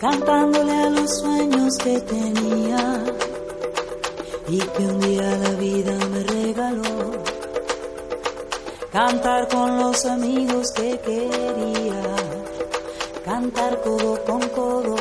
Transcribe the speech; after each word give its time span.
cantándole 0.00 0.72
a 0.72 0.90
los 0.90 1.18
sueños 1.20 1.76
que 1.78 2.00
tenía 2.00 3.04
y 4.48 4.58
que 4.58 4.86
un 4.86 5.00
día 5.00 5.38
la 5.38 5.50
vida 5.50 5.92
me 6.10 6.22
regaló. 6.24 7.12
Cantar 8.92 9.48
con 9.48 9.78
los 9.78 10.04
amigos 10.06 10.72
que 10.72 10.98
quería, 10.98 12.16
cantar 13.24 13.80
codo 13.82 14.24
con 14.24 14.40
codo 14.48 14.96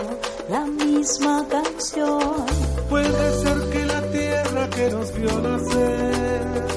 la 0.49 0.65
misma 0.65 1.45
canción. 1.49 2.45
Puede 2.89 3.43
ser 3.43 3.69
que 3.69 3.85
la 3.85 4.01
tierra 4.11 4.69
que 4.69 4.89
nos 4.89 5.13
vio 5.13 5.41
nacer 5.41 6.67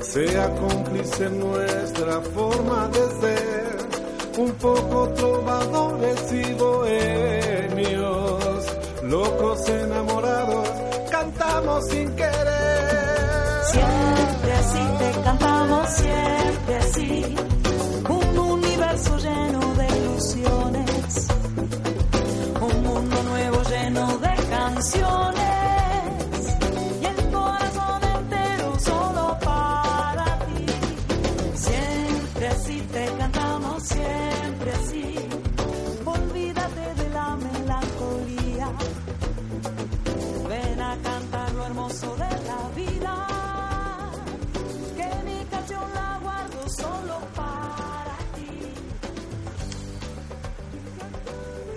sea 0.00 0.54
cómplice 0.56 1.30
nuestra 1.30 2.20
forma 2.20 2.88
de 2.88 3.20
ser, 3.20 3.76
un 4.38 4.52
poco 4.52 5.08
trovadores 5.14 6.32
y 6.32 6.52
bohemios, 6.54 7.51
locos 9.12 9.68
enamorados, 9.68 10.68
cantamos 11.10 11.86
sin 11.90 12.10
querer. 12.16 13.62
Siempre 13.70 14.52
así 14.54 14.78
te 14.98 15.20
cantamos, 15.22 15.88
siempre 15.90 16.76
así, 16.76 17.36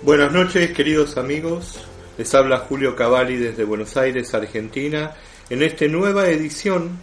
Buenas 0.06 0.30
noches, 0.30 0.70
queridos 0.70 1.16
amigos. 1.16 1.84
Les 2.16 2.32
habla 2.32 2.58
Julio 2.58 2.94
Cavalli 2.94 3.38
desde 3.38 3.64
Buenos 3.64 3.96
Aires, 3.96 4.32
Argentina, 4.34 5.16
en 5.50 5.64
esta 5.64 5.84
nueva 5.88 6.28
edición 6.28 6.96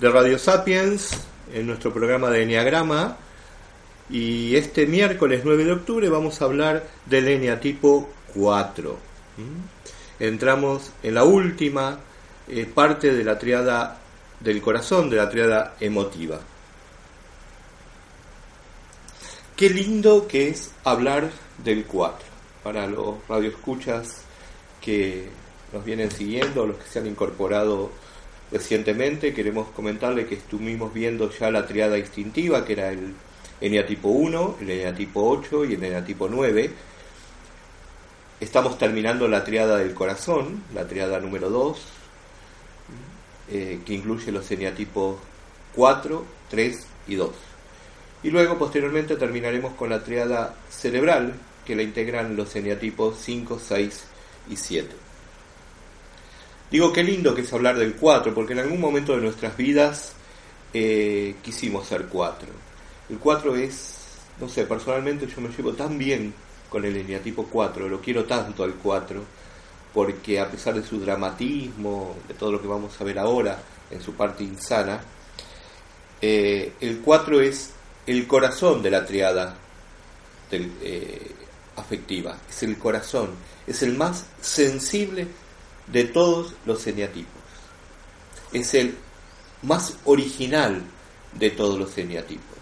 de 0.00 0.08
Radio 0.08 0.38
Sapiens, 0.38 1.10
en 1.52 1.66
nuestro 1.66 1.92
programa 1.92 2.30
de 2.30 2.44
Enneagrama. 2.44 3.18
Y 4.08 4.56
este 4.56 4.86
miércoles 4.86 5.42
9 5.44 5.66
de 5.66 5.72
octubre 5.72 6.08
vamos 6.08 6.40
a 6.40 6.46
hablar 6.46 6.88
del 7.04 7.28
eneatipo 7.28 8.08
4. 8.32 8.98
¿Mm? 9.36 10.22
Entramos 10.24 10.92
en 11.02 11.14
la 11.14 11.24
última 11.24 11.98
eh, 12.48 12.64
parte 12.64 13.12
de 13.12 13.22
la 13.22 13.38
triada 13.38 13.98
del 14.40 14.62
corazón, 14.62 15.10
de 15.10 15.16
la 15.16 15.28
triada 15.28 15.74
emotiva. 15.78 16.40
Qué 19.54 19.68
lindo 19.68 20.26
que 20.26 20.48
es 20.48 20.72
hablar 20.84 21.28
del 21.62 21.84
4. 21.84 22.35
Para 22.66 22.88
los 22.88 23.14
radioescuchas 23.28 24.22
que 24.80 25.28
nos 25.72 25.84
vienen 25.84 26.10
siguiendo, 26.10 26.66
los 26.66 26.78
que 26.78 26.88
se 26.88 26.98
han 26.98 27.06
incorporado 27.06 27.92
recientemente, 28.50 29.32
queremos 29.32 29.68
comentarle 29.68 30.26
que 30.26 30.34
estuvimos 30.34 30.92
viendo 30.92 31.30
ya 31.30 31.52
la 31.52 31.64
triada 31.64 31.96
instintiva, 31.96 32.64
que 32.64 32.72
era 32.72 32.90
el 32.90 33.14
eneatipo 33.60 34.08
1, 34.08 34.56
el 34.62 34.70
eneatipo 34.70 35.30
8 35.30 35.64
y 35.66 35.74
el 35.74 35.84
eneatipo 35.84 36.28
9. 36.28 36.72
Estamos 38.40 38.76
terminando 38.78 39.28
la 39.28 39.44
triada 39.44 39.76
del 39.76 39.94
corazón, 39.94 40.64
la 40.74 40.88
triada 40.88 41.20
número 41.20 41.48
2, 41.48 41.78
eh, 43.52 43.80
que 43.86 43.94
incluye 43.94 44.32
los 44.32 44.50
eneatipos 44.50 45.18
4, 45.76 46.24
3 46.50 46.86
y 47.06 47.14
2. 47.14 47.30
Y 48.24 48.30
luego, 48.32 48.58
posteriormente, 48.58 49.14
terminaremos 49.14 49.74
con 49.74 49.88
la 49.88 50.02
triada 50.02 50.56
cerebral, 50.68 51.34
que 51.66 51.76
la 51.76 51.82
integran 51.82 52.36
los 52.36 52.54
eneatipos 52.56 53.18
5, 53.20 53.60
6 53.62 54.04
y 54.50 54.56
7. 54.56 54.88
Digo 56.70 56.92
qué 56.92 57.02
lindo 57.02 57.34
que 57.34 57.42
es 57.42 57.52
hablar 57.52 57.76
del 57.76 57.94
4, 57.94 58.34
porque 58.34 58.52
en 58.52 58.60
algún 58.60 58.80
momento 58.80 59.14
de 59.14 59.22
nuestras 59.22 59.56
vidas 59.56 60.12
eh, 60.72 61.36
quisimos 61.42 61.86
ser 61.86 62.06
4. 62.06 62.48
El 63.10 63.18
4 63.18 63.56
es, 63.56 63.98
no 64.40 64.48
sé, 64.48 64.64
personalmente 64.64 65.26
yo 65.26 65.40
me 65.40 65.48
llevo 65.48 65.72
tan 65.72 65.96
bien 65.96 66.34
con 66.68 66.84
el 66.84 66.96
eneatipo 66.96 67.46
4, 67.46 67.88
lo 67.88 68.00
quiero 68.00 68.24
tanto 68.24 68.64
al 68.64 68.74
4, 68.74 69.22
porque 69.94 70.40
a 70.40 70.50
pesar 70.50 70.74
de 70.74 70.82
su 70.82 70.98
dramatismo, 70.98 72.16
de 72.26 72.34
todo 72.34 72.52
lo 72.52 72.60
que 72.60 72.68
vamos 72.68 73.00
a 73.00 73.04
ver 73.04 73.18
ahora 73.18 73.58
en 73.90 74.02
su 74.02 74.14
parte 74.14 74.42
insana, 74.42 75.00
eh, 76.20 76.72
el 76.80 76.98
4 76.98 77.40
es 77.40 77.70
el 78.06 78.26
corazón 78.26 78.82
de 78.82 78.90
la 78.90 79.06
triada 79.06 79.56
del, 80.50 80.72
eh, 80.82 81.35
afectiva, 81.76 82.38
es 82.48 82.62
el 82.62 82.78
corazón, 82.78 83.30
es 83.66 83.82
el 83.82 83.96
más 83.96 84.26
sensible 84.40 85.28
de 85.86 86.04
todos 86.04 86.54
los 86.64 86.86
eneatipos, 86.86 87.42
es 88.52 88.74
el 88.74 88.96
más 89.62 89.94
original 90.04 90.82
de 91.32 91.50
todos 91.50 91.78
los 91.78 91.96
eneatipos. 91.98 92.56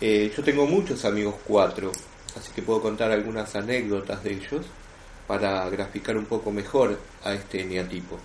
Eh, 0.00 0.32
yo 0.36 0.42
tengo 0.42 0.66
muchos 0.66 1.04
amigos 1.04 1.36
cuatro, 1.46 1.92
así 2.36 2.52
que 2.52 2.62
puedo 2.62 2.82
contar 2.82 3.10
algunas 3.10 3.54
anécdotas 3.54 4.22
de 4.22 4.32
ellos 4.34 4.66
para 5.26 5.68
graficar 5.70 6.16
un 6.16 6.26
poco 6.26 6.50
mejor 6.50 6.98
a 7.24 7.32
este 7.32 7.62
eneatipo. 7.62 8.18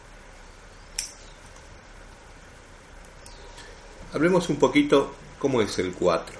Hablemos 4.11 4.49
un 4.49 4.55
poquito 4.55 5.13
cómo 5.37 5.61
es 5.61 5.77
el 5.77 5.93
4. 5.93 6.35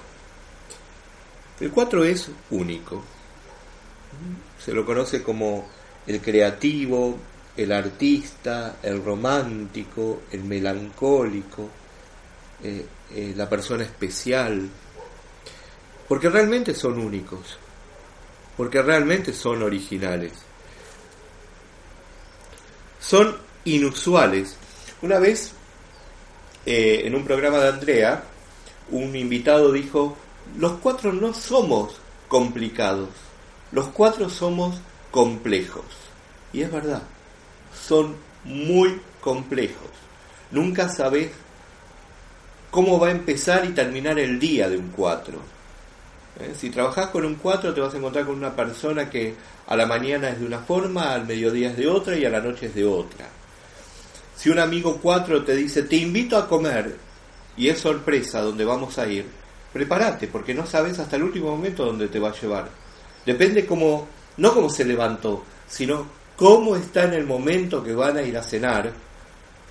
El 1.60 1.70
4 1.70 2.04
es 2.04 2.28
único. 2.50 3.02
Se 4.58 4.72
lo 4.72 4.84
conoce 4.84 5.22
como 5.22 5.68
el 6.06 6.20
creativo, 6.20 7.18
el 7.56 7.72
artista, 7.72 8.76
el 8.82 9.04
romántico, 9.04 10.22
el 10.32 10.44
melancólico, 10.44 11.68
eh, 12.62 12.86
eh, 13.14 13.32
la 13.36 13.48
persona 13.48 13.84
especial, 13.84 14.68
porque 16.08 16.28
realmente 16.28 16.74
son 16.74 16.98
únicos, 16.98 17.58
porque 18.56 18.82
realmente 18.82 19.32
son 19.32 19.62
originales, 19.62 20.32
son 23.00 23.36
inusuales. 23.64 24.56
Una 25.02 25.18
vez, 25.18 25.52
eh, 26.66 27.02
en 27.04 27.14
un 27.14 27.24
programa 27.24 27.58
de 27.58 27.68
Andrea, 27.68 28.24
un 28.90 29.14
invitado 29.16 29.72
dijo, 29.72 30.16
los 30.58 30.72
cuatro 30.80 31.12
no 31.12 31.32
somos 31.32 31.94
complicados, 32.28 33.08
los 33.72 33.88
cuatro 33.88 34.28
somos 34.28 34.80
complejos. 35.10 35.84
Y 36.52 36.62
es 36.62 36.72
verdad, 36.72 37.02
son 37.74 38.16
muy 38.44 39.00
complejos. 39.20 39.90
Nunca 40.50 40.88
sabes 40.88 41.30
cómo 42.70 42.98
va 42.98 43.08
a 43.08 43.12
empezar 43.12 43.64
y 43.64 43.68
terminar 43.70 44.18
el 44.18 44.38
día 44.38 44.68
de 44.68 44.76
un 44.76 44.88
4. 44.88 45.38
¿Eh? 46.40 46.54
Si 46.58 46.70
trabajas 46.70 47.08
con 47.08 47.24
un 47.24 47.36
4 47.36 47.74
te 47.74 47.80
vas 47.80 47.94
a 47.94 47.96
encontrar 47.96 48.26
con 48.26 48.36
una 48.36 48.54
persona 48.54 49.10
que 49.10 49.34
a 49.66 49.76
la 49.76 49.86
mañana 49.86 50.30
es 50.30 50.40
de 50.40 50.46
una 50.46 50.60
forma, 50.60 51.12
al 51.12 51.26
mediodía 51.26 51.70
es 51.70 51.76
de 51.76 51.88
otra 51.88 52.16
y 52.16 52.24
a 52.24 52.30
la 52.30 52.40
noche 52.40 52.66
es 52.66 52.74
de 52.74 52.84
otra. 52.84 53.28
Si 54.36 54.48
un 54.48 54.58
amigo 54.58 54.98
4 55.02 55.44
te 55.44 55.54
dice 55.54 55.82
te 55.82 55.96
invito 55.96 56.36
a 56.36 56.48
comer 56.48 56.96
y 57.56 57.68
es 57.68 57.78
sorpresa 57.78 58.40
donde 58.40 58.64
vamos 58.64 58.98
a 58.98 59.06
ir, 59.06 59.26
prepárate 59.72 60.28
porque 60.28 60.54
no 60.54 60.66
sabes 60.66 60.98
hasta 60.98 61.16
el 61.16 61.24
último 61.24 61.50
momento 61.50 61.84
dónde 61.84 62.08
te 62.08 62.18
va 62.18 62.30
a 62.30 62.40
llevar. 62.40 62.79
Depende 63.24 63.66
cómo, 63.66 64.08
no 64.36 64.54
cómo 64.54 64.70
se 64.70 64.84
levantó, 64.84 65.44
sino 65.68 66.06
cómo 66.36 66.76
está 66.76 67.04
en 67.04 67.14
el 67.14 67.26
momento 67.26 67.84
que 67.84 67.94
van 67.94 68.16
a 68.16 68.22
ir 68.22 68.36
a 68.36 68.42
cenar, 68.42 68.92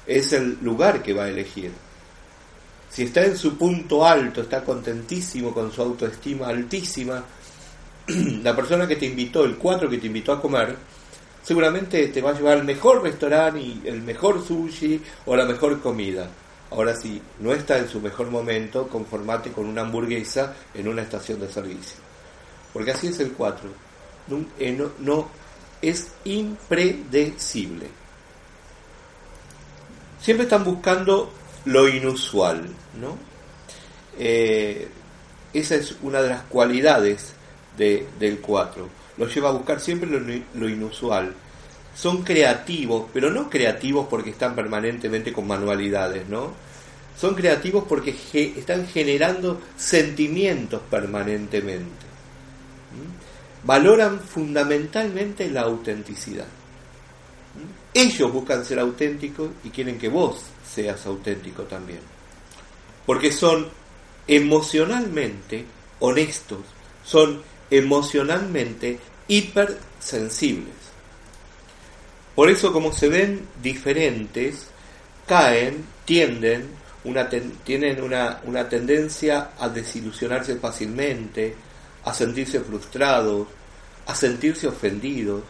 es 0.06 0.34
el 0.34 0.58
lugar 0.62 1.02
que 1.02 1.14
va 1.14 1.24
a 1.24 1.30
elegir. 1.30 1.72
Si 2.90 3.04
está 3.04 3.24
en 3.24 3.38
su 3.38 3.58
punto 3.58 4.06
alto, 4.06 4.42
está 4.42 4.64
contentísimo 4.64 5.54
con 5.54 5.72
su 5.72 5.82
autoestima 5.82 6.48
altísima, 6.48 7.24
la 8.44 8.56
persona 8.56 8.88
que 8.88 8.96
te 8.96 9.06
invitó, 9.06 9.46
el 9.46 9.58
cuatro 9.58 9.90
que 9.90 9.98
te 9.98 10.08
invitó 10.08 10.32
a 10.32 10.42
comer, 10.42 10.76
seguramente 11.44 12.08
te 12.08 12.22
va 12.22 12.32
a 12.32 12.34
llevar 12.34 12.58
al 12.58 12.66
mejor 12.66 13.04
restaurante 13.04 13.60
y 13.60 13.82
el 13.86 14.02
mejor 14.02 14.46
sushi 14.46 15.02
o 15.26 15.36
la 15.36 15.46
mejor 15.46 15.80
comida. 15.82 16.28
Ahora 16.72 16.96
si 16.96 17.22
no 17.40 17.52
está 17.52 17.78
en 17.80 17.88
su 17.90 18.00
mejor 18.00 18.30
momento, 18.30 18.88
conformate 18.88 19.52
con 19.52 19.66
una 19.66 19.82
hamburguesa 19.82 20.54
en 20.74 20.88
una 20.88 21.02
estación 21.02 21.40
de 21.40 21.50
servicio. 21.50 22.09
Porque 22.74 22.92
así 22.92 23.08
es 23.08 23.20
el 23.20 23.34
4. 23.34 23.70
No, 24.28 24.46
eh, 24.60 24.90
no, 25.00 25.30
es 25.82 26.12
impredecible. 26.26 27.88
Siempre 30.22 30.44
están 30.44 30.64
buscando 30.64 31.32
lo 31.66 31.88
inusual, 31.88 32.68
¿no? 33.00 33.18
Eh, 34.18 34.88
esa 35.54 35.76
es 35.76 35.96
una 36.02 36.22
de 36.22 36.30
las 36.30 36.44
cualidades 36.44 37.34
de, 37.78 38.08
del 38.20 38.40
4. 38.40 38.88
los 39.18 39.34
lleva 39.34 39.50
a 39.50 39.54
buscar 39.54 39.80
siempre 39.80 40.10
lo, 40.54 40.70
inusual. 40.70 41.34
Son 41.96 42.24
creativos, 42.24 43.10
pero 43.14 43.32
no 43.32 43.50
creativos 43.50 44.08
porque 44.10 44.30
están 44.30 44.56
permanentemente 44.56 45.34
con 45.34 45.48
manualidades, 45.48 46.28
¿no? 46.28 46.54
Son 47.18 47.36
creativos 47.36 47.84
porque 47.90 48.16
están 48.34 48.88
generando 48.88 49.60
sentimientos 49.76 50.82
permanentemente. 50.90 52.09
Valoran 53.64 54.20
fundamentalmente 54.20 55.50
la 55.50 55.62
autenticidad. 55.62 56.48
Ellos 57.94 58.32
buscan 58.32 58.64
ser 58.64 58.80
auténticos 58.80 59.50
y 59.64 59.70
quieren 59.70 59.98
que 59.98 60.10
vos 60.10 60.42
seas 60.68 61.06
auténtico 61.06 61.64
también. 61.64 62.00
Porque 63.06 63.32
son 63.32 63.68
emocionalmente 64.28 65.66
honestos, 66.00 66.60
son 67.04 67.42
emocionalmente 67.70 69.00
hipersensibles. 69.28 70.76
Por 72.36 72.50
eso 72.50 72.72
como 72.72 72.94
se 72.94 73.10
ven 73.10 73.48
diferentes, 73.62 74.68
caen, 75.28 75.86
tienden, 76.06 76.70
una 77.04 77.30
tienen 77.30 78.02
una, 78.02 78.40
una 78.46 78.70
tendencia 78.70 79.52
a 79.60 79.70
desilusionarse 79.70 80.56
fácilmente, 80.56 81.56
a 82.10 82.14
sentirse 82.14 82.60
frustrados, 82.62 83.48
a 84.08 84.16
sentirse 84.16 84.68
ofendidos. 84.68 85.44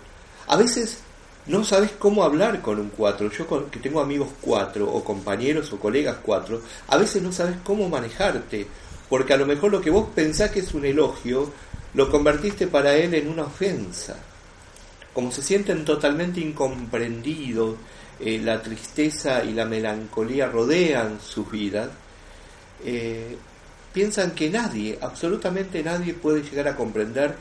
A 0.48 0.58
veces 0.58 1.00
no 1.46 1.64
sabes 1.64 1.92
cómo 1.98 2.24
hablar 2.24 2.62
con 2.62 2.80
un 2.80 2.90
cuatro. 2.90 3.32
Yo 3.32 3.70
que 3.72 3.80
tengo 3.80 4.02
amigos 4.02 4.30
cuatro 4.42 4.92
o 4.92 5.04
compañeros 5.04 5.72
o 5.72 5.80
colegas 5.80 6.18
cuatro, 6.22 6.62
a 6.88 6.98
veces 6.98 7.24
no 7.24 7.32
sabes 7.32 7.56
cómo 7.64 7.88
manejarte, 7.88 8.68
porque 9.10 9.34
a 9.34 9.38
lo 9.38 9.46
mejor 9.46 9.72
lo 9.72 9.82
que 9.82 9.90
vos 9.90 10.10
pensás 10.14 10.52
que 10.52 10.60
es 10.60 10.74
un 10.74 10.86
elogio, 10.86 11.52
lo 11.94 12.12
convertiste 12.12 12.68
para 12.68 12.94
él 12.96 13.14
en 13.14 13.30
una 13.30 13.44
ofensa. 13.44 14.18
Como 15.14 15.32
se 15.32 15.42
sienten 15.42 15.86
totalmente 15.86 16.42
incomprendidos, 16.42 17.76
eh, 18.20 18.40
la 18.44 18.62
tristeza 18.62 19.44
y 19.46 19.54
la 19.54 19.66
melancolía 19.66 20.48
rodean 20.48 21.20
sus 21.22 21.50
vidas, 21.50 21.90
eh, 22.84 23.38
piensan 23.94 24.32
que 24.32 24.50
nadie, 24.50 24.98
absolutamente 25.02 25.84
nadie 25.84 26.14
puede 26.14 26.44
llegar 26.44 26.68
a 26.68 26.76
comprender 26.76 27.36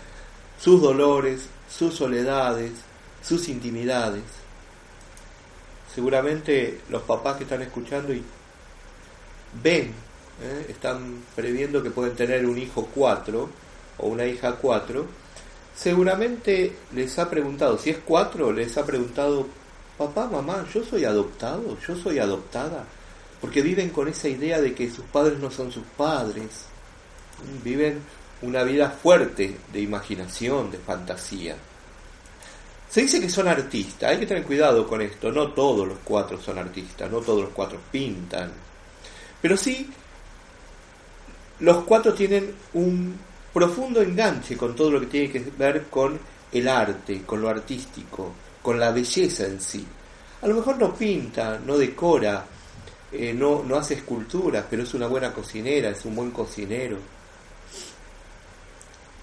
sus 0.61 0.81
dolores, 0.81 1.43
sus 1.71 1.95
soledades, 1.95 2.73
sus 3.23 3.49
intimidades. 3.49 4.23
Seguramente 5.95 6.81
los 6.89 7.03
papás 7.03 7.37
que 7.37 7.45
están 7.45 7.63
escuchando 7.63 8.13
y 8.13 8.23
ven, 9.63 9.93
¿eh? 10.43 10.67
están 10.69 11.23
previendo 11.35 11.83
que 11.83 11.91
pueden 11.91 12.15
tener 12.15 12.47
un 12.47 12.59
hijo 12.59 12.89
cuatro 12.95 13.51
o 13.99 14.09
una 14.09 14.27
hija 14.27 14.57
cuatro, 14.57 15.07
seguramente 15.75 16.77
les 16.95 17.19
ha 17.19 17.29
preguntado, 17.29 17.79
si 17.79 17.91
es 17.91 17.99
cuatro, 18.05 18.53
les 18.53 18.77
ha 18.77 18.85
preguntado, 18.85 19.47
papá, 19.97 20.27
mamá, 20.27 20.67
yo 20.73 20.85
soy 20.85 21.05
adoptado, 21.05 21.77
yo 21.87 21.97
soy 21.97 22.19
adoptada, 22.19 22.85
porque 23.41 23.63
viven 23.63 23.91
con 23.91 24.09
esa 24.09 24.29
idea 24.29 24.61
de 24.61 24.75
que 24.75 24.91
sus 24.91 25.05
padres 25.07 25.39
no 25.39 25.51
son 25.51 25.71
sus 25.71 25.85
padres, 25.97 26.67
viven 27.63 28.01
una 28.43 28.63
vida 28.63 28.91
fuerte 28.91 29.57
de 29.73 29.81
imaginación, 29.81 30.71
de 30.71 30.79
fantasía. 30.79 31.57
Se 32.89 33.03
dice 33.03 33.21
que 33.21 33.29
son 33.29 33.49
artistas, 33.49 34.11
hay 34.11 34.19
que 34.19 34.27
tener 34.27 34.45
cuidado 34.45 34.87
con 34.89 35.03
esto, 35.03 35.31
no 35.31 35.53
todos 35.53 35.87
los 35.87 35.99
cuatro 36.03 36.41
son 36.41 36.59
artistas, 36.59 37.11
no 37.11 37.21
todos 37.21 37.43
los 37.43 37.51
cuatro 37.51 37.79
pintan, 37.91 38.51
pero 39.43 39.57
sí 39.57 39.91
los 41.61 41.85
cuatro 41.85 42.15
tienen 42.15 42.55
un 42.75 43.19
profundo 43.53 44.01
enganche 44.01 44.57
con 44.57 44.75
todo 44.75 44.93
lo 44.93 45.01
que 45.01 45.07
tiene 45.07 45.31
que 45.31 45.41
ver 45.59 45.87
con 45.91 46.19
el 46.53 46.69
arte, 46.69 47.23
con 47.27 47.43
lo 47.43 47.49
artístico, 47.49 48.33
con 48.63 48.79
la 48.79 48.91
belleza 48.91 49.45
en 49.45 49.61
sí. 49.61 49.87
A 50.41 50.47
lo 50.47 50.55
mejor 50.55 50.79
no 50.79 50.95
pinta, 50.95 51.59
no 51.65 51.77
decora, 51.77 52.47
eh, 53.13 53.33
no, 53.33 53.63
no 53.63 53.77
hace 53.77 53.95
esculturas, 53.95 54.65
pero 54.69 54.83
es 54.83 54.95
una 54.95 55.07
buena 55.07 55.33
cocinera, 55.33 55.91
es 55.91 56.05
un 56.05 56.15
buen 56.15 56.31
cocinero. 56.31 56.99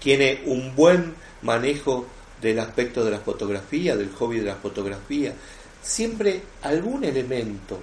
Tiene 0.00 0.42
un 0.46 0.74
buen 0.74 1.14
manejo 1.42 2.06
del 2.40 2.58
aspecto 2.58 3.04
de 3.04 3.10
la 3.12 3.18
fotografía, 3.18 3.96
del 3.96 4.10
hobby 4.10 4.38
de 4.38 4.46
la 4.46 4.56
fotografía, 4.56 5.34
siempre 5.82 6.42
algún 6.62 7.04
elemento 7.04 7.78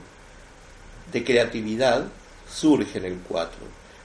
de 1.11 1.23
creatividad 1.23 2.05
surge 2.49 2.99
en 2.99 3.05
el 3.05 3.17
4. 3.27 3.57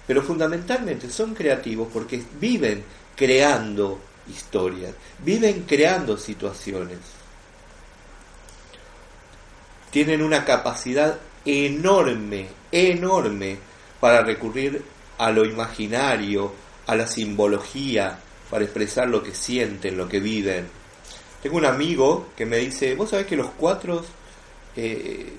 Pero 0.06 0.22
fundamentalmente 0.22 1.10
son 1.10 1.34
creativos 1.34 1.88
porque 1.92 2.22
viven 2.40 2.82
creando 3.14 3.98
historias, 4.28 4.94
viven 5.24 5.64
creando 5.64 6.16
situaciones. 6.16 6.98
Tienen 9.90 10.22
una 10.22 10.44
capacidad 10.44 11.18
enorme, 11.48 12.46
enorme 12.70 13.56
para 13.98 14.22
recurrir 14.22 14.82
a 15.16 15.30
lo 15.30 15.46
imaginario, 15.46 16.52
a 16.86 16.94
la 16.94 17.06
simbología, 17.06 18.18
para 18.50 18.64
expresar 18.64 19.08
lo 19.08 19.22
que 19.22 19.34
sienten, 19.34 19.96
lo 19.96 20.06
que 20.06 20.20
viven. 20.20 20.68
Tengo 21.42 21.56
un 21.56 21.64
amigo 21.64 22.28
que 22.36 22.44
me 22.44 22.58
dice, 22.58 22.94
vos 22.94 23.10
sabés 23.10 23.26
que 23.26 23.36
los 23.36 23.50
cuatro 23.56 24.04
eh, 24.76 25.32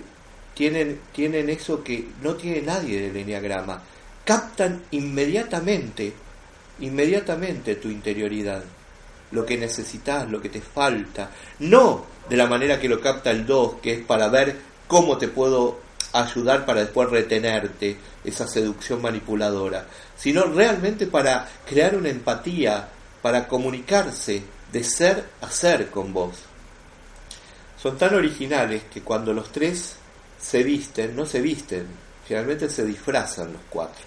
tienen, 0.55 0.99
tienen 1.13 1.49
eso 1.49 1.83
que 1.83 2.07
no 2.23 2.33
tiene 2.33 2.63
nadie 2.63 3.01
del 3.01 3.15
enneagrama, 3.15 3.83
captan 4.25 4.81
inmediatamente, 4.91 6.11
inmediatamente 6.79 7.75
tu 7.75 7.89
interioridad, 7.89 8.63
lo 9.31 9.45
que 9.45 9.57
necesitas, 9.57 10.27
lo 10.27 10.41
que 10.41 10.49
te 10.49 10.61
falta, 10.61 11.29
no 11.59 12.05
de 12.27 12.35
la 12.35 12.47
manera 12.47 12.79
que 12.79 12.89
lo 12.89 12.99
capta 12.99 13.29
el 13.29 13.45
2, 13.45 13.75
que 13.75 13.93
es 13.93 14.05
para 14.05 14.27
ver 14.29 14.55
cómo 14.87 15.17
te 15.17 15.27
puedo 15.27 15.88
ayudar 16.13 16.65
para 16.65 16.81
después 16.81 17.09
retenerte, 17.09 17.97
esa 18.23 18.47
seducción 18.47 19.01
manipuladora, 19.01 19.85
sino 20.17 20.43
realmente 20.43 21.07
para 21.07 21.47
crear 21.67 21.95
una 21.95 22.09
empatía, 22.09 22.89
para 23.21 23.47
comunicarse 23.47 24.43
de 24.71 24.83
ser 24.83 25.29
a 25.41 25.49
ser 25.49 25.89
con 25.89 26.13
vos. 26.13 26.35
Son 27.81 27.97
tan 27.97 28.13
originales 28.13 28.83
que 28.91 29.01
cuando 29.01 29.33
los 29.33 29.51
tres 29.51 29.95
se 30.39 30.63
visten, 30.63 31.15
no 31.15 31.25
se 31.25 31.41
visten, 31.41 31.87
finalmente 32.25 32.69
se 32.69 32.85
disfrazan 32.85 33.53
los 33.53 33.61
cuatro. 33.69 34.03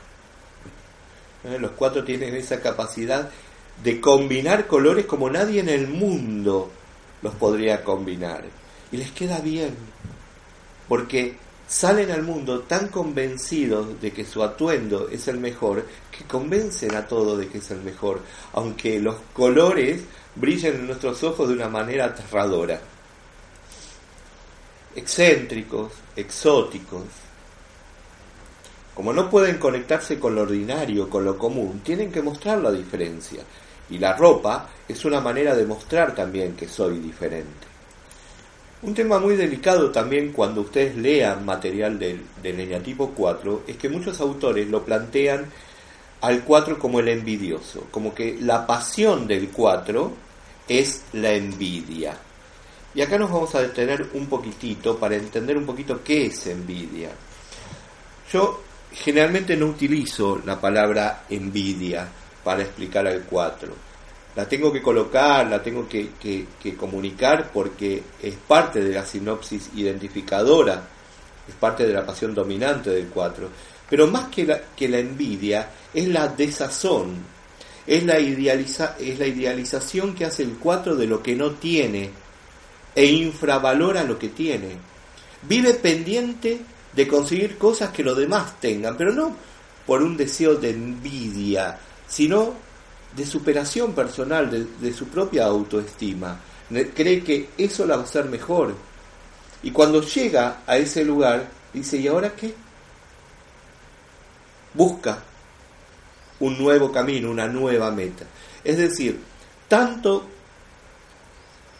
¿Eh? 1.44 1.58
Los 1.58 1.72
cuatro 1.72 2.04
tienen 2.04 2.34
esa 2.34 2.60
capacidad 2.60 3.30
de 3.82 4.00
combinar 4.00 4.66
colores 4.66 5.06
como 5.06 5.30
nadie 5.30 5.60
en 5.60 5.68
el 5.68 5.88
mundo 5.88 6.70
los 7.22 7.34
podría 7.34 7.82
combinar. 7.82 8.44
Y 8.90 8.96
les 8.98 9.10
queda 9.12 9.38
bien, 9.38 9.74
porque 10.88 11.36
salen 11.72 12.10
al 12.10 12.22
mundo 12.22 12.60
tan 12.60 12.88
convencidos 12.88 13.98
de 13.98 14.12
que 14.12 14.26
su 14.26 14.42
atuendo 14.42 15.08
es 15.08 15.26
el 15.26 15.38
mejor, 15.38 15.86
que 16.10 16.24
convencen 16.24 16.94
a 16.94 17.06
todos 17.06 17.38
de 17.38 17.48
que 17.48 17.58
es 17.58 17.70
el 17.70 17.80
mejor, 17.80 18.20
aunque 18.52 19.00
los 19.00 19.16
colores 19.32 20.02
brillen 20.34 20.74
en 20.74 20.86
nuestros 20.86 21.22
ojos 21.22 21.48
de 21.48 21.54
una 21.54 21.70
manera 21.70 22.04
aterradora. 22.04 22.78
Excéntricos, 24.94 25.92
exóticos. 26.14 27.04
Como 28.94 29.14
no 29.14 29.30
pueden 29.30 29.56
conectarse 29.56 30.20
con 30.20 30.34
lo 30.34 30.42
ordinario, 30.42 31.08
con 31.08 31.24
lo 31.24 31.38
común, 31.38 31.80
tienen 31.82 32.12
que 32.12 32.20
mostrar 32.20 32.58
la 32.58 32.70
diferencia. 32.70 33.42
Y 33.88 33.96
la 33.96 34.14
ropa 34.14 34.68
es 34.86 35.06
una 35.06 35.22
manera 35.22 35.56
de 35.56 35.64
mostrar 35.64 36.14
también 36.14 36.54
que 36.54 36.68
soy 36.68 36.98
diferente. 36.98 37.71
Un 38.82 38.94
tema 38.94 39.20
muy 39.20 39.36
delicado 39.36 39.92
también 39.92 40.32
cuando 40.32 40.62
ustedes 40.62 40.96
lean 40.96 41.44
material 41.44 42.00
del, 42.00 42.26
del 42.42 42.82
tipo 42.82 43.10
4 43.10 43.62
es 43.68 43.76
que 43.76 43.88
muchos 43.88 44.20
autores 44.20 44.68
lo 44.68 44.84
plantean 44.84 45.46
al 46.20 46.42
4 46.42 46.80
como 46.80 46.98
el 46.98 47.06
envidioso, 47.06 47.86
como 47.92 48.12
que 48.12 48.38
la 48.40 48.66
pasión 48.66 49.28
del 49.28 49.50
4 49.50 50.12
es 50.68 51.04
la 51.12 51.32
envidia. 51.32 52.16
Y 52.92 53.02
acá 53.02 53.18
nos 53.18 53.30
vamos 53.30 53.54
a 53.54 53.62
detener 53.62 54.04
un 54.14 54.26
poquitito 54.26 54.98
para 54.98 55.14
entender 55.14 55.56
un 55.56 55.64
poquito 55.64 56.02
qué 56.02 56.26
es 56.26 56.44
envidia. 56.48 57.10
Yo 58.32 58.64
generalmente 58.92 59.56
no 59.56 59.66
utilizo 59.66 60.42
la 60.44 60.60
palabra 60.60 61.24
envidia 61.30 62.08
para 62.42 62.62
explicar 62.62 63.06
al 63.06 63.22
4 63.22 63.91
la 64.34 64.48
tengo 64.48 64.72
que 64.72 64.80
colocar, 64.80 65.46
la 65.46 65.62
tengo 65.62 65.86
que, 65.88 66.46
comunicar 66.76 67.50
porque 67.52 68.02
es 68.22 68.34
parte 68.34 68.82
de 68.82 68.94
la 68.94 69.04
sinopsis 69.04 69.70
identificadora, 69.74 70.82
es 71.46 71.54
parte 71.54 71.86
de 71.86 71.92
la 71.92 72.06
pasión 72.06 72.34
dominante 72.34 72.90
del 72.90 73.08
4. 73.08 73.48
Pero 73.90 74.06
más 74.06 74.28
que 74.28 74.46
la, 74.46 74.60
que 74.74 74.88
la 74.88 74.98
envidia, 74.98 75.68
es 75.92 76.08
la 76.08 76.28
desazón, 76.28 77.16
es 77.86 78.04
la, 78.04 78.18
idealiza, 78.18 78.96
es 78.98 79.18
la 79.18 79.26
idealización 79.26 80.14
que 80.14 80.24
hace 80.24 80.44
el 80.44 80.56
4 80.58 80.96
de 80.96 81.06
lo 81.06 81.22
que 81.22 81.34
no 81.34 81.52
tiene 81.52 82.10
e 82.94 83.04
infravalora 83.04 84.02
lo 84.02 84.18
que 84.18 84.28
tiene. 84.28 84.78
Vive 85.42 85.74
pendiente 85.74 86.60
de 86.94 87.08
conseguir 87.08 87.58
cosas 87.58 87.90
que 87.90 88.02
los 88.02 88.16
demás 88.16 88.60
tengan, 88.60 88.96
pero 88.96 89.12
no 89.12 89.36
por 89.86 90.02
un 90.02 90.16
deseo 90.16 90.54
de 90.54 90.70
envidia, 90.70 91.78
sino 92.06 92.54
de 93.16 93.26
superación 93.26 93.92
personal, 93.92 94.68
de, 94.80 94.92
su 94.92 95.06
propia 95.08 95.44
autoestima. 95.44 96.40
Cree 96.94 97.22
que 97.22 97.50
eso 97.58 97.86
la 97.86 97.96
va 97.96 98.02
a 98.02 98.04
hacer 98.04 98.24
mejor. 98.26 98.74
Y 99.62 99.70
cuando 99.70 100.02
llega 100.02 100.62
a 100.66 100.76
ese 100.76 101.04
lugar, 101.04 101.48
dice, 101.72 101.98
¿y 101.98 102.08
ahora 102.08 102.34
qué? 102.34 102.54
Busca 104.74 105.22
un 106.40 106.58
nuevo 106.58 106.90
camino, 106.90 107.30
una 107.30 107.46
nueva 107.46 107.90
meta. 107.90 108.24
Es 108.64 108.78
decir, 108.78 109.20
tanto 109.68 110.26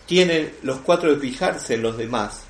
tienen 0.07 0.55
los 0.63 0.81
cuatro 0.81 1.15
de 1.15 1.21
fijarse 1.21 1.75
en 1.75 1.83
los 1.83 1.97
demás, 1.97 2.43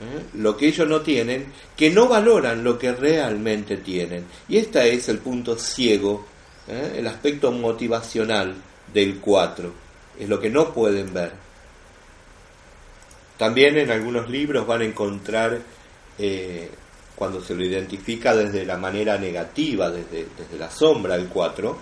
¿eh? 0.00 0.22
lo 0.34 0.56
que 0.56 0.68
ellos 0.68 0.88
no 0.88 1.02
tienen, 1.02 1.52
que 1.76 1.90
no 1.90 2.08
valoran 2.08 2.64
lo 2.64 2.78
que 2.78 2.92
realmente 2.92 3.76
tienen. 3.76 4.26
Y 4.48 4.56
este 4.58 4.94
es 4.94 5.08
el 5.08 5.18
punto 5.18 5.58
ciego, 5.58 6.26
¿eh? 6.68 6.94
el 6.96 7.06
aspecto 7.06 7.52
motivacional 7.52 8.54
del 8.92 9.18
cuatro, 9.18 9.72
es 10.18 10.28
lo 10.28 10.40
que 10.40 10.50
no 10.50 10.72
pueden 10.72 11.12
ver. 11.12 11.32
También 13.36 13.76
en 13.76 13.90
algunos 13.90 14.30
libros 14.30 14.66
van 14.66 14.80
a 14.80 14.84
encontrar, 14.84 15.58
eh, 16.18 16.70
cuando 17.14 17.42
se 17.42 17.54
lo 17.54 17.64
identifica 17.64 18.34
desde 18.34 18.64
la 18.64 18.78
manera 18.78 19.18
negativa, 19.18 19.90
desde, 19.90 20.26
desde 20.36 20.58
la 20.58 20.70
sombra 20.70 21.16
del 21.16 21.28
cuatro, 21.28 21.76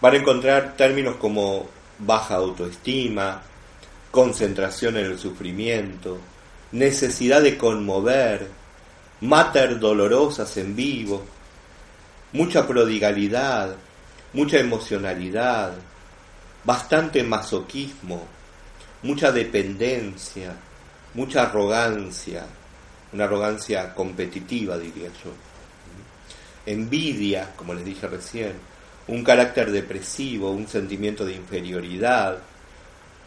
van 0.00 0.14
a 0.14 0.18
encontrar 0.18 0.76
términos 0.76 1.16
como 1.16 1.68
baja 1.98 2.36
autoestima, 2.36 3.42
concentración 4.10 4.96
en 4.96 5.06
el 5.06 5.18
sufrimiento, 5.18 6.18
necesidad 6.72 7.42
de 7.42 7.56
conmover, 7.58 8.48
mater 9.20 9.78
dolorosas 9.78 10.56
en 10.56 10.74
vivo, 10.74 11.22
mucha 12.32 12.66
prodigalidad, 12.66 13.76
mucha 14.32 14.58
emocionalidad, 14.58 15.72
bastante 16.64 17.22
masoquismo, 17.22 18.26
mucha 19.02 19.32
dependencia, 19.32 20.54
mucha 21.14 21.42
arrogancia, 21.42 22.46
una 23.12 23.24
arrogancia 23.24 23.94
competitiva 23.94 24.78
diría 24.78 25.08
yo, 25.08 25.32
envidia, 26.64 27.52
como 27.56 27.74
les 27.74 27.84
dije 27.84 28.06
recién, 28.06 28.52
un 29.08 29.24
carácter 29.24 29.70
depresivo, 29.70 30.52
un 30.52 30.68
sentimiento 30.68 31.24
de 31.24 31.34
inferioridad, 31.34 32.38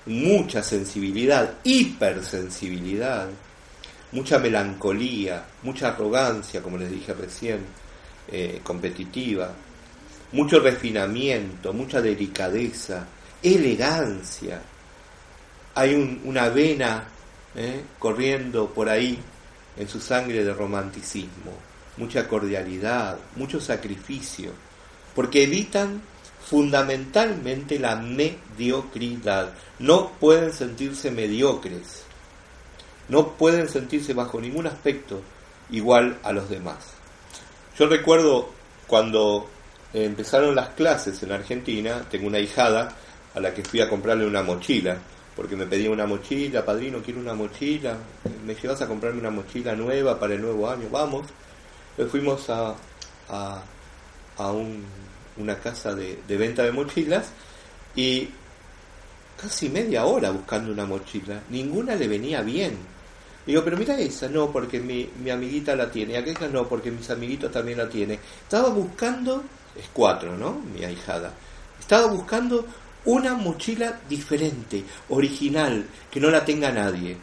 mucha 0.06 0.64
sensibilidad, 0.64 1.56
hipersensibilidad, 1.64 3.28
mucha 4.12 4.40
melancolía, 4.40 5.44
mucha 5.64 5.90
arrogancia, 5.90 6.62
como 6.62 6.78
les 6.78 6.90
dije 6.90 7.14
recién, 7.14 7.60
eh, 8.32 8.62
competitiva, 8.64 9.52
mucho 10.32 10.60
refinamiento, 10.60 11.74
mucha 11.74 12.02
delicadeza, 12.02 13.08
elegancia. 13.42 14.62
Hay 15.76 16.20
una 16.24 16.50
vena 16.50 17.08
eh, 17.56 17.84
corriendo 18.00 18.70
por 18.70 18.90
ahí 18.90 19.20
en 19.78 19.88
su 19.88 20.00
sangre 20.00 20.44
de 20.44 20.54
romanticismo, 20.54 21.52
mucha 21.98 22.28
cordialidad, 22.28 23.18
mucho 23.36 23.60
sacrificio, 23.60 24.52
porque 25.14 25.44
evitan 25.44 26.02
fundamentalmente 26.46 27.80
la 27.80 27.96
mediocridad. 27.96 29.54
No 29.80 30.12
pueden 30.12 30.54
sentirse 30.54 31.12
mediocres. 31.12 32.04
No 33.10 33.34
pueden 33.34 33.68
sentirse 33.68 34.14
bajo 34.14 34.40
ningún 34.40 34.68
aspecto 34.68 35.22
igual 35.72 36.20
a 36.24 36.32
los 36.32 36.50
demás. 36.50 36.94
Yo 37.78 37.88
recuerdo 37.88 38.50
cuando 38.88 39.50
empezaron 40.04 40.56
las 40.56 40.70
clases 40.70 41.22
en 41.24 41.32
Argentina, 41.32 42.04
tengo 42.10 42.28
una 42.28 42.40
hijada 42.40 42.94
a 43.34 43.40
la 43.40 43.54
que 43.54 43.64
fui 43.64 43.82
a 43.82 43.90
comprarle 43.90 44.26
una 44.26 44.44
mochila, 44.44 44.98
porque 45.36 45.56
me 45.56 45.66
pedía 45.66 45.92
una 45.92 46.06
mochila, 46.06 46.66
padrino, 46.66 47.00
quiero 47.04 47.20
una 47.20 47.34
mochila, 47.34 47.98
me 48.46 48.56
llevas 48.56 48.82
a 48.82 48.88
comprarme 48.88 49.20
una 49.20 49.32
mochila 49.32 49.76
nueva 49.76 50.20
para 50.20 50.34
el 50.34 50.42
nuevo 50.42 50.70
año, 50.70 50.88
vamos. 50.90 51.28
Pues 51.96 52.10
fuimos 52.10 52.50
a, 52.50 52.76
a, 53.30 53.64
a 54.38 54.52
un 54.52 54.84
una 55.38 55.56
casa 55.60 55.94
de, 55.94 56.18
venta 56.28 56.64
de 56.64 56.72
mochilas 56.72 57.32
y 57.96 58.30
casi 59.42 59.70
media 59.70 60.06
hora 60.06 60.32
buscando 60.32 60.72
una 60.72 60.86
mochila. 60.86 61.42
Ninguna 61.50 61.96
le 61.96 62.08
venía 62.08 62.42
bien. 62.42 62.78
Digo, 63.46 63.64
pero 63.64 63.78
mira 63.78 64.00
esa, 64.00 64.28
no, 64.28 64.52
porque 64.52 64.80
mi, 64.80 65.08
mi 65.24 65.30
amiguita 65.30 65.76
la 65.76 65.92
tiene, 65.92 66.18
aquella 66.18 66.48
no, 66.48 66.68
porque 66.68 66.90
mis 66.90 67.10
amiguitos 67.10 67.52
también 67.52 67.78
la 67.78 67.88
tienen. 67.88 68.20
Estaba 68.42 68.70
buscando, 68.70 69.44
es 69.78 69.86
cuatro, 69.94 70.38
¿no? 70.38 70.62
Mi 70.74 70.84
ahijada. 70.84 71.34
Estaba 71.80 72.08
buscando 72.08 72.66
una 73.06 73.36
mochila 73.36 74.00
diferente, 74.10 74.84
original, 75.10 75.86
que 76.10 76.20
no 76.20 76.30
la 76.30 76.44
tenga 76.44 76.72
nadie. 76.72 77.18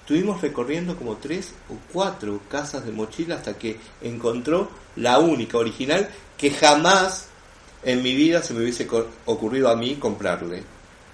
Estuvimos 0.00 0.40
recorriendo 0.40 0.96
como 0.96 1.16
tres 1.16 1.52
o 1.68 1.74
cuatro 1.92 2.40
casas 2.48 2.86
de 2.86 2.92
mochila 2.92 3.36
hasta 3.36 3.58
que 3.58 3.76
encontró 4.02 4.70
la 4.94 5.18
única 5.18 5.58
original 5.58 6.08
que 6.38 6.52
jamás 6.52 7.26
en 7.82 8.02
mi 8.02 8.14
vida 8.14 8.42
se 8.42 8.54
me 8.54 8.60
hubiese 8.60 8.86
ocurrido 9.24 9.68
a 9.68 9.76
mí 9.76 9.96
comprarle, 9.96 10.58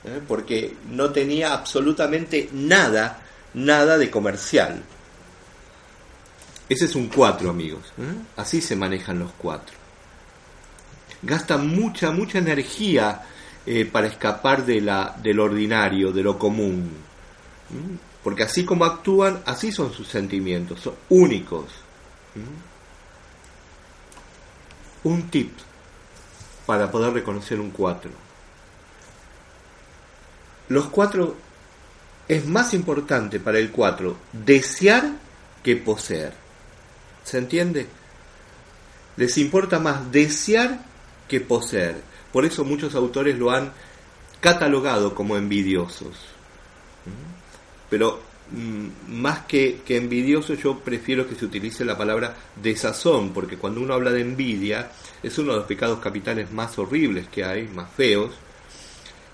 ¿eh? 0.04 0.20
porque 0.28 0.76
no 0.90 1.10
tenía 1.10 1.54
absolutamente 1.54 2.50
nada, 2.52 3.22
nada 3.54 3.96
de 3.96 4.10
comercial. 4.10 4.82
Ese 6.68 6.84
es 6.84 6.94
un 6.94 7.08
cuatro, 7.08 7.50
amigos. 7.50 7.92
¿eh? 7.98 8.14
Así 8.36 8.60
se 8.60 8.76
manejan 8.76 9.18
los 9.18 9.32
cuatro. 9.32 9.81
Gastan 11.22 11.68
mucha, 11.68 12.10
mucha 12.10 12.38
energía 12.38 13.22
eh, 13.64 13.84
para 13.84 14.08
escapar 14.08 14.66
de 14.66 14.80
la, 14.80 15.16
del 15.22 15.38
ordinario, 15.38 16.12
de 16.12 16.22
lo 16.22 16.38
común. 16.38 16.90
Porque 18.22 18.42
así 18.42 18.64
como 18.64 18.84
actúan, 18.84 19.40
así 19.46 19.70
son 19.70 19.92
sus 19.92 20.08
sentimientos, 20.08 20.80
son 20.80 20.94
únicos. 21.08 21.66
Un 25.04 25.30
tip 25.30 25.52
para 26.66 26.90
poder 26.90 27.12
reconocer 27.12 27.60
un 27.60 27.70
4. 27.70 28.10
Los 30.68 30.86
4 30.86 31.36
es 32.28 32.46
más 32.46 32.72
importante 32.74 33.40
para 33.40 33.58
el 33.58 33.70
4 33.70 34.16
desear 34.32 35.12
que 35.62 35.76
poseer. 35.76 36.32
¿Se 37.24 37.38
entiende? 37.38 37.86
Les 39.16 39.36
importa 39.38 39.78
más 39.78 40.10
desear 40.10 40.91
que 41.28 41.40
poseer. 41.40 41.96
Por 42.32 42.44
eso 42.44 42.64
muchos 42.64 42.94
autores 42.94 43.38
lo 43.38 43.50
han 43.50 43.72
catalogado 44.40 45.14
como 45.14 45.36
envidiosos. 45.36 46.16
¿Mm? 47.04 47.90
Pero 47.90 48.32
Mm, 48.52 49.20
más 49.20 49.46
que, 49.46 49.80
que, 49.84 49.96
envidioso, 49.96 50.54
yo 50.54 50.78
prefiero 50.80 51.26
que 51.26 51.34
se 51.34 51.46
utilice 51.46 51.84
la 51.84 51.96
palabra 51.96 52.36
desazón, 52.56 53.32
porque 53.32 53.56
cuando 53.56 53.80
uno 53.80 53.94
habla 53.94 54.10
de 54.10 54.20
envidia, 54.20 54.90
es 55.22 55.38
uno 55.38 55.52
de 55.52 55.58
los 55.58 55.66
pecados 55.66 56.00
capitales 56.00 56.52
más 56.52 56.78
horribles 56.78 57.28
que 57.28 57.44
hay, 57.44 57.66
más 57.68 57.90
feos. 57.92 58.32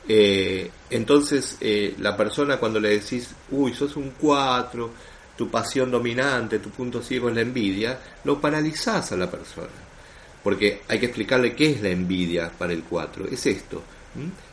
Eh, 0.09 0.71
entonces, 0.91 1.57
eh, 1.61 1.95
la 1.99 2.17
persona 2.17 2.59
cuando 2.59 2.79
le 2.81 2.91
decís, 2.91 3.31
uy, 3.51 3.75
sos 3.75 3.97
un 3.97 4.11
cuatro, 4.11 4.91
tu 5.37 5.51
pasión 5.51 5.91
dominante, 5.91 6.61
tu 6.61 6.71
punto 6.71 7.03
ciego 7.03 7.29
es 7.29 7.35
la 7.35 7.43
envidia, 7.43 7.99
lo 8.25 8.41
paralizás 8.41 9.13
a 9.13 9.17
la 9.17 9.31
persona. 9.31 9.88
Porque 10.49 10.81
hay 10.89 10.99
que 10.99 11.07
explicarle 11.07 11.55
qué 11.55 11.73
es 11.73 11.83
la 11.83 11.91
envidia 11.91 12.51
para 12.51 12.73
el 12.73 12.83
cuatro. 12.83 13.27
Es 13.27 13.45
esto, 13.45 13.83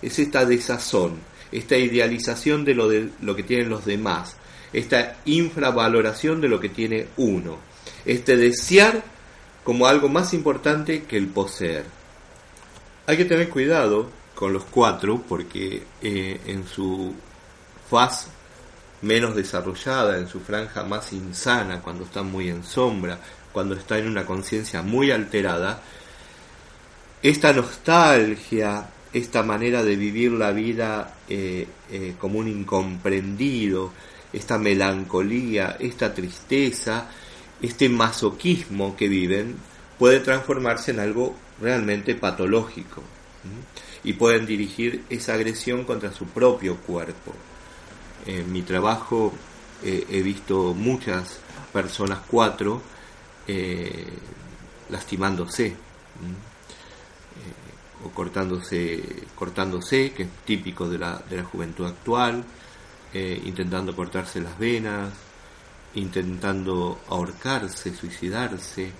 es 0.01 0.19
esta 0.19 0.45
desazón, 0.45 1.19
esta 1.51 1.77
idealización 1.77 2.65
de 2.65 2.75
lo, 2.75 2.89
de 2.89 3.09
lo 3.21 3.35
que 3.35 3.43
tienen 3.43 3.69
los 3.69 3.85
demás 3.85 4.35
esta 4.75 5.15
infravaloración 5.23 6.41
de 6.41 6.49
lo 6.49 6.59
que 6.59 6.67
tiene 6.69 7.07
uno, 7.15 7.57
este 8.05 8.35
desear 8.35 9.03
como 9.63 9.87
algo 9.87 10.09
más 10.09 10.33
importante 10.33 11.03
que 11.03 11.17
el 11.17 11.27
poseer. 11.27 11.85
Hay 13.07 13.15
que 13.17 13.25
tener 13.25 13.49
cuidado 13.49 14.09
con 14.35 14.51
los 14.51 14.65
cuatro 14.65 15.23
porque 15.27 15.83
eh, 16.01 16.41
en 16.45 16.67
su 16.67 17.13
faz 17.89 18.27
menos 19.01 19.35
desarrollada, 19.35 20.17
en 20.17 20.27
su 20.27 20.41
franja 20.41 20.83
más 20.83 21.13
insana, 21.13 21.81
cuando 21.81 22.03
está 22.03 22.21
muy 22.21 22.49
en 22.49 22.63
sombra, 22.63 23.19
cuando 23.55 23.75
está 23.75 23.97
en 23.97 24.09
una 24.09 24.25
conciencia 24.25 24.81
muy 24.81 25.11
alterada, 25.11 25.81
esta 27.23 27.53
nostalgia, 27.53 28.89
esta 29.13 29.43
manera 29.43 29.81
de 29.81 29.95
vivir 29.95 30.33
la 30.33 30.51
vida 30.51 31.15
eh, 31.29 31.65
eh, 31.89 32.15
como 32.19 32.39
un 32.39 32.49
incomprendido, 32.49 33.93
esta 34.33 34.57
melancolía, 34.57 35.77
esta 35.79 36.13
tristeza, 36.13 37.09
este 37.61 37.87
masoquismo 37.87 38.97
que 38.97 39.07
viven, 39.07 39.55
puede 39.97 40.19
transformarse 40.19 40.91
en 40.91 40.99
algo 40.99 41.33
realmente 41.61 42.13
patológico 42.13 43.03
y 44.03 44.11
pueden 44.11 44.45
dirigir 44.45 45.05
esa 45.09 45.35
agresión 45.35 45.85
contra 45.85 46.11
su 46.11 46.25
propio 46.25 46.75
cuerpo. 46.75 47.31
En 48.25 48.51
mi 48.51 48.63
trabajo 48.63 49.31
eh, 49.81 50.05
he 50.11 50.21
visto 50.21 50.73
muchas 50.73 51.39
personas, 51.71 52.19
cuatro, 52.27 52.81
eh, 53.47 54.07
lastimándose. 54.89 55.67
Eh, 55.67 55.75
o 58.03 58.09
cortándose, 58.09 59.01
cortándose, 59.35 60.11
que 60.11 60.23
es 60.23 60.29
típico 60.45 60.87
de 60.87 60.97
la, 60.99 61.21
juventud 61.51 61.85
actual, 61.87 62.43
eh, 63.13 63.41
intentando 63.45 63.95
cortarse 63.95 64.41
las 64.41 64.57
venas, 64.59 65.11
intentando 65.95 66.99
ahorcarse, 67.09 67.95
suicidarse. 67.95 68.91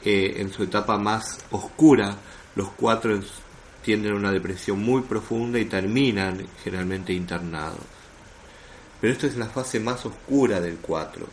En 0.00 0.52
su 0.52 0.62
etapa 0.62 0.96
más 0.96 1.38
oscura, 1.50 2.16
los 2.54 2.70
cuatro 2.70 3.20
tienen 3.82 4.12
una 4.12 4.30
depresión 4.30 4.78
muy 4.80 5.02
profunda 5.02 5.58
y 5.58 5.64
terminan 5.64 6.46
generalmente 6.62 7.12
internados. 7.12 7.80
Pero 9.00 9.12
esto 9.12 9.26
es 9.26 9.36
la 9.36 9.46
fase 9.46 9.80
más 9.80 10.04
oscura 10.06 10.60
del 10.60 10.76
4, 10.76 11.26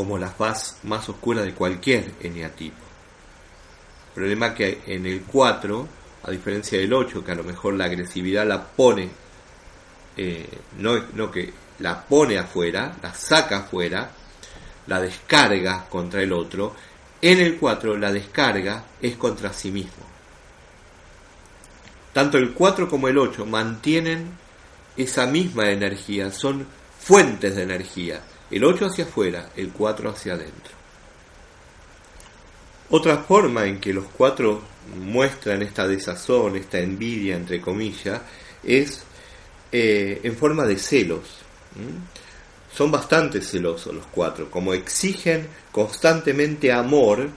como 0.00 0.16
la 0.16 0.30
fase 0.30 0.76
más 0.84 1.06
oscura 1.10 1.42
de 1.42 1.52
cualquier 1.52 2.12
eneatipo. 2.22 2.82
Problema 4.14 4.54
que 4.54 4.80
en 4.86 5.04
el 5.04 5.24
4, 5.24 5.88
a 6.22 6.30
diferencia 6.30 6.78
del 6.78 6.94
8, 6.94 7.22
que 7.22 7.32
a 7.32 7.34
lo 7.34 7.44
mejor 7.44 7.74
la 7.74 7.84
agresividad 7.84 8.46
la 8.46 8.66
pone, 8.66 9.10
eh, 10.16 10.48
no, 10.78 11.04
no 11.12 11.30
que 11.30 11.52
la 11.80 12.02
pone 12.02 12.38
afuera, 12.38 12.96
la 13.02 13.12
saca 13.12 13.58
afuera, 13.58 14.10
la 14.86 15.02
descarga 15.02 15.84
contra 15.90 16.22
el 16.22 16.32
otro, 16.32 16.74
en 17.20 17.38
el 17.38 17.58
4 17.58 17.98
la 17.98 18.10
descarga 18.10 18.82
es 19.02 19.16
contra 19.16 19.52
sí 19.52 19.70
mismo. 19.70 20.02
Tanto 22.14 22.38
el 22.38 22.54
4 22.54 22.88
como 22.88 23.06
el 23.08 23.18
8 23.18 23.44
mantienen 23.44 24.30
esa 24.96 25.26
misma 25.26 25.70
energía, 25.70 26.32
son 26.32 26.66
fuentes 26.98 27.54
de 27.54 27.64
energía. 27.64 28.22
El 28.50 28.64
8 28.64 28.86
hacia 28.86 29.04
afuera, 29.04 29.50
el 29.56 29.70
4 29.70 30.10
hacia 30.10 30.34
adentro. 30.34 30.80
Otra 32.90 33.18
forma 33.18 33.66
en 33.66 33.78
que 33.78 33.92
los 33.92 34.06
cuatro 34.06 34.62
muestran 35.00 35.62
esta 35.62 35.86
desazón, 35.86 36.56
esta 36.56 36.80
envidia, 36.80 37.36
entre 37.36 37.60
comillas, 37.60 38.20
es 38.64 39.04
eh, 39.70 40.20
en 40.24 40.36
forma 40.36 40.66
de 40.66 40.76
celos. 40.76 41.20
Son 42.74 42.90
bastante 42.90 43.40
celosos 43.42 43.94
los 43.94 44.06
cuatro. 44.06 44.50
Como 44.50 44.74
exigen 44.74 45.46
constantemente 45.70 46.72
amor, 46.72 47.28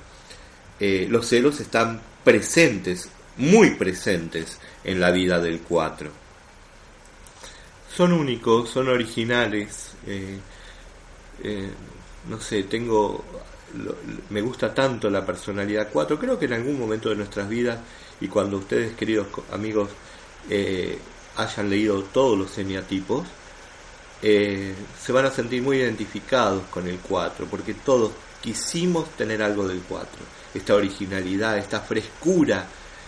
eh, 0.79 1.05
los 1.07 1.27
celos 1.27 1.59
están 1.59 2.01
presentes, 2.23 3.09
muy 3.37 3.71
presentes 3.75 4.57
en 4.83 4.99
la 4.99 5.11
vida 5.11 5.39
del 5.39 5.59
cuatro. 5.59 6.09
Son 7.95 8.11
únicos, 8.11 8.71
son 8.71 8.87
originales. 8.87 9.91
Eh, 10.07 10.39
no 12.29 12.39
sé, 12.39 12.63
tengo 12.63 13.23
me 14.29 14.41
gusta 14.41 14.73
tanto 14.73 15.09
la 15.09 15.25
personalidad 15.25 15.89
4, 15.91 16.19
creo 16.19 16.37
que 16.37 16.45
en 16.45 16.53
algún 16.53 16.79
momento 16.79 17.09
de 17.09 17.15
nuestras 17.15 17.49
vidas 17.49 17.79
y 18.21 18.27
cuando 18.27 18.57
ustedes, 18.57 18.95
queridos 18.95 19.27
amigos, 19.51 19.89
eh, 20.49 20.97
hayan 21.37 21.69
leído 21.69 22.03
todos 22.03 22.37
los 22.37 22.51
semiatipos, 22.51 23.25
eh, 24.21 24.73
se 25.01 25.11
van 25.11 25.25
a 25.25 25.31
sentir 25.31 25.61
muy 25.61 25.77
identificados 25.77 26.63
con 26.69 26.87
el 26.87 26.99
4, 26.99 27.47
porque 27.47 27.73
todos 27.73 28.11
quisimos 28.41 29.09
tener 29.11 29.41
algo 29.41 29.67
del 29.67 29.81
4, 29.81 30.07
esta 30.53 30.75
originalidad, 30.75 31.57
esta 31.57 31.81
frescura, 31.81 32.67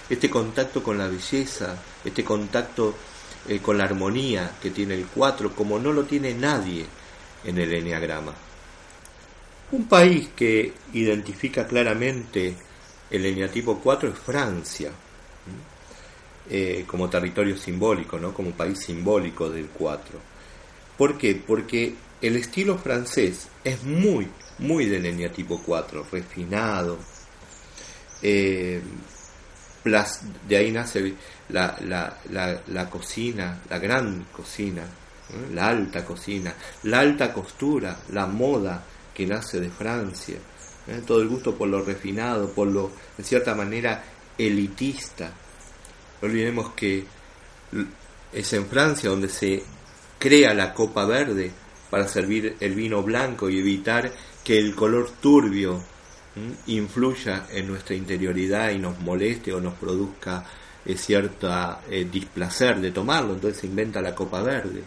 este 0.10 0.30
contacto 0.30 0.82
con 0.84 0.98
la 0.98 1.08
belleza, 1.08 1.76
este 2.04 2.24
contacto 2.24 2.96
eh, 3.48 3.60
con 3.60 3.78
la 3.78 3.84
armonía 3.86 4.52
que 4.62 4.72
tiene 4.72 4.96
el 4.96 5.06
4, 5.06 5.54
como 5.56 5.78
no 5.78 5.94
lo 5.94 6.04
tiene 6.04 6.34
nadie 6.34 6.86
en 7.46 7.58
el 7.58 7.74
enneagrama. 7.74 8.34
Un 9.72 9.88
país 9.88 10.30
que 10.36 10.74
identifica 10.94 11.66
claramente 11.68 12.56
el 13.10 13.26
eneatipo 13.26 13.80
4 13.80 14.10
es 14.10 14.20
Francia, 14.20 14.92
eh, 16.50 16.84
como 16.86 17.10
territorio 17.10 17.58
simbólico, 17.58 18.20
¿no? 18.20 18.34
como 18.34 18.52
país 18.52 18.80
simbólico 18.80 19.50
del 19.50 19.68
4. 19.70 20.20
¿Por 20.98 21.18
qué? 21.18 21.36
Porque 21.36 21.96
el 22.22 22.36
estilo 22.36 22.78
francés 22.78 23.48
es 23.64 23.84
muy, 23.84 24.28
muy 24.60 24.86
del 24.86 25.06
eneatipo 25.06 25.62
4, 25.66 26.06
refinado. 26.12 26.98
Eh, 28.22 28.82
de 30.48 30.58
ahí 30.58 30.72
nace 30.72 31.14
la, 31.50 31.78
la, 31.82 32.62
la, 32.68 32.90
cocina, 32.90 33.62
la 33.70 33.78
gran 33.78 34.26
cocina, 34.32 34.84
la 35.54 35.68
alta 35.68 36.06
cocina, 36.06 36.54
la 36.84 37.00
alta 37.00 37.34
costura, 37.34 38.00
la 38.12 38.28
moda, 38.28 38.84
que 39.14 39.26
nace 39.26 39.60
de 39.60 39.70
Francia, 39.70 40.38
¿eh? 40.88 41.02
todo 41.06 41.22
el 41.22 41.30
gusto 41.30 41.56
por 41.56 41.70
lo 41.70 41.82
refinado, 41.82 42.52
por 42.52 42.68
lo, 42.68 42.92
en 43.18 43.24
cierta 43.24 43.56
manera, 43.56 44.04
elitista. 44.38 45.32
No 46.22 46.28
olvidemos 46.28 46.74
que 46.74 47.06
es 48.34 48.54
en 48.54 48.68
Francia 48.68 49.10
donde 49.10 49.30
se 49.30 49.64
crea 50.20 50.54
la 50.54 50.74
copa 50.74 51.06
verde 51.06 51.52
para 51.90 52.08
servir 52.08 52.58
el 52.60 52.74
vino 52.74 53.02
blanco 53.04 53.50
y 53.50 53.60
evitar 53.60 54.12
que 54.44 54.58
el 54.58 54.76
color 54.76 55.12
turbio 55.22 55.82
influya 56.68 57.48
en 57.52 57.68
nuestra 57.68 57.96
interioridad 57.96 58.72
y 58.72 58.78
nos 58.78 59.00
moleste 59.00 59.54
o 59.54 59.62
nos 59.62 59.76
produzca 59.76 60.44
eh, 60.86 60.98
cierta 60.98 61.82
eh, 61.90 62.08
displacer 62.12 62.80
de 62.80 62.92
tomarlo, 62.92 63.34
entonces 63.34 63.62
se 63.62 63.68
inventa 63.68 64.02
la 64.02 64.14
copa 64.14 64.42
verde. 64.42 64.84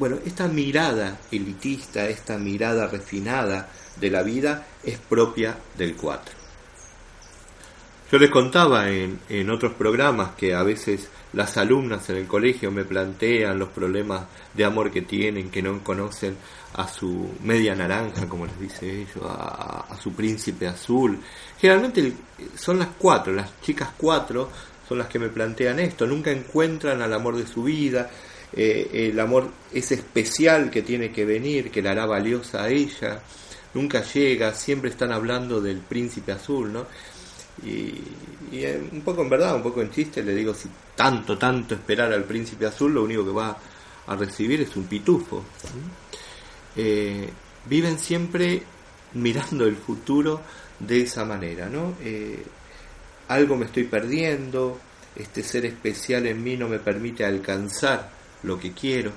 Bueno, 0.00 0.16
esta 0.24 0.48
mirada 0.48 1.20
elitista, 1.30 2.08
esta 2.08 2.38
mirada 2.38 2.86
refinada 2.86 3.68
de 4.00 4.10
la 4.10 4.22
vida 4.22 4.66
es 4.82 4.96
propia 4.96 5.58
del 5.76 5.94
4. 5.94 6.34
Yo 8.10 8.18
les 8.18 8.30
contaba 8.30 8.88
en, 8.88 9.20
en, 9.28 9.50
otros 9.50 9.74
programas 9.74 10.30
que 10.38 10.54
a 10.54 10.62
veces 10.62 11.10
las 11.34 11.58
alumnas 11.58 12.08
en 12.08 12.16
el 12.16 12.26
colegio 12.26 12.70
me 12.70 12.86
plantean 12.86 13.58
los 13.58 13.68
problemas 13.68 14.22
de 14.54 14.64
amor 14.64 14.90
que 14.90 15.02
tienen, 15.02 15.50
que 15.50 15.60
no 15.60 15.84
conocen 15.84 16.34
a 16.76 16.88
su 16.88 17.34
media 17.42 17.74
naranja, 17.74 18.26
como 18.26 18.46
les 18.46 18.58
dice 18.58 19.02
ellos, 19.02 19.22
a, 19.22 19.84
a 19.90 20.00
su 20.00 20.14
príncipe 20.14 20.66
azul. 20.66 21.20
Generalmente 21.60 22.14
son 22.56 22.78
las 22.78 22.88
cuatro, 22.98 23.34
las 23.34 23.60
chicas 23.60 23.90
cuatro 23.98 24.48
son 24.88 24.96
las 24.96 25.08
que 25.08 25.18
me 25.18 25.28
plantean 25.28 25.78
esto, 25.78 26.06
nunca 26.06 26.30
encuentran 26.30 27.02
al 27.02 27.12
amor 27.12 27.36
de 27.36 27.46
su 27.46 27.64
vida, 27.64 28.10
eh, 28.52 29.10
el 29.10 29.20
amor 29.20 29.50
es 29.72 29.92
especial 29.92 30.70
que 30.70 30.82
tiene 30.82 31.12
que 31.12 31.24
venir, 31.24 31.70
que 31.70 31.82
la 31.82 31.92
hará 31.92 32.06
valiosa 32.06 32.64
a 32.64 32.68
ella, 32.68 33.22
nunca 33.74 34.02
llega, 34.02 34.52
siempre 34.54 34.90
están 34.90 35.12
hablando 35.12 35.60
del 35.60 35.78
príncipe 35.78 36.32
azul, 36.32 36.72
¿no? 36.72 36.86
Y, 37.64 38.00
un 38.92 39.02
poco 39.02 39.22
en 39.22 39.30
verdad, 39.30 39.54
un 39.54 39.62
poco 39.62 39.80
en 39.80 39.90
chiste, 39.90 40.22
le 40.22 40.34
digo, 40.34 40.52
si 40.54 40.68
tanto, 40.96 41.38
tanto 41.38 41.74
esperar 41.74 42.12
al 42.12 42.24
príncipe 42.24 42.66
azul, 42.66 42.92
lo 42.94 43.04
único 43.04 43.24
que 43.24 43.30
va 43.30 43.56
a 44.06 44.16
recibir 44.16 44.60
es 44.62 44.74
un 44.76 44.84
pitufo. 44.84 45.44
Eh, 46.74 47.30
viven 47.66 47.98
siempre 47.98 48.62
mirando 49.14 49.66
el 49.66 49.76
futuro 49.76 50.40
de 50.80 51.02
esa 51.02 51.24
manera, 51.24 51.68
¿no? 51.68 51.94
Eh, 52.02 52.42
algo 53.28 53.56
me 53.56 53.66
estoy 53.66 53.84
perdiendo, 53.84 54.80
este 55.14 55.42
ser 55.42 55.66
especial 55.66 56.26
en 56.26 56.42
mí 56.42 56.56
no 56.56 56.68
me 56.68 56.78
permite 56.78 57.24
alcanzar 57.24 58.19
lo 58.42 58.58
que 58.58 58.72
quiero. 58.72 59.12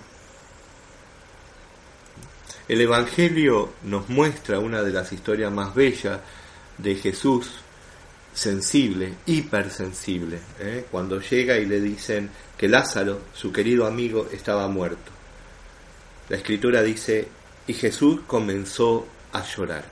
El 2.68 2.82
Evangelio 2.82 3.74
nos 3.84 4.10
muestra 4.10 4.60
una 4.60 4.82
de 4.82 4.92
las 4.92 5.12
historias 5.12 5.52
más 5.52 5.76
bellas 5.76 6.20
de 6.78 6.96
Jesús, 6.96 7.52
sensible, 8.34 9.16
hipersensible, 9.26 10.40
¿eh? 10.60 10.86
cuando 10.90 11.20
llega 11.20 11.58
y 11.58 11.66
le 11.66 11.82
dicen 11.82 12.30
que 12.58 12.70
Lázaro, 12.70 13.22
su 13.34 13.52
querido 13.52 13.86
amigo, 13.86 14.28
estaba 14.32 14.68
muerto. 14.68 15.12
La 16.30 16.38
escritura 16.38 16.82
dice, 16.82 17.28
y 17.68 17.74
Jesús 17.74 18.22
comenzó 18.26 19.08
a 19.34 19.44
llorar. 19.44 19.86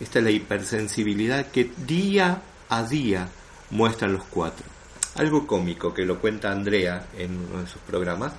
Esta 0.00 0.18
es 0.18 0.24
la 0.24 0.30
hipersensibilidad 0.30 1.50
que 1.50 1.70
día 1.86 2.42
a 2.68 2.82
día 2.82 3.28
muestran 3.70 4.12
los 4.12 4.24
cuatro 4.24 4.79
algo 5.16 5.46
cómico 5.46 5.92
que 5.92 6.04
lo 6.04 6.18
cuenta 6.18 6.50
Andrea 6.50 7.06
en 7.16 7.36
uno 7.36 7.62
de 7.62 7.66
sus 7.66 7.80
programas. 7.82 8.32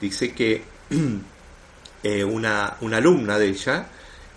Dice 0.00 0.32
que 0.32 0.62
eh, 2.02 2.24
una, 2.24 2.76
una, 2.80 2.96
alumna 2.98 3.38
de 3.38 3.48
ella, 3.48 3.86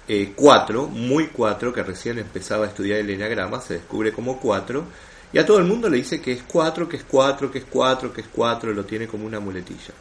eh, 0.08 0.34
cuatro, 0.36 0.88
muy 0.88 1.28
cuatro, 1.28 1.74
que 1.74 1.84
recién 1.84 2.20
empezaba 2.20 2.66
a 2.66 2.70
estudiar 2.70 3.00
el 3.00 3.10
enagrama, 3.10 3.62
se 3.62 3.76
descubre 3.76 4.12
como 4.12 4.40
cuatro, 4.40 4.86
y 5.34 5.40
a 5.40 5.46
todo 5.46 5.60
el 5.60 5.66
mundo 5.66 5.90
le 5.90 5.98
dice 5.98 6.22
que 6.22 6.32
es 6.32 6.44
cuatro, 6.48 6.88
que 6.88 6.98
es 6.98 7.04
cuatro, 7.04 7.52
que 7.52 7.60
es 7.60 7.66
cuatro, 7.70 8.13
que 8.13 8.22
es 8.22 8.28
cuatro, 8.32 8.74
lo 8.74 8.86
tiene 8.86 9.08
como 9.08 9.26
una 9.26 9.40
muletilla. 9.40 9.94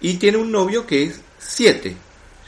Y 0.00 0.14
tiene 0.14 0.36
un 0.36 0.52
novio 0.52 0.86
que 0.86 1.04
es 1.04 1.20
siete. 1.38 1.96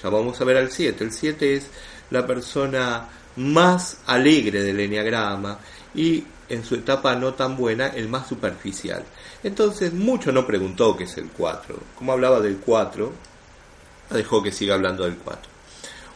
Ya 0.02 0.10
vamos 0.10 0.38
a 0.38 0.44
ver 0.44 0.58
al 0.58 0.70
siete. 0.70 1.04
El 1.04 1.12
siete 1.12 1.54
es 1.54 1.70
la 2.10 2.26
persona 2.26 3.08
más 3.36 3.98
alegre 4.06 4.62
del 4.62 4.80
eneagrama 4.80 5.58
y 5.94 6.24
en 6.48 6.64
su 6.64 6.76
etapa 6.76 7.14
no 7.16 7.34
tan 7.34 7.56
buena 7.56 7.88
el 7.88 8.08
más 8.08 8.28
superficial. 8.28 9.04
Entonces 9.42 9.92
mucho 9.92 10.32
no 10.32 10.46
preguntó 10.46 10.96
qué 10.96 11.04
es 11.04 11.16
el 11.16 11.28
4. 11.28 11.76
Como 11.96 12.12
hablaba 12.12 12.40
del 12.40 12.58
4, 12.58 13.12
dejó 14.10 14.42
que 14.42 14.52
siga 14.52 14.74
hablando 14.74 15.04
del 15.04 15.16
4. 15.16 15.50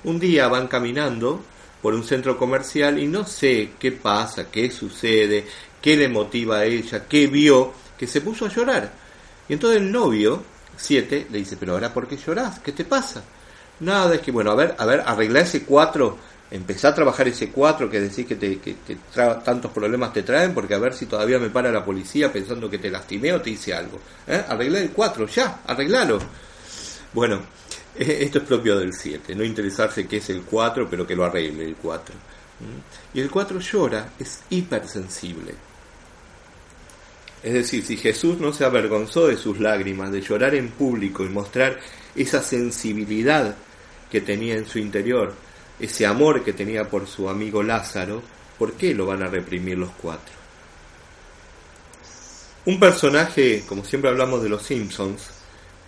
Un 0.04 0.18
día 0.18 0.48
van 0.48 0.68
caminando 0.68 1.42
por 1.82 1.94
un 1.94 2.04
centro 2.04 2.36
comercial 2.36 2.98
y 2.98 3.06
no 3.06 3.26
sé 3.26 3.72
qué 3.78 3.92
pasa, 3.92 4.50
qué 4.50 4.70
sucede, 4.70 5.46
qué 5.80 5.96
le 5.96 6.08
motiva 6.08 6.58
a 6.58 6.64
ella, 6.64 7.06
qué 7.06 7.26
vio, 7.26 7.72
que 7.98 8.06
se 8.06 8.20
puso 8.20 8.46
a 8.46 8.50
llorar. 8.50 8.92
Y 9.48 9.54
entonces 9.54 9.80
el 9.80 9.90
novio, 9.90 10.42
siete, 10.76 11.26
le 11.30 11.38
dice, 11.38 11.56
pero 11.58 11.72
ahora 11.72 11.92
¿por 11.92 12.06
qué 12.06 12.16
llorás? 12.16 12.60
¿Qué 12.60 12.72
te 12.72 12.84
pasa? 12.84 13.22
Nada, 13.80 14.14
es 14.14 14.20
que 14.20 14.30
bueno, 14.30 14.50
a 14.50 14.54
ver, 14.54 14.74
a 14.78 14.84
ver, 14.84 15.02
arregla 15.06 15.40
ese 15.40 15.64
cuatro, 15.64 16.18
empezá 16.50 16.88
a 16.88 16.94
trabajar 16.94 17.28
ese 17.28 17.50
cuatro 17.50 17.88
que 17.88 18.00
decís 18.00 18.26
que, 18.26 18.36
te, 18.36 18.58
que, 18.58 18.76
tantos 19.14 19.70
problemas 19.70 20.12
te 20.12 20.22
traen, 20.22 20.52
porque 20.52 20.74
a 20.74 20.78
ver 20.78 20.94
si 20.94 21.06
todavía 21.06 21.38
me 21.38 21.50
para 21.50 21.70
la 21.70 21.84
policía 21.84 22.32
pensando 22.32 22.68
que 22.68 22.78
te 22.78 22.90
lastimé 22.90 23.32
o 23.32 23.40
te 23.40 23.50
hice 23.50 23.72
algo. 23.72 24.00
¿Eh? 24.26 24.44
El 24.48 24.90
cuatro, 24.90 25.26
ya, 25.26 25.60
arreglalo. 25.66 26.18
Bueno, 27.12 27.40
esto 27.98 28.38
es 28.38 28.44
propio 28.44 28.78
del 28.78 28.92
7, 28.92 29.34
no 29.34 29.44
interesarse 29.44 30.06
qué 30.06 30.18
es 30.18 30.30
el 30.30 30.42
4, 30.42 30.88
pero 30.90 31.06
que 31.06 31.14
lo 31.14 31.24
arregle 31.24 31.64
el 31.64 31.76
4. 31.76 32.14
¿Mm? 32.14 33.16
Y 33.18 33.20
el 33.20 33.30
4 33.30 33.60
llora, 33.60 34.10
es 34.18 34.40
hipersensible. 34.50 35.54
Es 37.42 37.54
decir, 37.54 37.84
si 37.84 37.96
Jesús 37.96 38.38
no 38.38 38.52
se 38.52 38.64
avergonzó 38.64 39.26
de 39.26 39.36
sus 39.36 39.60
lágrimas, 39.60 40.12
de 40.12 40.20
llorar 40.20 40.54
en 40.54 40.68
público 40.68 41.24
y 41.24 41.30
mostrar 41.30 41.78
esa 42.14 42.42
sensibilidad 42.42 43.54
que 44.10 44.20
tenía 44.20 44.56
en 44.56 44.66
su 44.66 44.78
interior, 44.78 45.32
ese 45.80 46.06
amor 46.06 46.44
que 46.44 46.52
tenía 46.52 46.88
por 46.88 47.06
su 47.06 47.28
amigo 47.28 47.62
Lázaro, 47.62 48.22
¿por 48.58 48.74
qué 48.74 48.94
lo 48.94 49.06
van 49.06 49.22
a 49.22 49.28
reprimir 49.28 49.78
los 49.78 49.90
cuatro? 49.90 50.34
Un 52.66 52.78
personaje, 52.78 53.64
como 53.66 53.84
siempre 53.84 54.10
hablamos 54.10 54.42
de 54.42 54.48
los 54.48 54.62
Simpsons, 54.62 55.30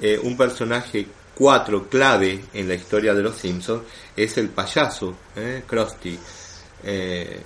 eh, 0.00 0.18
un 0.22 0.36
personaje 0.36 1.06
cuatro 1.34 1.88
clave 1.88 2.44
en 2.52 2.68
la 2.68 2.74
historia 2.74 3.14
de 3.14 3.22
los 3.22 3.36
Simpsons 3.36 3.82
es 4.16 4.36
el 4.38 4.48
payaso, 4.48 5.16
¿eh? 5.36 5.62
Krusty. 5.66 6.18
Eh, 6.84 7.40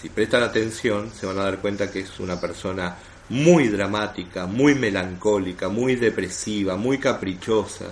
si 0.00 0.08
prestan 0.10 0.42
atención, 0.42 1.10
se 1.12 1.26
van 1.26 1.38
a 1.38 1.44
dar 1.44 1.58
cuenta 1.58 1.90
que 1.90 2.00
es 2.00 2.20
una 2.20 2.40
persona 2.40 2.96
muy 3.30 3.68
dramática, 3.68 4.46
muy 4.46 4.74
melancólica, 4.74 5.68
muy 5.68 5.96
depresiva, 5.96 6.76
muy 6.76 6.98
caprichosa. 6.98 7.86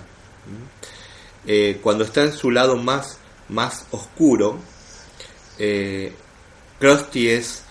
Eh, 1.45 1.79
cuando 1.81 2.03
está 2.03 2.23
en 2.23 2.31
su 2.31 2.51
lado 2.51 2.77
más, 2.77 3.19
más 3.49 3.87
oscuro, 3.91 4.57
eh, 5.57 6.13
Krusty 6.79 7.29
es 7.29 7.63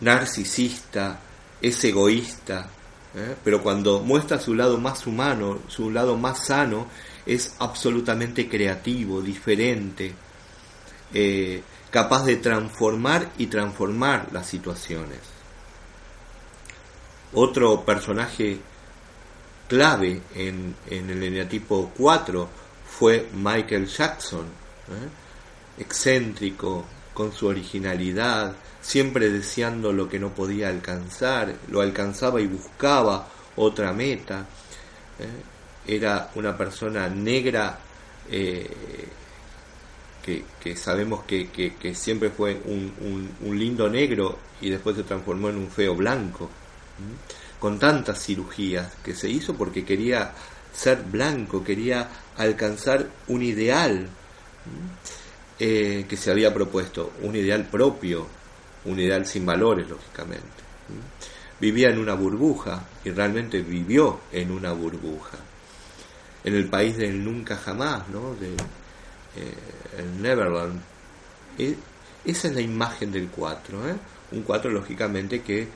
narcisista, 0.00 1.20
es 1.60 1.82
egoísta, 1.84 2.68
¿eh? 3.14 3.36
pero 3.42 3.62
cuando 3.62 4.00
muestra 4.00 4.40
su 4.40 4.54
lado 4.54 4.78
más 4.78 5.06
humano, 5.06 5.60
su 5.68 5.90
lado 5.90 6.16
más 6.16 6.46
sano, 6.46 6.86
es 7.24 7.54
absolutamente 7.58 8.48
creativo, 8.48 9.22
diferente, 9.22 10.12
eh, 11.14 11.62
capaz 11.90 12.24
de 12.24 12.36
transformar 12.36 13.30
y 13.38 13.46
transformar 13.46 14.28
las 14.32 14.46
situaciones. 14.46 15.20
Otro 17.34 17.84
personaje 17.84 18.58
clave 19.68 20.20
en, 20.34 20.74
el 20.90 21.22
eneatipo 21.22 21.92
4 21.96 22.48
fue 22.98 23.28
Michael 23.32 23.86
Jackson, 23.86 24.44
¿eh? 24.92 25.82
excéntrico, 25.82 26.84
con 27.14 27.32
su 27.32 27.46
originalidad, 27.46 28.54
siempre 28.80 29.30
deseando 29.30 29.92
lo 29.92 30.08
que 30.08 30.18
no 30.18 30.30
podía 30.30 30.68
alcanzar, 30.68 31.54
lo 31.68 31.80
alcanzaba 31.80 32.40
y 32.40 32.46
buscaba 32.46 33.28
otra 33.56 33.92
meta. 33.92 34.46
¿eh? 35.18 35.94
Era 35.94 36.30
una 36.34 36.56
persona 36.56 37.08
negra 37.08 37.78
eh, 38.30 38.70
que, 40.22 40.76
sabemos 40.76 41.24
que, 41.24 41.94
siempre 41.94 42.30
fue 42.30 42.60
un, 42.64 43.58
lindo 43.58 43.88
negro 43.88 44.38
y 44.60 44.70
después 44.70 44.96
se 44.96 45.02
transformó 45.02 45.48
en 45.48 45.56
un 45.56 45.70
feo 45.70 45.96
blanco, 45.96 46.48
con 47.58 47.78
tantas 47.78 48.22
cirugías 48.24 48.92
que 49.02 49.14
se 49.14 49.28
hizo 49.28 49.54
porque 49.54 49.84
quería 49.84 50.32
ser 50.72 51.02
blanco, 51.02 51.64
quería 51.64 52.08
alcanzar 52.36 53.08
un 53.26 53.42
ideal 53.42 54.08
eh, 55.64 56.06
que 56.08 56.16
se 56.16 56.30
había 56.30 56.52
propuesto, 56.52 57.12
un 57.22 57.36
ideal 57.36 57.64
propio, 57.66 58.26
un 58.84 58.98
ideal 58.98 59.24
sin 59.26 59.46
valores, 59.46 59.88
lógicamente. 59.88 60.62
Vivía 61.60 61.90
en 61.90 61.98
una 61.98 62.14
burbuja 62.14 62.84
y 63.04 63.10
realmente 63.10 63.62
vivió 63.62 64.22
en 64.32 64.50
una 64.50 64.72
burbuja. 64.72 65.38
En 66.42 66.56
el 66.56 66.68
país 66.68 66.96
del 66.96 67.24
nunca 67.24 67.56
jamás, 67.56 68.08
¿no? 68.08 68.34
De, 68.34 68.54
eh, 68.54 69.54
el 69.98 70.20
Neverland. 70.20 70.80
E, 71.56 71.76
esa 72.24 72.48
es 72.48 72.54
la 72.54 72.60
imagen 72.60 73.12
del 73.12 73.28
4. 73.28 73.88
¿eh? 73.88 73.94
Un 74.32 74.42
4, 74.42 74.70
lógicamente, 74.70 75.42
que 75.42 75.68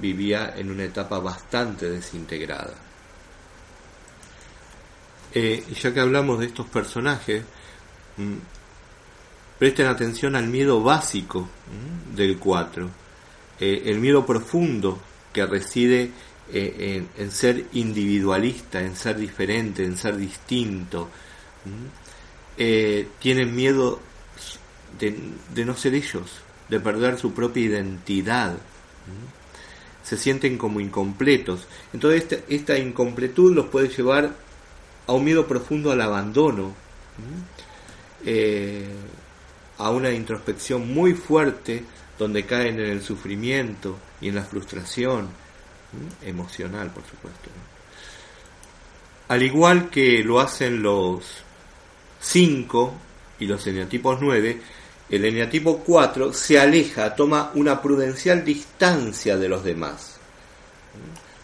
vivía 0.00 0.54
en 0.56 0.70
una 0.70 0.84
etapa 0.84 1.18
bastante 1.18 1.88
desintegrada. 1.90 2.74
y 5.32 5.74
ya 5.74 5.92
que 5.92 6.00
hablamos 6.00 6.38
de 6.38 6.46
estos 6.46 6.66
personajes, 6.66 7.42
mm, 8.16 8.54
Presten 9.58 9.86
atención 9.86 10.34
al 10.34 10.48
miedo 10.48 10.82
básico 10.82 11.48
del 12.14 12.38
4, 12.38 12.90
eh, 13.60 13.82
el 13.86 14.00
miedo 14.00 14.26
profundo 14.26 14.98
que 15.32 15.46
reside 15.46 16.10
eh, 16.52 17.06
en, 17.16 17.30
ser 17.30 17.66
individualista, 17.72 18.82
en 18.82 18.96
ser 18.96 19.16
diferente, 19.16 19.84
en 19.84 19.96
ser 19.96 20.16
distinto. 20.16 21.08
Eh, 22.58 23.08
tienen 23.20 23.54
miedo 23.54 24.00
de, 24.98 25.64
no 25.64 25.76
ser 25.76 25.94
ellos, 25.94 26.42
de 26.68 26.80
perder 26.80 27.16
su 27.16 27.32
propia 27.32 27.62
identidad. 27.62 28.56
Se 30.02 30.16
sienten 30.16 30.58
como 30.58 30.80
incompletos. 30.80 31.68
Entonces 31.92 32.22
esta, 32.22 32.36
esta, 32.48 32.78
incompletud 32.78 33.54
los 33.54 33.66
puede 33.66 33.88
llevar 33.88 34.34
a 35.06 35.12
un 35.12 35.24
miedo 35.24 35.46
profundo 35.46 35.92
al 35.92 36.00
abandono 36.00 36.74
a 39.78 39.90
una 39.90 40.10
introspección 40.10 40.92
muy 40.92 41.14
fuerte 41.14 41.84
donde 42.18 42.44
caen 42.44 42.78
en 42.80 42.86
el 42.86 43.02
sufrimiento 43.02 43.98
y 44.20 44.28
en 44.28 44.36
la 44.36 44.44
frustración 44.44 45.28
emocional, 46.22 46.90
por 46.90 47.04
supuesto. 47.04 47.50
Al 49.28 49.42
igual 49.42 49.90
que 49.90 50.22
lo 50.22 50.40
hacen 50.40 50.82
los 50.82 51.24
5 52.20 52.94
y 53.40 53.46
los 53.46 53.66
eneatipos 53.66 54.18
9, 54.20 54.60
el 55.10 55.24
eneatipo 55.24 55.78
4 55.78 56.32
se 56.32 56.58
aleja, 56.58 57.14
toma 57.14 57.50
una 57.54 57.80
prudencial 57.80 58.44
distancia 58.44 59.36
de 59.36 59.48
los 59.48 59.64
demás. 59.64 60.18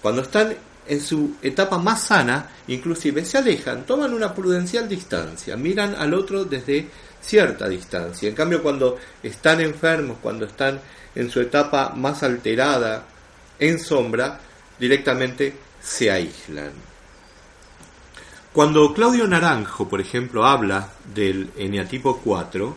Cuando 0.03 0.23
están 0.23 0.57
en 0.87 1.01
su 1.01 1.37
etapa 1.43 1.79
más 1.79 2.03
sana, 2.05 2.51
inclusive 2.69 3.25
se 3.25 3.39
alejan, 3.39 3.85
toman 3.85 4.13
una 4.13 4.35
prudencial 4.35 4.89
distancia, 4.89 5.57
miran 5.57 5.95
al 5.95 6.15
otro 6.15 6.45
desde 6.45 6.89
cierta 7.21 7.69
distancia. 7.69 8.29
En 8.29 8.35
cambio, 8.35 8.63
cuando 8.63 8.99
están 9.23 9.61
enfermos, 9.61 10.19
cuando 10.23 10.47
están 10.47 10.81
en 11.15 11.31
su 11.31 11.41
etapa 11.41 11.93
más 11.95 12.23
alterada, 12.23 13.05
en 13.59 13.79
sombra, 13.79 14.41
directamente 14.79 15.55
se 15.81 16.11
aíslan. 16.11 16.73
Cuando 18.53 18.93
Claudio 18.93 19.27
Naranjo, 19.29 19.89
por 19.89 20.01
ejemplo, 20.01 20.45
habla 20.45 20.89
del 21.15 21.51
eneatipo 21.57 22.21
4, 22.25 22.77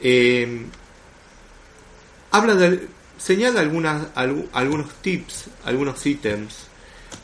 eh, 0.00 0.66
habla 2.30 2.54
de, 2.54 2.88
señala 3.18 3.60
algunas, 3.60 4.06
algunos 4.14 4.94
tips, 5.02 5.46
algunos 5.64 6.06
ítems, 6.06 6.66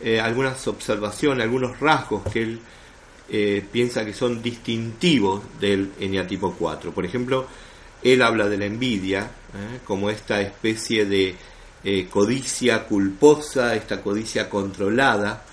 eh, 0.00 0.20
algunas 0.20 0.66
observaciones, 0.68 1.42
algunos 1.42 1.80
rasgos 1.80 2.22
que 2.32 2.42
él 2.42 2.60
eh, 3.28 3.64
piensa 3.72 4.04
que 4.04 4.14
son 4.14 4.40
distintivos 4.40 5.42
del 5.60 5.90
eneatipo 5.98 6.54
4. 6.56 6.92
Por 6.92 7.04
ejemplo, 7.04 7.48
él 8.02 8.22
habla 8.22 8.48
de 8.48 8.58
la 8.58 8.66
envidia 8.66 9.22
¿eh? 9.22 9.80
como 9.84 10.08
esta 10.08 10.40
especie 10.40 11.04
de 11.04 11.36
codicia 12.10 12.84
culposa, 12.84 13.74
esta 13.74 14.02
codicia 14.02 14.48
controlada. 14.50 15.44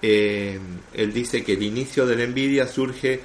él 0.00 1.12
dice 1.12 1.42
que 1.42 1.54
el 1.54 1.62
inicio 1.62 2.06
de 2.06 2.16
la 2.16 2.22
envidia 2.22 2.68
surge 2.68 3.20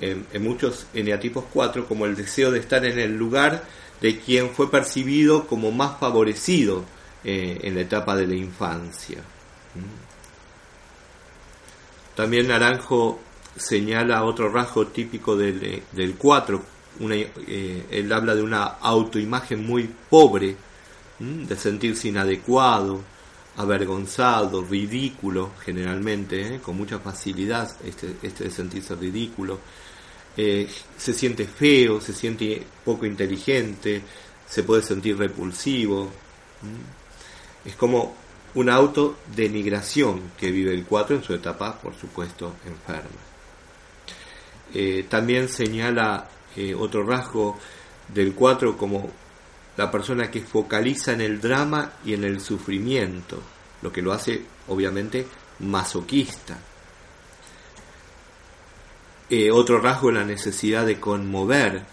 en, 0.00 0.26
en 0.32 0.42
muchos 0.42 0.86
eneatipos 0.94 1.44
4 1.52 1.86
como 1.88 2.06
el 2.06 2.14
deseo 2.14 2.50
de 2.50 2.60
estar 2.60 2.84
en 2.84 2.98
el 2.98 3.16
lugar 3.16 3.64
de 4.00 4.18
quien 4.20 4.50
fue 4.50 4.70
percibido 4.70 5.46
como 5.46 5.72
más 5.72 5.98
favorecido 5.98 6.84
en 7.24 7.74
la 7.74 7.80
etapa 7.80 8.14
de 8.14 8.26
la 8.28 8.36
infancia. 8.36 9.18
También 12.14 12.48
Naranjo 12.48 13.20
señala 13.56 14.24
otro 14.24 14.50
rasgo 14.50 14.86
típico 14.88 15.36
del, 15.36 15.82
del 15.92 16.14
4. 16.16 16.62
Eh, 17.00 17.86
él 17.90 18.12
habla 18.12 18.34
de 18.34 18.42
una 18.42 18.64
autoimagen 18.64 19.66
muy 19.66 19.90
pobre, 20.08 20.56
de 21.18 21.56
sentirse 21.56 22.08
inadecuado, 22.08 23.02
avergonzado, 23.56 24.62
ridículo, 24.62 25.52
generalmente, 25.64 26.56
¿eh? 26.56 26.60
con 26.60 26.76
mucha 26.76 26.98
facilidad 26.98 27.70
este, 27.84 28.16
este 28.22 28.44
de 28.44 28.50
sentirse 28.50 28.94
ridículo. 28.94 29.58
eh, 30.36 30.68
se 30.96 31.14
siente 31.14 31.46
feo, 31.46 32.00
se 32.00 32.12
siente 32.12 32.62
poco 32.84 33.06
inteligente, 33.06 34.02
se 34.48 34.62
puede 34.62 34.82
sentir 34.82 35.16
repulsivo. 35.18 36.10
Es 37.64 37.74
como 37.76 38.14
una 38.56 38.74
autodenigración 38.74 40.32
que 40.38 40.50
vive 40.50 40.72
el 40.72 40.84
4 40.84 41.16
en 41.16 41.22
su 41.22 41.34
etapa, 41.34 41.78
por 41.78 41.94
supuesto, 41.94 42.56
enferma. 42.64 43.20
Eh, 44.74 45.06
también 45.08 45.48
señala 45.48 46.28
eh, 46.56 46.74
otro 46.74 47.04
rasgo 47.04 47.58
del 48.08 48.34
4 48.34 48.76
como 48.76 49.10
la 49.76 49.90
persona 49.90 50.30
que 50.30 50.40
focaliza 50.40 51.12
en 51.12 51.20
el 51.20 51.40
drama 51.40 51.92
y 52.04 52.14
en 52.14 52.24
el 52.24 52.40
sufrimiento, 52.40 53.42
lo 53.82 53.92
que 53.92 54.00
lo 54.00 54.12
hace 54.12 54.42
obviamente 54.68 55.26
masoquista. 55.60 56.58
Eh, 59.28 59.50
otro 59.50 59.80
rasgo 59.80 60.08
es 60.08 60.14
la 60.14 60.24
necesidad 60.24 60.86
de 60.86 60.98
conmover. 60.98 61.84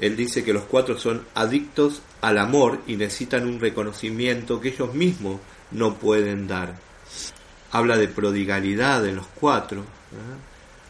Él 0.00 0.16
dice 0.16 0.42
que 0.42 0.54
los 0.54 0.64
cuatro 0.64 0.98
son 0.98 1.26
adictos 1.34 2.00
al 2.22 2.38
amor 2.38 2.80
y 2.86 2.96
necesitan 2.96 3.46
un 3.46 3.60
reconocimiento 3.60 4.58
que 4.58 4.70
ellos 4.70 4.94
mismos 4.94 5.40
no 5.72 5.94
pueden 5.96 6.48
dar. 6.48 6.74
Habla 7.72 7.98
de 7.98 8.08
prodigalidad 8.08 9.06
en 9.06 9.16
los 9.16 9.26
cuatro, 9.26 9.84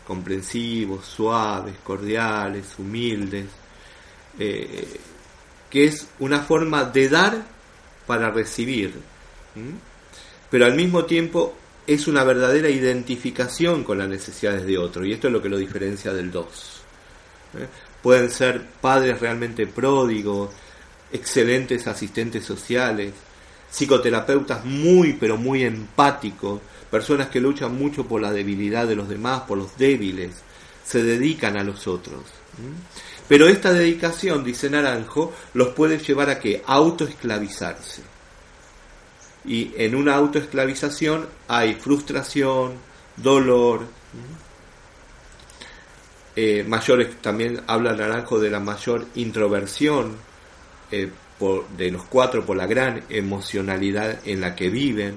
comprensivos, 0.06 1.04
suaves, 1.04 1.74
cordiales, 1.82 2.66
humildes, 2.78 3.46
eh, 4.38 5.00
que 5.68 5.84
es 5.84 6.06
una 6.20 6.40
forma 6.40 6.84
de 6.84 7.08
dar 7.08 7.42
para 8.06 8.30
recibir, 8.30 8.94
pero 10.50 10.66
al 10.66 10.76
mismo 10.76 11.04
tiempo 11.04 11.56
es 11.84 12.06
una 12.06 12.22
verdadera 12.22 12.68
identificación 12.68 13.82
con 13.82 13.98
las 13.98 14.08
necesidades 14.08 14.64
de 14.64 14.78
otro, 14.78 15.04
y 15.04 15.12
esto 15.12 15.26
es 15.26 15.32
lo 15.32 15.42
que 15.42 15.48
lo 15.48 15.58
diferencia 15.58 16.12
del 16.12 16.30
dos. 16.30 16.82
¿eh? 17.58 17.66
Pueden 18.02 18.30
ser 18.30 18.66
padres 18.80 19.20
realmente 19.20 19.66
pródigos, 19.66 20.50
excelentes 21.12 21.86
asistentes 21.86 22.44
sociales, 22.44 23.12
psicoterapeutas 23.70 24.64
muy 24.64 25.14
pero 25.14 25.36
muy 25.36 25.64
empáticos, 25.64 26.60
personas 26.90 27.28
que 27.28 27.40
luchan 27.40 27.76
mucho 27.76 28.06
por 28.06 28.20
la 28.20 28.32
debilidad 28.32 28.86
de 28.86 28.96
los 28.96 29.08
demás, 29.08 29.42
por 29.42 29.58
los 29.58 29.76
débiles, 29.76 30.36
se 30.84 31.02
dedican 31.02 31.56
a 31.56 31.64
los 31.64 31.86
otros. 31.86 32.22
Pero 33.28 33.48
esta 33.48 33.72
dedicación, 33.72 34.42
dice 34.42 34.68
Naranjo, 34.68 35.32
los 35.54 35.68
puede 35.68 35.98
llevar 35.98 36.30
a 36.30 36.40
que 36.40 36.62
autoesclavizarse. 36.66 38.02
Y 39.44 39.72
en 39.76 39.94
una 39.94 40.16
autoesclavización 40.16 41.28
hay 41.46 41.74
frustración, 41.74 42.72
dolor. 43.16 43.86
Eh, 46.42 46.64
mayores, 46.66 47.16
también 47.20 47.60
habla 47.66 47.92
Naranjo 47.92 48.40
de 48.40 48.48
la 48.48 48.60
mayor 48.60 49.04
introversión 49.16 50.16
eh, 50.90 51.10
por, 51.38 51.68
de 51.68 51.90
los 51.90 52.04
cuatro 52.04 52.46
por 52.46 52.56
la 52.56 52.66
gran 52.66 53.04
emocionalidad 53.10 54.20
en 54.24 54.40
la 54.40 54.56
que 54.56 54.70
viven. 54.70 55.16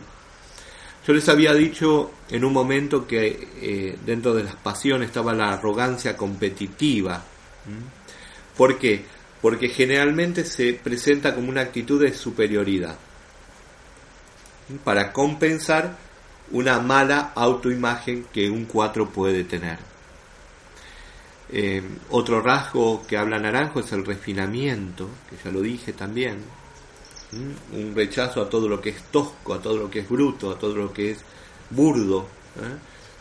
Yo 1.07 1.13
les 1.13 1.29
había 1.29 1.53
dicho 1.53 2.11
en 2.29 2.43
un 2.43 2.51
momento 2.51 3.07
que 3.07 3.47
eh, 3.61 3.97
dentro 4.05 4.33
de 4.33 4.43
las 4.43 4.57
pasiones 4.57 5.07
estaba 5.07 5.33
la 5.33 5.53
arrogancia 5.53 6.17
competitiva. 6.17 7.23
¿Por 8.57 8.77
qué? 8.77 9.05
Porque 9.41 9.69
generalmente 9.69 10.43
se 10.43 10.73
presenta 10.73 11.33
como 11.33 11.47
una 11.47 11.61
actitud 11.61 12.01
de 12.01 12.13
superioridad 12.13 12.97
para 14.83 15.13
compensar 15.13 15.95
una 16.51 16.81
mala 16.81 17.31
autoimagen 17.33 18.25
que 18.33 18.49
un 18.49 18.65
4 18.65 19.09
puede 19.09 19.45
tener. 19.45 19.92
Eh, 21.55 21.83
otro 22.09 22.41
rasgo 22.41 23.05
que 23.05 23.15
habla 23.15 23.37
Naranjo 23.37 23.79
es 23.79 23.91
el 23.91 24.03
refinamiento, 24.03 25.07
que 25.29 25.35
ya 25.43 25.51
lo 25.51 25.61
dije 25.61 25.93
también. 25.93 26.39
Un 27.71 27.93
rechazo 27.95 28.41
a 28.41 28.49
todo 28.49 28.67
lo 28.67 28.81
que 28.81 28.89
es 28.89 29.03
tosco, 29.11 29.53
a 29.53 29.61
todo 29.61 29.77
lo 29.77 29.91
que 29.91 29.99
es 29.99 30.09
bruto, 30.09 30.49
a 30.49 30.57
todo 30.57 30.75
lo 30.75 30.91
que 30.91 31.11
es 31.11 31.19
burdo. 31.69 32.21
¿eh? 32.55 32.75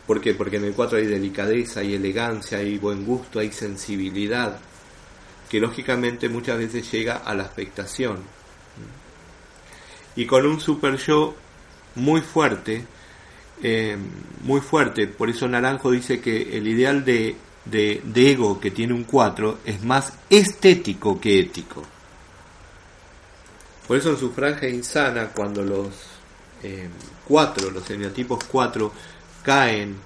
¿Por 0.07 0.19
qué? 0.19 0.33
Porque 0.33 0.57
en 0.57 0.65
el 0.65 0.73
4 0.73 0.97
hay 0.97 1.05
delicadeza, 1.05 1.81
hay 1.81 1.93
elegancia, 1.93 2.57
hay 2.57 2.79
buen 2.79 3.05
gusto, 3.05 3.37
hay 3.37 3.51
sensibilidad, 3.51 4.59
que 5.47 5.59
lógicamente 5.59 6.27
muchas 6.27 6.57
veces 6.57 6.91
llega 6.91 7.17
a 7.17 7.35
la 7.35 7.43
expectación. 7.43 8.17
Y 10.15 10.25
con 10.25 10.47
un 10.47 10.59
super 10.59 10.97
yo 10.97 11.35
muy 11.95 12.21
fuerte, 12.21 12.83
eh, 13.61 13.95
muy 14.41 14.61
fuerte, 14.61 15.05
por 15.05 15.29
eso 15.29 15.47
Naranjo 15.47 15.91
dice 15.91 16.19
que 16.19 16.57
el 16.57 16.67
ideal 16.67 17.05
de, 17.05 17.35
de, 17.65 18.01
ego 18.15 18.59
que 18.59 18.71
tiene 18.71 18.93
un 18.93 19.03
4 19.03 19.59
es 19.65 19.83
más 19.83 20.13
estético 20.29 21.19
que 21.19 21.39
ético. 21.39 21.83
Por 23.87 23.97
eso 23.97 24.11
en 24.11 24.17
su 24.17 24.31
franja 24.31 24.67
insana, 24.67 25.29
cuando 25.29 25.61
los 25.61 25.89
eh, 26.63 26.89
cuatro, 27.27 27.69
los 27.69 27.89
eneatipos 27.89 28.43
4, 28.45 28.91
caen 29.43 29.97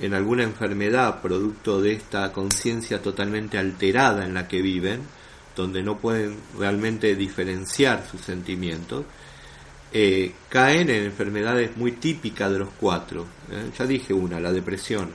en 0.00 0.14
alguna 0.14 0.42
enfermedad 0.42 1.20
producto 1.20 1.80
de 1.80 1.92
esta 1.92 2.32
conciencia 2.32 3.00
totalmente 3.00 3.58
alterada 3.58 4.24
en 4.24 4.34
la 4.34 4.48
que 4.48 4.62
viven, 4.62 5.00
donde 5.56 5.82
no 5.82 5.98
pueden 5.98 6.36
realmente 6.58 7.14
diferenciar 7.14 8.06
sus 8.10 8.22
sentimientos, 8.22 9.04
eh, 9.92 10.32
caen 10.48 10.88
en 10.88 11.04
enfermedades 11.04 11.76
muy 11.76 11.92
típicas 11.92 12.50
de 12.50 12.60
los 12.60 12.70
cuatro. 12.80 13.26
¿eh? 13.50 13.70
Ya 13.78 13.86
dije 13.86 14.14
una, 14.14 14.40
la 14.40 14.52
depresión, 14.52 15.10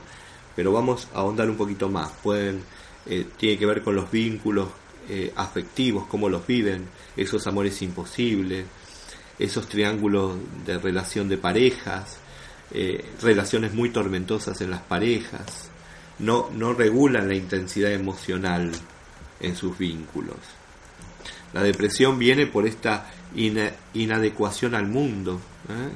pero 0.58 0.72
vamos 0.72 1.06
a 1.14 1.18
ahondar 1.18 1.48
un 1.48 1.56
poquito 1.56 1.88
más. 1.88 2.10
Pueden, 2.20 2.64
eh, 3.06 3.28
tiene 3.36 3.56
que 3.56 3.64
ver 3.64 3.80
con 3.80 3.94
los 3.94 4.10
vínculos 4.10 4.66
afectivos, 5.36 6.06
cómo 6.06 6.28
los 6.28 6.46
viven, 6.46 6.86
esos 7.16 7.46
amores 7.46 7.80
imposibles, 7.80 8.66
esos 9.38 9.66
triángulos 9.66 10.36
de 10.66 10.76
relación 10.76 11.30
de 11.30 11.38
parejas, 11.38 12.18
relaciones 13.22 13.72
muy 13.72 13.88
tormentosas 13.88 14.60
en 14.60 14.70
las 14.70 14.82
parejas, 14.82 15.70
no, 16.18 16.74
regulan 16.74 17.28
la 17.28 17.34
intensidad 17.34 17.92
emocional 17.92 18.72
en 19.40 19.56
sus 19.56 19.78
vínculos. 19.78 20.36
La 21.52 21.62
depresión 21.62 22.18
viene 22.18 22.46
por 22.46 22.66
esta 22.66 23.10
inadecuación 23.94 24.74
al 24.74 24.86
mundo. 24.86 25.40
¿eh? 25.68 25.90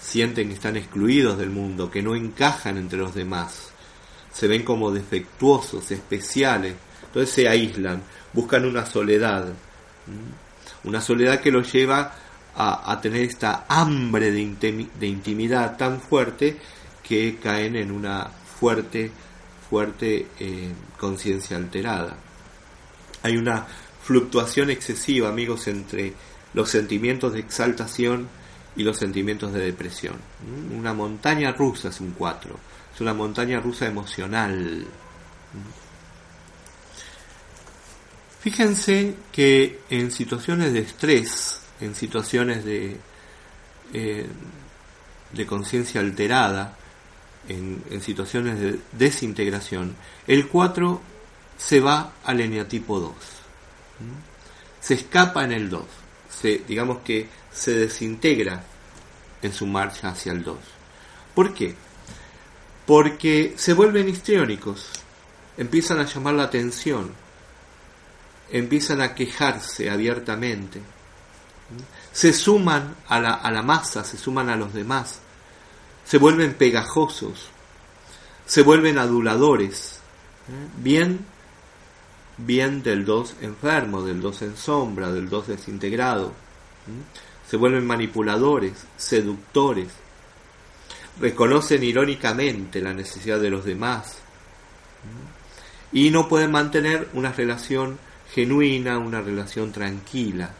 Sienten 0.00 0.48
que 0.48 0.54
están 0.54 0.76
excluidos 0.76 1.38
del 1.38 1.50
mundo, 1.50 1.90
que 1.90 2.02
no 2.02 2.14
encajan 2.14 2.78
entre 2.78 2.98
los 2.98 3.14
demás. 3.14 3.73
Se 4.34 4.48
ven 4.48 4.64
como 4.64 4.90
defectuosos, 4.90 5.90
especiales. 5.90 6.74
Entonces 7.06 7.34
se 7.34 7.48
aíslan, 7.48 8.02
buscan 8.32 8.66
una 8.66 8.84
soledad. 8.84 9.46
Una 10.82 11.00
soledad 11.00 11.40
que 11.40 11.50
los 11.50 11.72
lleva 11.72 12.12
a, 12.56 13.00
tener 13.00 13.22
esta 13.22 13.64
hambre 13.68 14.30
de, 14.30 15.06
intimidad 15.06 15.76
tan 15.76 16.00
fuerte 16.00 16.56
que 17.02 17.38
caen 17.42 17.76
en 17.76 17.90
una 17.90 18.28
fuerte, 18.60 19.10
fuerte 19.68 20.28
eh, 20.38 20.72
conciencia 20.98 21.56
alterada. 21.56 22.16
Hay 23.22 23.36
una 23.36 23.66
fluctuación 24.02 24.70
excesiva, 24.70 25.28
amigos, 25.28 25.66
entre 25.66 26.12
los 26.52 26.70
sentimientos 26.70 27.32
de 27.32 27.40
exaltación 27.40 28.28
y 28.76 28.84
los 28.84 28.98
sentimientos 28.98 29.52
de 29.52 29.60
depresión. 29.60 30.14
Una 30.76 30.94
montaña 30.94 31.52
rusa 31.52 31.88
es 31.88 32.00
un 32.00 32.12
4, 32.12 32.58
es 32.94 33.00
una 33.00 33.14
montaña 33.14 33.60
rusa 33.60 33.86
emocional. 33.86 34.86
Fíjense 38.40 39.16
que 39.32 39.80
en 39.90 40.10
situaciones 40.10 40.72
de 40.72 40.80
estrés, 40.80 41.60
en 41.80 41.94
situaciones 41.94 42.64
de, 42.64 42.96
eh, 43.92 44.26
de 45.32 45.46
conciencia 45.46 46.00
alterada, 46.00 46.76
en, 47.48 47.82
en, 47.90 48.00
situaciones 48.00 48.60
de 48.60 48.80
desintegración, 48.92 49.96
el 50.26 50.48
4 50.48 51.00
se 51.58 51.80
va 51.80 52.12
al 52.24 52.40
eneatipo 52.40 53.00
2 53.00 53.14
se 54.84 54.92
escapa 54.92 55.44
en 55.44 55.52
el 55.52 55.70
2, 55.70 55.82
se, 56.28 56.58
digamos 56.68 56.98
que 56.98 57.26
se 57.50 57.72
desintegra 57.72 58.62
en 59.40 59.50
su 59.50 59.66
marcha 59.66 60.08
hacia 60.08 60.32
el 60.32 60.44
2. 60.44 60.58
¿Por 61.34 61.54
qué? 61.54 61.74
Porque 62.86 63.54
se 63.56 63.72
vuelven 63.72 64.08
histriónicos, 64.08 64.90
empiezan 65.56 66.00
a 66.00 66.04
llamar 66.04 66.34
la 66.34 66.44
atención, 66.44 67.12
empiezan 68.50 69.00
a 69.00 69.14
quejarse 69.14 69.90
abiertamente, 69.90 70.80
se 72.12 72.32
suman 72.32 72.94
a 73.08 73.20
la, 73.20 73.34
a 73.34 73.50
la 73.50 73.62
masa, 73.62 74.04
se 74.04 74.18
suman 74.18 74.50
a 74.50 74.56
los 74.56 74.74
demás, 74.74 75.20
se 76.04 76.18
vuelven 76.18 76.54
pegajosos, 76.54 77.48
se 78.46 78.62
vuelven 78.62 78.98
aduladores, 78.98 80.00
¿eh? 80.48 80.68
bien 80.76 81.24
bien 82.36 82.82
del 82.82 83.04
2 83.04 83.36
enfermo, 83.42 84.02
del 84.02 84.20
2 84.20 84.42
en 84.42 84.56
sombra, 84.56 85.12
del 85.12 85.28
2 85.28 85.48
desintegrado. 85.48 86.32
Se 87.48 87.56
vuelven 87.56 87.86
manipuladores, 87.86 88.86
seductores. 88.96 89.88
Reconocen 91.20 91.82
irónicamente 91.82 92.80
la 92.80 92.92
necesidad 92.92 93.40
de 93.40 93.50
los 93.50 93.64
demás. 93.64 94.18
y 95.92 96.10
no 96.10 96.28
pueden 96.28 96.50
mantener 96.50 97.08
una 97.12 97.30
relación 97.30 97.98
genuina, 98.32 98.98
una 98.98 99.20
relación 99.20 99.70
tranquila. 99.70 100.50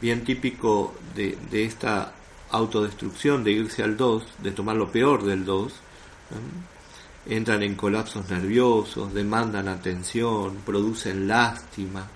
bien 0.00 0.22
típico 0.24 0.94
de, 1.14 1.36
esta 1.64 2.12
autodestrucción, 2.50 3.42
de 3.42 3.52
irse 3.52 3.82
al 3.82 3.96
2, 3.96 4.24
de 4.38 4.52
tomar 4.52 4.76
lo 4.76 4.90
peor 4.90 5.24
del 5.24 5.44
2. 5.44 5.72
Entran 7.28 7.64
en 7.64 7.74
colapsos 7.74 8.30
nerviosos, 8.30 9.12
demandan 9.12 9.66
atención, 9.66 10.58
producen 10.64 11.26
lástima, 11.26 12.06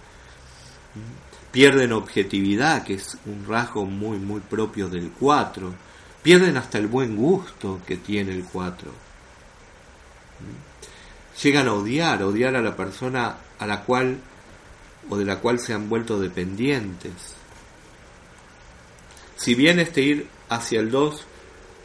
pierden 1.50 1.92
objetividad, 1.92 2.84
que 2.84 2.94
es 2.94 3.18
un 3.26 3.44
rasgo 3.44 3.84
muy, 3.84 4.18
muy 4.18 4.40
propio 4.40 4.88
del 4.88 5.10
4, 5.10 5.74
pierden 6.22 6.56
hasta 6.56 6.78
el 6.78 6.86
buen 6.86 7.16
gusto 7.16 7.80
que 7.86 7.96
tiene 7.96 8.32
el 8.32 8.44
4 8.44 9.10
llegan 11.42 11.68
a 11.68 11.74
odiar, 11.74 12.22
odiar 12.22 12.56
a 12.56 12.62
la 12.62 12.76
persona 12.76 13.36
a 13.58 13.66
la 13.66 13.82
cual 13.82 14.18
o 15.08 15.16
de 15.16 15.24
la 15.24 15.38
cual 15.38 15.58
se 15.58 15.72
han 15.72 15.88
vuelto 15.88 16.20
dependientes. 16.20 17.12
Si 19.36 19.54
bien 19.54 19.78
este 19.78 20.02
ir 20.02 20.26
hacia 20.48 20.80
el 20.80 20.90
2 20.90 21.24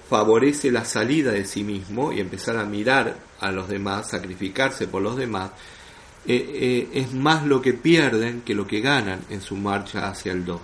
favorece 0.10 0.72
la 0.72 0.86
salida 0.86 1.32
de 1.32 1.46
sí 1.46 1.64
mismo 1.64 2.12
y 2.12 2.20
empezar 2.20 2.58
a 2.58 2.66
mirar 2.66 3.18
a 3.40 3.52
los 3.52 3.68
demás, 3.68 4.10
sacrificarse 4.10 4.88
por 4.88 5.02
los 5.02 5.16
demás, 5.16 5.52
eh, 6.28 6.50
eh, 6.54 6.90
es 6.94 7.14
más 7.14 7.46
lo 7.46 7.62
que 7.62 7.74
pierden 7.74 8.42
que 8.42 8.56
lo 8.56 8.68
que 8.68 8.82
ganan 8.82 9.22
en 9.30 9.42
su 9.42 9.56
marcha 9.56 10.10
hacia 10.10 10.34
el 10.34 10.44
2. 10.44 10.60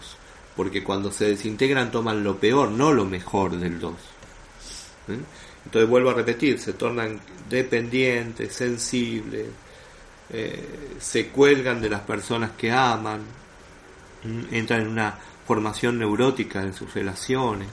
Porque 0.56 0.84
cuando 0.84 1.12
se 1.12 1.26
desintegran 1.26 1.92
toman 1.92 2.24
lo 2.24 2.38
peor, 2.38 2.70
no 2.70 2.92
lo 2.92 3.06
mejor 3.06 3.58
del 3.58 3.80
2. 3.80 3.94
Entonces 5.66 5.90
vuelvo 5.90 6.10
a 6.10 6.14
repetir, 6.14 6.60
se 6.60 6.74
tornan 6.74 7.20
dependientes, 7.50 8.54
sensibles, 8.54 9.48
eh, 10.30 10.96
se 11.00 11.28
cuelgan 11.28 11.82
de 11.82 11.90
las 11.90 12.02
personas 12.02 12.52
que 12.52 12.72
aman, 12.72 13.22
entran 14.52 14.82
en 14.82 14.88
una 14.88 15.18
formación 15.48 16.00
neurótica 16.00 16.62
en 16.62 16.74
sus 16.74 16.94
relaciones. 16.94 17.70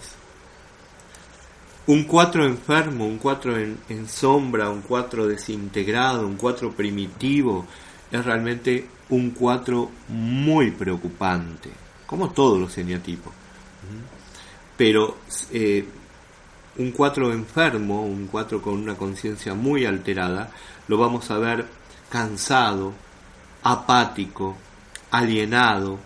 Un 1.86 2.04
cuatro 2.04 2.44
enfermo, 2.44 3.06
un 3.06 3.18
cuatro 3.18 3.56
en, 3.56 3.78
en 3.88 4.08
sombra, 4.08 4.68
un 4.68 4.82
cuatro 4.82 5.26
desintegrado, 5.26 6.26
un 6.26 6.36
cuatro 6.36 6.72
primitivo, 6.72 7.66
es 8.10 8.24
realmente 8.24 8.86
un 9.10 9.30
cuatro 9.30 9.90
muy 10.08 10.70
preocupante, 10.70 11.70
como 12.08 12.30
todos 12.30 12.58
los 12.58 12.76
eneatipos. 12.78 13.34
Pero 14.78 15.18
eh, 15.52 15.86
un 16.78 16.90
4 16.90 17.32
enfermo, 17.32 18.02
un 18.02 18.26
4 18.28 18.62
con 18.62 18.74
una 18.74 18.96
conciencia 18.96 19.52
muy 19.52 19.84
alterada, 19.84 20.50
lo 20.88 20.96
vamos 20.96 21.30
a 21.30 21.36
ver 21.36 21.66
cansado, 22.08 22.94
apático, 23.62 24.56
alienado, 25.10 25.98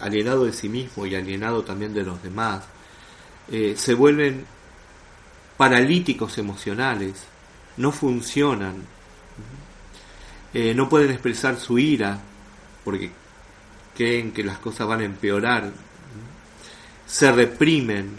alienado 0.00 0.44
de 0.44 0.52
sí 0.52 0.68
mismo 0.68 1.06
y 1.06 1.16
alienado 1.16 1.64
también 1.64 1.92
de 1.92 2.04
los 2.04 2.22
demás. 2.22 2.62
Eh, 3.50 3.74
se 3.76 3.94
vuelven 3.94 4.46
paralíticos 5.56 6.38
emocionales, 6.38 7.24
no 7.78 7.90
funcionan, 7.90 8.74
eh, 10.54 10.72
no 10.72 10.88
pueden 10.88 11.10
expresar 11.10 11.58
su 11.58 11.80
ira 11.80 12.20
porque 12.84 13.10
creen 13.94 14.32
que 14.32 14.44
las 14.44 14.58
cosas 14.58 14.86
van 14.86 15.00
a 15.00 15.04
empeorar, 15.04 15.70
se 17.06 17.30
reprimen, 17.30 18.16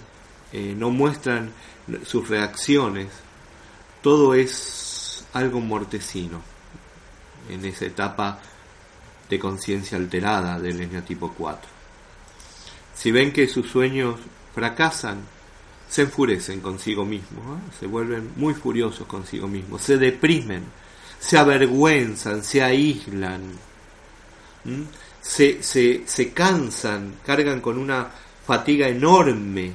eh, 0.52 0.76
no 0.78 0.92
muestran 0.92 1.52
sus 2.06 2.30
reacciones, 2.30 3.08
todo 4.02 4.34
es 4.34 5.26
algo 5.34 5.62
mortecino 5.62 6.42
en 7.50 7.66
esa 7.66 7.86
etapa 7.86 8.40
de 9.30 9.40
conciencia 9.40 9.98
alterada 9.98 10.60
del 10.60 11.04
tipo 11.04 11.34
4. 11.34 11.70
Si 12.96 13.12
ven 13.12 13.34
que 13.34 13.48
sus 13.48 13.70
sueños 13.70 14.20
fracasan, 14.54 15.22
se 15.90 16.04
enfurecen 16.04 16.62
consigo 16.62 17.06
mismos, 17.06 17.60
se 17.80 17.88
vuelven 17.88 18.32
muy 18.36 18.54
furiosos 18.54 19.08
consigo 19.08 19.48
mismos, 19.48 19.82
se 19.82 19.98
deprimen, 19.98 20.64
se 21.20 21.38
avergüenzan, 21.38 22.44
se 22.44 22.62
aíslan, 22.64 23.42
se, 25.24 25.64
se, 25.64 26.04
se 26.06 26.32
cansan, 26.32 27.16
cargan 27.26 27.62
con 27.62 27.80
una 27.80 28.12
fatiga 28.46 28.88
enorme 28.88 29.74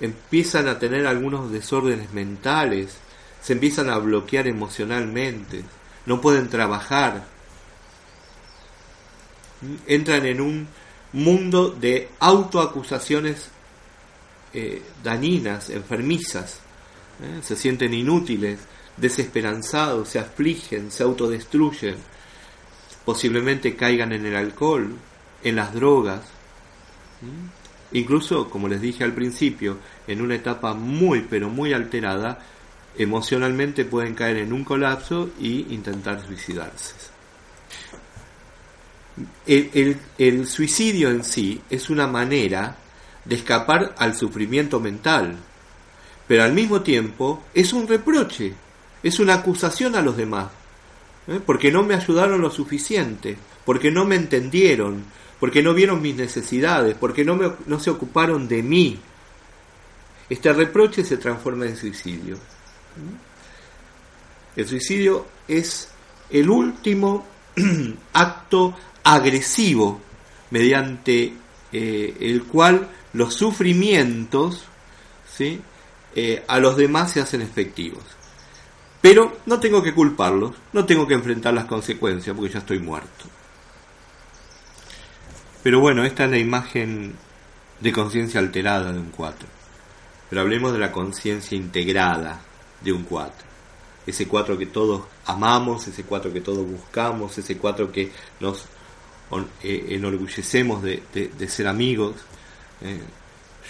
empiezan 0.00 0.68
a 0.68 0.78
tener 0.78 1.06
algunos 1.06 1.50
desórdenes 1.50 2.12
mentales, 2.12 2.96
se 3.42 3.54
empiezan 3.54 3.90
a 3.90 3.98
bloquear 3.98 4.46
emocionalmente, 4.46 5.62
no 6.06 6.20
pueden 6.20 6.48
trabajar, 6.48 7.24
entran 9.86 10.26
en 10.26 10.40
un 10.40 10.68
mundo 11.12 11.70
de 11.70 12.10
autoacusaciones 12.20 13.48
eh, 14.52 14.82
dañinas, 15.02 15.70
enfermizas, 15.70 16.60
¿eh? 17.22 17.40
se 17.42 17.56
sienten 17.56 17.94
inútiles, 17.94 18.60
desesperanzados, 18.96 20.10
se 20.10 20.18
afligen, 20.18 20.90
se 20.90 21.02
autodestruyen, 21.02 21.96
posiblemente 23.06 23.76
caigan 23.76 24.12
en 24.12 24.26
el 24.26 24.36
alcohol, 24.36 24.94
en 25.42 25.56
las 25.56 25.72
drogas. 25.72 26.20
Incluso, 27.92 28.50
como 28.50 28.68
les 28.68 28.80
dije 28.80 29.04
al 29.04 29.12
principio, 29.12 29.78
en 30.06 30.20
una 30.20 30.34
etapa 30.34 30.74
muy 30.74 31.20
pero 31.30 31.48
muy 31.48 31.72
alterada, 31.72 32.40
emocionalmente 32.98 33.84
pueden 33.84 34.14
caer 34.14 34.38
en 34.38 34.52
un 34.52 34.64
colapso 34.64 35.30
y 35.40 35.72
intentar 35.72 36.20
suicidarse. 36.26 36.94
El, 39.46 40.46
suicidio 40.46 41.10
en 41.10 41.22
sí 41.22 41.62
es 41.70 41.88
una 41.88 42.06
manera 42.08 42.76
de 43.24 43.36
escapar 43.36 43.94
al 43.98 44.16
sufrimiento 44.16 44.80
mental, 44.80 45.36
pero 46.26 46.42
al 46.42 46.52
mismo 46.52 46.82
tiempo 46.82 47.44
es 47.54 47.72
un 47.72 47.86
reproche, 47.86 48.52
es 49.02 49.20
una 49.20 49.34
acusación 49.34 49.94
a 49.94 50.02
los 50.02 50.16
demás, 50.16 50.48
¿eh? 51.28 51.40
porque 51.44 51.70
no 51.70 51.82
me 51.82 51.94
ayudaron 51.94 52.40
lo 52.40 52.50
suficiente, 52.50 53.36
porque 53.64 53.90
no 53.90 54.04
me 54.04 54.16
entendieron, 54.16 55.04
porque 55.40 55.62
no 55.62 55.74
vieron 55.74 56.02
mis 56.02 56.16
necesidades, 56.16 56.96
porque 56.98 57.24
no, 57.24 57.36
me, 57.36 57.52
no 57.66 57.80
se 57.80 57.90
ocuparon 57.90 58.48
de 58.48 58.62
mí. 58.62 58.98
Este 60.28 60.52
reproche 60.52 61.04
se 61.04 61.18
transforma 61.18 61.66
en 61.66 61.76
suicidio. 61.76 62.38
El 64.56 64.66
suicidio 64.66 65.26
es 65.46 65.88
el 66.30 66.48
último 66.50 67.26
acto 68.12 68.74
agresivo 69.04 70.00
mediante 70.50 71.32
eh, 71.72 72.16
el 72.20 72.44
cual 72.44 72.88
los 73.12 73.34
sufrimientos 73.34 74.64
¿sí? 75.36 75.60
Eh, 76.14 76.44
a 76.48 76.58
los 76.58 76.76
demás 76.76 77.12
se 77.12 77.20
hacen 77.20 77.42
efectivos. 77.42 78.02
Pero 79.08 79.36
no 79.46 79.60
tengo 79.60 79.84
que 79.84 79.94
culparlos, 79.94 80.50
no 80.72 80.84
tengo 80.84 81.06
que 81.06 81.14
enfrentar 81.14 81.54
las 81.54 81.66
consecuencias 81.66 82.34
porque 82.34 82.52
ya 82.52 82.58
estoy 82.58 82.80
muerto. 82.80 83.26
Pero 85.62 85.78
bueno, 85.78 86.02
esta 86.02 86.24
es 86.24 86.30
la 86.32 86.38
imagen 86.38 87.14
de 87.78 87.92
conciencia 87.92 88.40
alterada 88.40 88.92
de 88.92 88.98
un 88.98 89.10
4. 89.10 89.46
Pero 90.28 90.42
hablemos 90.42 90.72
de 90.72 90.80
la 90.80 90.90
conciencia 90.90 91.56
integrada 91.56 92.40
de 92.80 92.92
un 92.92 93.04
4. 93.04 93.32
Ese 94.08 94.26
4 94.26 94.58
que 94.58 94.66
todos 94.66 95.02
amamos, 95.26 95.86
ese 95.86 96.02
4 96.02 96.32
que 96.32 96.40
todos 96.40 96.68
buscamos, 96.68 97.38
ese 97.38 97.56
4 97.58 97.92
que 97.92 98.10
nos 98.40 98.64
eh, 99.62 99.86
enorgullecemos 99.90 100.82
de, 100.82 101.30
ser 101.46 101.68
amigos. 101.68 102.16
Eh, 102.80 103.02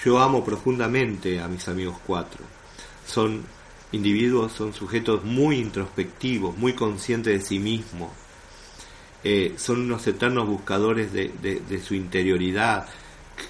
yo 0.02 0.18
amo 0.18 0.42
profundamente 0.42 1.42
a 1.42 1.46
mis 1.46 1.68
amigos 1.68 1.98
4. 2.06 2.42
Son 3.06 3.44
individuos, 3.92 4.52
son 4.52 4.72
sujetos 4.72 5.24
muy 5.24 5.58
introspectivos, 5.58 6.56
muy 6.56 6.72
conscientes 6.74 7.40
de 7.40 7.46
sí 7.46 7.58
mismos, 7.58 8.10
eh, 9.24 9.54
son 9.56 9.82
unos 9.82 10.06
eternos 10.06 10.46
buscadores 10.46 11.12
de, 11.12 11.82
su 11.84 11.94
interioridad, 11.94 12.86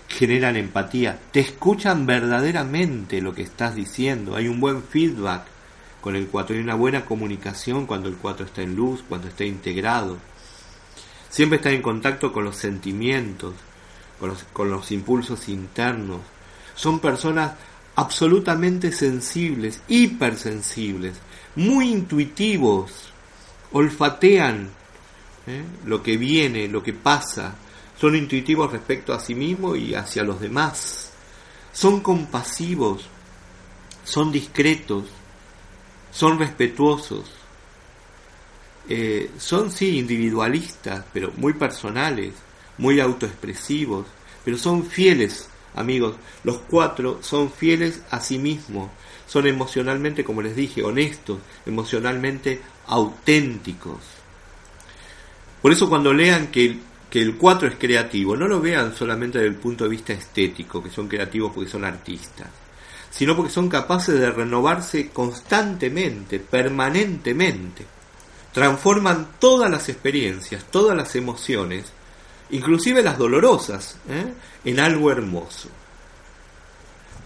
generan 0.09 0.57
empatía, 0.57 1.19
te 1.33 1.41
escuchan 1.41 2.07
verdaderamente 2.07 3.21
lo 3.21 3.35
que 3.35 3.43
estás 3.43 3.75
diciendo, 3.75 4.37
hay 4.37 4.49
un 4.49 4.61
buen 4.61 4.83
feedback 4.83 5.45
con 6.01 6.17
el 6.17 6.29
4, 6.29 6.57
hay 6.57 6.63
una 6.63 6.75
buena 6.75 7.05
comunicación 7.05 7.87
cuando 7.87 8.09
el 8.09 8.17
4 8.17 8.47
está 8.47 8.63
en 8.63 8.77
luz, 8.77 9.03
cuando 9.09 9.29
está 9.29 9.45
integrado. 9.45 10.19
Siempre 11.29 11.57
está 11.57 11.71
en 11.71 11.83
contacto 11.83 12.33
con 12.33 12.45
los 12.45 12.57
sentimientos, 12.57 13.55
con 14.53 14.71
los 14.71 14.93
impulsos 14.93 15.49
internos. 15.49 16.21
Son 16.75 17.01
personas 17.01 17.53
absolutamente 17.97 18.93
sensibles, 18.93 19.83
hipersensibles, 19.89 21.17
muy 21.57 21.91
intuitivos, 21.91 23.09
olfatean 23.73 24.71
¿eh? 25.47 25.65
lo 25.87 26.03
que 26.03 26.17
viene, 26.17 26.69
lo 26.69 26.83
que 26.83 26.93
pasa. 26.93 27.55
Son 27.99 28.15
intuitivos 28.15 28.71
respecto 28.71 29.15
a 29.15 29.21
sí 29.21 29.35
mismos 29.35 29.79
y 29.79 29.95
hacia 29.95 30.23
los 30.23 30.39
demás. 30.41 31.11
Son 31.73 32.01
compasivos, 32.01 33.07
son 34.05 34.31
discretos, 34.31 35.07
son 36.13 36.39
respetuosos. 36.39 37.33
eh, 38.89 39.31
son 39.39 39.73
sí 39.73 39.99
individualistas, 39.99 41.05
pero 41.13 41.33
muy 41.37 41.55
personales, 41.55 42.35
muy 42.79 43.01
autoexpresivos, 43.01 44.07
pero 44.45 44.57
son 44.59 44.85
fieles, 44.85 45.49
amigos. 45.77 46.16
Los 46.43 46.59
cuatro 46.59 47.18
son 47.22 47.51
fieles 47.51 48.03
a 48.11 48.20
sí 48.20 48.39
mismos, 48.39 48.91
son 49.27 49.47
emocionalmente, 49.47 50.24
como 50.24 50.43
les 50.43 50.57
dije, 50.57 50.83
honestos, 50.83 51.39
emocionalmente 51.64 52.61
auténticos. 52.89 54.01
Por 55.62 55.72
eso 55.72 55.89
cuando 55.89 56.12
lean 56.12 56.49
que, 56.49 56.79
que 57.09 57.22
el 57.22 57.37
cuatro 57.37 57.68
es 57.68 57.77
creativo, 57.77 58.37
no 58.37 58.49
lo 58.49 58.61
vean 58.61 58.95
solamente 58.95 59.39
desde 59.39 59.51
el 59.51 59.61
punto 59.61 59.85
de 59.85 59.91
vista 59.91 60.12
estético, 60.12 60.83
que 60.83 60.91
son 60.91 61.09
creativos 61.09 61.53
porque 61.55 61.70
son 61.70 61.85
artistas, 61.85 62.49
sino 63.11 63.37
porque 63.37 63.53
son 63.53 63.68
capaces 63.68 64.18
de 64.18 64.31
renovarse 64.31 65.11
constantemente, 65.11 66.41
permanentemente 66.41 67.97
transforman 68.57 69.33
todas 69.39 69.70
las 69.70 69.91
experiencias, 69.91 70.64
todas 70.70 70.97
las 70.97 71.14
emociones, 71.14 71.93
inclusive 72.51 73.03
las 73.03 73.19
dolorosas, 73.19 73.99
¿eh? 74.09 74.33
en 74.65 74.81
algo 74.81 75.11
hermoso. 75.11 75.69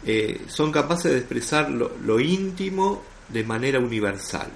Eh, 0.05 0.47
son 0.49 0.73
capaces 0.73 1.13
de 1.13 1.19
expresar 1.19 1.71
lo, 1.71 2.21
íntimo 2.21 3.03
de 3.29 3.45
manera 3.45 3.79
universal. 3.79 4.49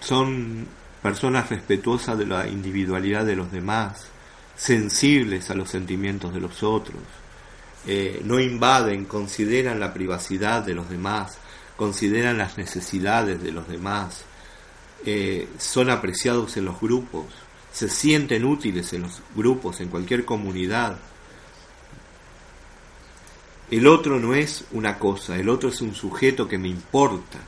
Son 0.00 0.66
personas 1.02 1.50
respetuosas 1.50 2.16
de 2.18 2.26
la 2.26 2.46
individualidad 2.46 3.24
de 3.24 3.36
los 3.36 3.50
demás, 3.50 4.06
sensibles 4.56 5.50
a 5.50 5.54
los 5.54 5.70
sentimientos 5.70 6.32
de 6.32 6.40
los 6.40 6.62
otros, 6.62 7.02
eh, 7.86 8.22
no 8.24 8.38
invaden, 8.38 9.04
consideran 9.04 9.80
la 9.80 9.92
privacidad 9.92 10.62
de 10.62 10.74
los 10.74 10.88
demás, 10.88 11.38
consideran 11.76 12.38
las 12.38 12.56
necesidades 12.56 13.42
de 13.42 13.52
los 13.52 13.66
demás, 13.68 14.24
son 15.58 15.90
apreciados 15.90 16.56
en 16.56 16.64
los 16.64 16.80
grupos, 16.80 17.26
se 17.74 17.88
sienten 17.88 18.44
útiles 18.44 18.92
en 18.92 19.02
los 19.02 19.20
grupos, 19.34 19.80
en 19.80 19.88
cualquier 19.88 20.24
comunidad. 20.24 20.96
El 23.68 23.88
otro 23.88 24.20
no 24.20 24.32
es 24.32 24.64
una 24.70 25.00
cosa, 25.00 25.36
el 25.36 25.48
otro 25.48 25.70
es 25.70 25.80
un 25.80 25.92
sujeto 25.92 26.46
que 26.46 26.56
me 26.56 26.68
importa. 26.68 27.40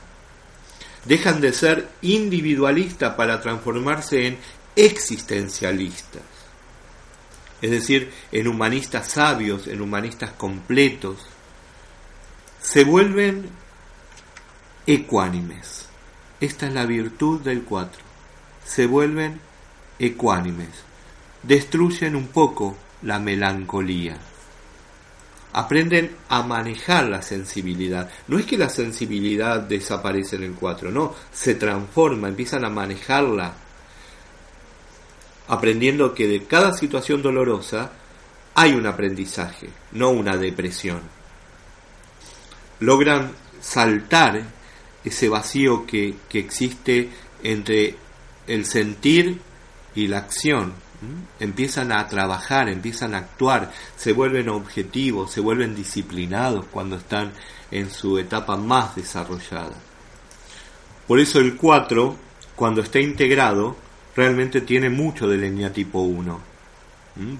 Dejan 1.05 1.39
de 1.39 1.53
ser 1.53 1.87
individualistas 2.01 3.15
para 3.15 3.39
transformarse 3.41 4.27
en 4.27 4.37
existencialistas. 4.75 6.23
Es 7.61 7.71
decir, 7.71 8.11
en 8.33 8.49
humanistas 8.49 9.07
sabios, 9.07 9.67
en 9.67 9.79
humanistas 9.79 10.31
completos. 10.31 11.25
Se 12.61 12.83
vuelven 12.83 13.49
ecuánimes. 14.85 15.87
Esta 16.41 16.67
es 16.67 16.73
la 16.73 16.85
virtud 16.85 17.39
del 17.39 17.63
4. 17.63 18.03
Se 18.65 18.87
vuelven 18.87 19.46
ecuánimes. 19.99 20.69
Destruyen 21.43 22.15
un 22.15 22.27
poco 22.27 22.75
la 23.01 23.19
melancolía. 23.19 24.17
Aprenden 25.53 26.15
a 26.29 26.43
manejar 26.43 27.05
la 27.05 27.21
sensibilidad. 27.21 28.09
No 28.27 28.37
es 28.37 28.45
que 28.45 28.57
la 28.57 28.69
sensibilidad 28.69 29.61
desaparece 29.61 30.35
en 30.35 30.43
el 30.43 30.53
4, 30.53 30.91
no, 30.91 31.15
se 31.31 31.55
transforma, 31.55 32.27
empiezan 32.27 32.65
a 32.65 32.69
manejarla. 32.69 33.53
Aprendiendo 35.47 36.13
que 36.13 36.27
de 36.27 36.43
cada 36.43 36.73
situación 36.73 37.21
dolorosa 37.21 37.91
hay 38.53 38.73
un 38.73 38.85
aprendizaje, 38.85 39.69
no 39.91 40.09
una 40.09 40.35
depresión. 40.35 41.01
Logran 42.79 43.31
saltar 43.61 44.43
ese 45.03 45.29
vacío 45.29 45.85
que, 45.85 46.15
existe 46.33 47.09
entre 47.43 47.95
el 48.47 48.65
sentir 48.65 49.39
y 49.97 50.07
la 50.07 50.19
acción. 50.19 50.73
Empiezan 51.39 51.91
a 51.91 52.07
trabajar, 52.07 52.69
empiezan 52.69 53.15
a 53.15 53.19
actuar, 53.19 53.71
se 53.95 54.13
vuelven 54.13 54.47
objetivos, 54.47 55.31
se 55.31 55.41
vuelven 55.41 55.75
disciplinados 55.75 56.65
cuando 56.71 56.97
están 56.97 57.31
en 57.71 57.89
su 57.89 58.17
etapa 58.17 58.57
más 58.57 58.95
desarrollada. 58.95 59.75
Por 61.07 61.19
eso 61.19 61.39
el 61.39 61.55
4, 61.55 62.15
cuando 62.55 62.81
está 62.81 62.99
integrado, 62.99 63.75
realmente 64.15 64.61
tiene 64.61 64.89
mucho 64.89 65.27
del 65.27 65.43
eneatipo 65.43 65.99
1, 65.99 66.39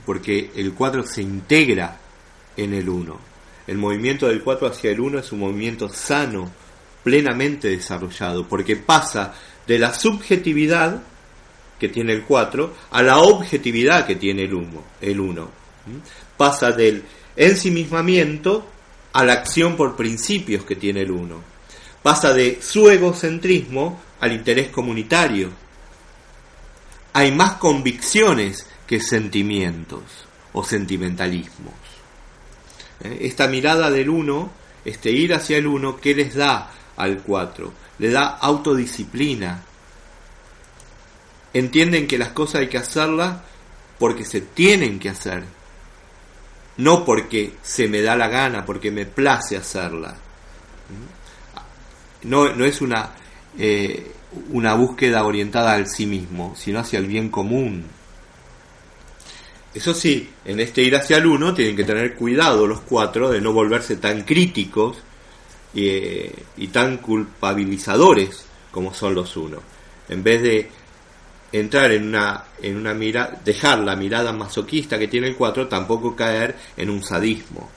porque 0.05 0.51
el 0.55 0.73
4 0.73 1.03
se 1.03 1.21
integra 1.21 1.97
en 2.55 2.73
el 2.73 2.89
1. 2.89 3.19
El 3.67 3.77
movimiento 3.77 4.27
del 4.27 4.41
4 4.41 4.67
hacia 4.67 4.91
el 4.91 4.99
1 4.99 5.19
es 5.19 5.31
un 5.31 5.39
movimiento 5.39 5.89
sano, 5.89 6.49
plenamente 7.03 7.69
desarrollado, 7.69 8.47
porque 8.47 8.75
pasa 8.75 9.33
de 9.67 9.77
la 9.77 9.93
subjetividad 9.93 11.03
que 11.79 11.89
tiene 11.89 12.13
el 12.13 12.23
4 12.23 12.73
a 12.91 13.01
la 13.03 13.19
objetividad 13.19 14.05
que 14.05 14.15
tiene 14.15 14.43
el 14.43 14.53
1. 14.53 14.83
El 15.01 15.19
1 15.19 15.67
pasa 16.37 16.71
del 16.71 17.03
ensimismamiento 17.35 18.67
a 19.13 19.23
la 19.23 19.33
acción 19.33 19.75
por 19.75 19.95
principios 19.95 20.63
que 20.63 20.75
tiene 20.75 21.01
el 21.01 21.11
1. 21.11 21.35
Pasa 22.03 22.33
de 22.33 22.59
su 22.61 22.89
egocentrismo 22.89 23.99
al 24.19 24.33
interés 24.33 24.69
comunitario. 24.69 25.49
Hay 27.13 27.31
más 27.31 27.53
convicciones 27.53 28.67
que 28.85 29.01
sentimientos 29.01 30.03
o 30.53 30.63
sentimentalismos. 30.63 31.73
¿Eh? 33.03 33.17
Esta 33.21 33.47
mirada 33.47 33.89
del 33.89 34.09
1, 34.09 34.51
este 34.85 35.11
ir 35.11 35.33
hacia 35.33 35.57
el 35.57 35.67
1, 35.67 35.97
¿qué 35.97 36.15
les 36.15 36.35
da 36.35 36.71
al 36.95 37.21
4. 37.21 37.73
Le 37.99 38.09
da 38.09 38.37
autodisciplina. 38.37 39.63
Entienden 41.57 42.05
que 42.05 42.19
las 42.19 42.29
cosas 42.29 42.61
hay 42.61 42.67
que 42.67 42.77
hacerlas 42.77 43.37
porque 43.97 44.25
se 44.25 44.41
tienen 44.41 44.99
que 44.99 45.09
hacer. 45.09 45.43
No 46.77 47.03
porque 47.03 47.53
se 47.63 47.87
me 47.87 48.03
da 48.03 48.15
la 48.15 48.27
gana, 48.27 48.63
porque 48.63 48.91
me 48.91 49.07
place 49.07 49.57
hacerla. 49.57 50.15
No, 52.21 52.53
no 52.53 52.63
es 52.63 52.79
una, 52.79 53.09
eh, 53.57 54.11
una 54.51 54.75
búsqueda 54.75 55.25
orientada 55.25 55.73
al 55.73 55.87
sí 55.87 56.05
mismo, 56.05 56.53
sino 56.55 56.77
hacia 56.77 56.99
el 56.99 57.07
bien 57.07 57.29
común. 57.29 57.85
Eso 59.73 59.95
sí, 59.95 60.29
en 60.45 60.59
este 60.59 60.83
ir 60.83 60.95
hacia 60.95 61.17
el 61.17 61.25
uno 61.25 61.55
tienen 61.55 61.75
que 61.75 61.85
tener 61.85 62.13
cuidado 62.13 62.67
los 62.67 62.81
cuatro 62.81 63.31
de 63.31 63.41
no 63.41 63.51
volverse 63.51 63.95
tan 63.95 64.21
críticos 64.21 64.97
y, 65.73 66.67
tan 66.67 66.97
culpabilizadores 66.97 68.45
como 68.71 68.93
son 68.93 69.15
los 69.15 69.35
unos. 69.35 69.61
En 70.07 70.21
vez 70.21 70.43
de 70.43 70.76
entrar 71.51 71.91
en 71.91 72.07
una, 72.07 72.43
en 72.61 72.77
una 72.77 72.93
mirada, 72.93 73.39
dejar 73.43 73.79
la 73.79 73.95
mirada 73.95 74.33
masoquista 74.33 74.99
que 74.99 75.07
tiene 75.07 75.27
el 75.27 75.35
4, 75.35 75.67
tampoco 75.67 76.15
caer 76.15 76.55
en 76.75 76.89
un 76.89 77.03
sadismo. 77.03 77.69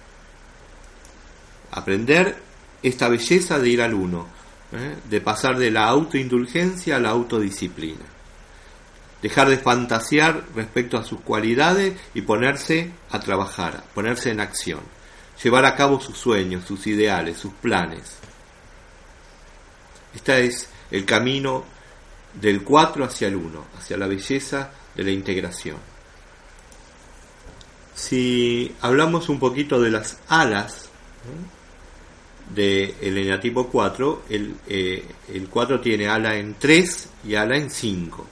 Aprender 1.73 2.37
esta 2.83 3.09
belleza 3.09 3.59
de 3.59 3.69
ir 3.69 3.83
al 3.83 3.95
uno, 3.95 4.27
¿eh? 4.73 4.97
de 5.09 5.21
pasar 5.21 5.57
de 5.59 5.71
la 5.71 5.87
autoindulgencia 5.87 6.97
a 6.97 7.01
la 7.01 7.11
autodisciplina. 7.11 8.07
Dejar 9.23 9.51
de 9.51 9.59
fantasear 9.59 10.45
respecto 10.55 10.97
a 10.97 11.05
sus 11.05 11.21
cualidades 11.21 11.95
y 12.15 12.23
ponerse 12.23 12.91
a 13.11 13.21
trabajar, 13.21 13.85
ponerse 13.95 14.31
en 14.31 14.41
acción 14.41 14.81
llevar 15.43 15.65
a 15.65 15.75
cabo 15.75 16.01
sus 16.01 16.19
sueños, 16.19 16.65
sus 16.67 16.87
ideales, 16.87 17.39
sus 17.39 17.53
planes. 17.55 18.19
Este 20.15 20.45
es 20.45 20.69
el 20.91 21.05
camino 21.05 21.65
del 22.35 22.63
4 22.63 23.05
hacia 23.05 23.29
el 23.29 23.37
1, 23.37 23.65
hacia 23.79 23.97
la 23.97 24.07
belleza 24.07 24.71
de 24.95 25.05
la 25.05 25.11
integración. 25.11 25.77
Si 27.95 28.75
hablamos 28.81 29.29
un 29.29 29.39
poquito 29.39 29.81
de 29.81 29.91
las 29.91 30.19
alas 30.29 30.89
del 32.55 33.19
eneatipo 33.19 33.69
4, 33.69 34.23
el, 34.31 34.55
eh, 34.67 35.05
el 35.33 35.49
4 35.49 35.81
tiene 35.81 36.09
ala 36.09 36.37
en 36.37 36.55
3 36.55 37.09
y 37.27 37.35
ala 37.35 37.57
en 37.57 37.71
5. 37.71 38.27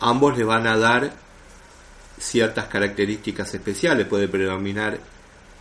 Ambos 0.00 0.36
le 0.36 0.44
van 0.44 0.66
a 0.66 0.76
dar 0.76 1.12
ciertas 2.18 2.66
características 2.66 3.54
especiales. 3.54 4.06
Puede 4.06 4.28
predominar 4.28 4.98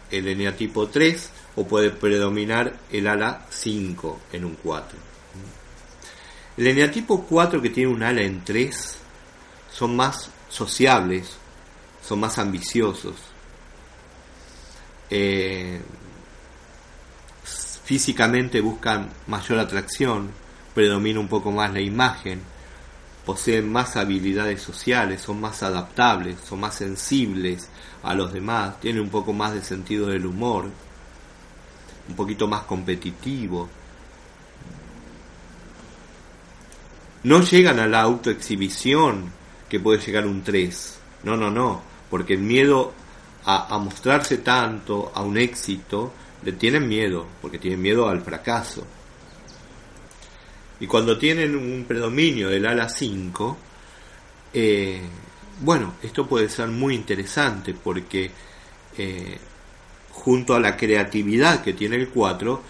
el 0.10 0.28
eneatipo 0.28 0.88
3 0.88 1.30
o 1.56 1.68
puede 1.68 1.92
predominar 1.92 2.74
el 2.92 3.08
ala 3.08 3.46
5 3.50 4.22
en 4.34 4.46
un 4.46 4.56
4. 4.56 5.11
El 6.58 6.68
eneatipo 6.68 7.24
4 7.24 7.62
que 7.62 7.70
tiene 7.70 7.92
un 7.92 8.04
ala 8.04 8.22
en 8.22 8.44
3 8.44 8.98
son 9.72 9.96
más 9.96 10.30
sociables, 10.50 11.38
son 12.04 12.20
más 12.20 12.38
ambiciosos. 12.38 13.16
Eh, 15.10 15.82
físicamente 17.44 18.62
buscan 18.62 19.10
mayor 19.28 19.60
atracción, 19.60 20.32
predomina 20.74 21.20
un 21.20 21.28
poco 21.28 21.52
más 21.52 21.74
la 21.74 21.82
imagen, 21.82 22.42
poseen 23.26 23.72
más 23.72 23.96
habilidades 23.98 24.62
sociales, 24.62 25.22
son 25.22 25.40
más 25.40 25.64
adaptables, 25.64 26.38
son 26.48 26.60
más 26.60 26.76
sensibles 26.76 27.70
a 28.04 28.14
los 28.14 28.34
demás, 28.34 28.80
tienen 28.80 29.02
un 29.02 29.10
poco 29.10 29.32
más 29.34 29.54
de 29.54 29.64
sentido 29.64 30.08
del 30.08 30.26
humor, 30.26 30.70
un 32.08 32.16
poquito 32.16 32.48
más 32.48 32.64
competitivo. 32.64 33.70
No 37.24 37.42
llegan 37.42 37.80
a 37.80 37.88
la 37.88 38.02
autoexhibición 38.02 39.32
que 39.70 39.80
puede 39.80 40.00
llegar 40.00 40.26
un 40.26 40.44
3. 40.44 41.00
No, 41.24 41.38
no, 41.38 41.52
no, 41.52 41.82
porque 42.10 42.34
el 42.34 42.42
miedo 42.42 42.94
a, 43.46 43.78
mostrarse 43.80 44.40
tanto, 44.40 45.12
a 45.14 45.22
un 45.22 45.38
éxito, 45.38 46.14
le 46.44 46.54
tienen 46.54 46.88
miedo, 46.88 47.28
porque 47.42 47.60
tienen 47.60 47.82
miedo 47.82 48.08
al 48.08 48.22
fracaso. 48.22 48.86
Y 50.80 50.88
cuando 50.88 51.18
tienen 51.18 51.56
un 51.56 51.86
predominio 51.88 52.50
del 52.50 52.66
ala 52.66 52.90
5, 52.90 53.58
eh, 54.54 55.02
bueno, 55.62 55.94
esto 56.02 56.28
puede 56.28 56.50
ser 56.50 56.70
muy 56.70 56.96
interesante 56.96 57.76
porque 57.76 58.32
eh, 58.98 59.38
junto 60.10 60.56
a 60.56 60.60
la 60.60 60.76
creatividad 60.76 61.64
que 61.64 61.74
tiene 61.74 61.98
el 61.98 62.10
4, 62.10 62.62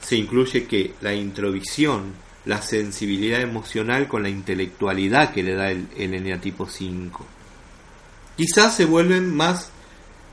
se 0.00 0.16
incluye 0.16 0.66
que 0.66 0.94
la 1.00 1.12
introvisión, 1.14 2.14
la 2.48 2.62
sensibilidad 2.62 3.42
emocional 3.42 4.08
con 4.08 4.22
la 4.22 4.30
intelectualidad 4.30 5.34
que 5.34 5.42
le 5.42 5.54
da 5.54 5.70
el, 5.70 5.86
eneatipo 5.94 6.66
5. 6.66 7.26
Quizás 8.38 8.74
se 8.74 8.86
vuelven 8.86 9.36
más 9.36 9.70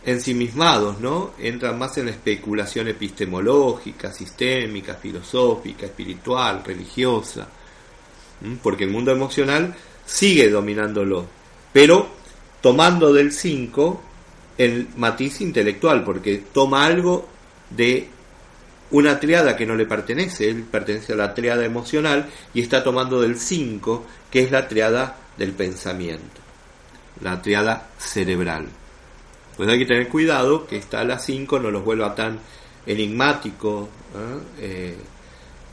ensimismados, 0.05 1.01
¿no? 1.01 1.31
Entran 1.37 1.77
más 1.77 1.97
en 1.97 2.05
la 2.05 2.11
especulación 2.11 2.87
epistemológica, 2.87 4.13
sistémica, 4.13 4.95
filosófica, 4.95 5.87
espiritual, 5.87 6.63
religiosa, 6.63 7.49
porque 8.63 8.85
el 8.85 8.91
mundo 8.91 9.11
emocional 9.11 9.75
sigue 10.05 10.49
dominándolo, 10.49 11.27
pero 11.73 12.07
tomando 12.61 13.11
del 13.11 13.33
5 13.33 14.01
el 14.57 14.87
matiz 14.95 15.41
intelectual, 15.41 16.05
porque 16.05 16.41
toma 16.53 16.85
algo 16.85 17.27
de 17.71 18.07
una 18.91 19.19
triada 19.19 19.55
que 19.55 19.65
no 19.65 19.75
le 19.75 19.85
pertenece, 19.85 20.49
él 20.49 20.63
pertenece 20.63 21.13
a 21.13 21.17
la 21.17 21.33
triada 21.33 21.65
emocional 21.65 22.27
y 22.53 22.61
está 22.61 22.83
tomando 22.83 23.21
del 23.21 23.37
5, 23.37 24.05
que 24.29 24.41
es 24.43 24.51
la 24.51 24.67
triada 24.67 25.17
del 25.37 25.53
pensamiento, 25.53 26.41
la 27.21 27.41
triada 27.41 27.89
cerebral. 27.97 28.67
Pues 29.57 29.69
hay 29.69 29.79
que 29.79 29.85
tener 29.85 30.09
cuidado 30.09 30.67
que 30.67 30.77
está 30.77 31.01
a 31.01 31.05
las 31.05 31.25
5 31.25 31.59
no 31.59 31.71
los 31.71 31.83
vuelva 31.83 32.13
tan 32.13 32.39
enigmáticos, 32.85 33.87
¿eh? 33.87 34.39
Eh, 34.59 34.97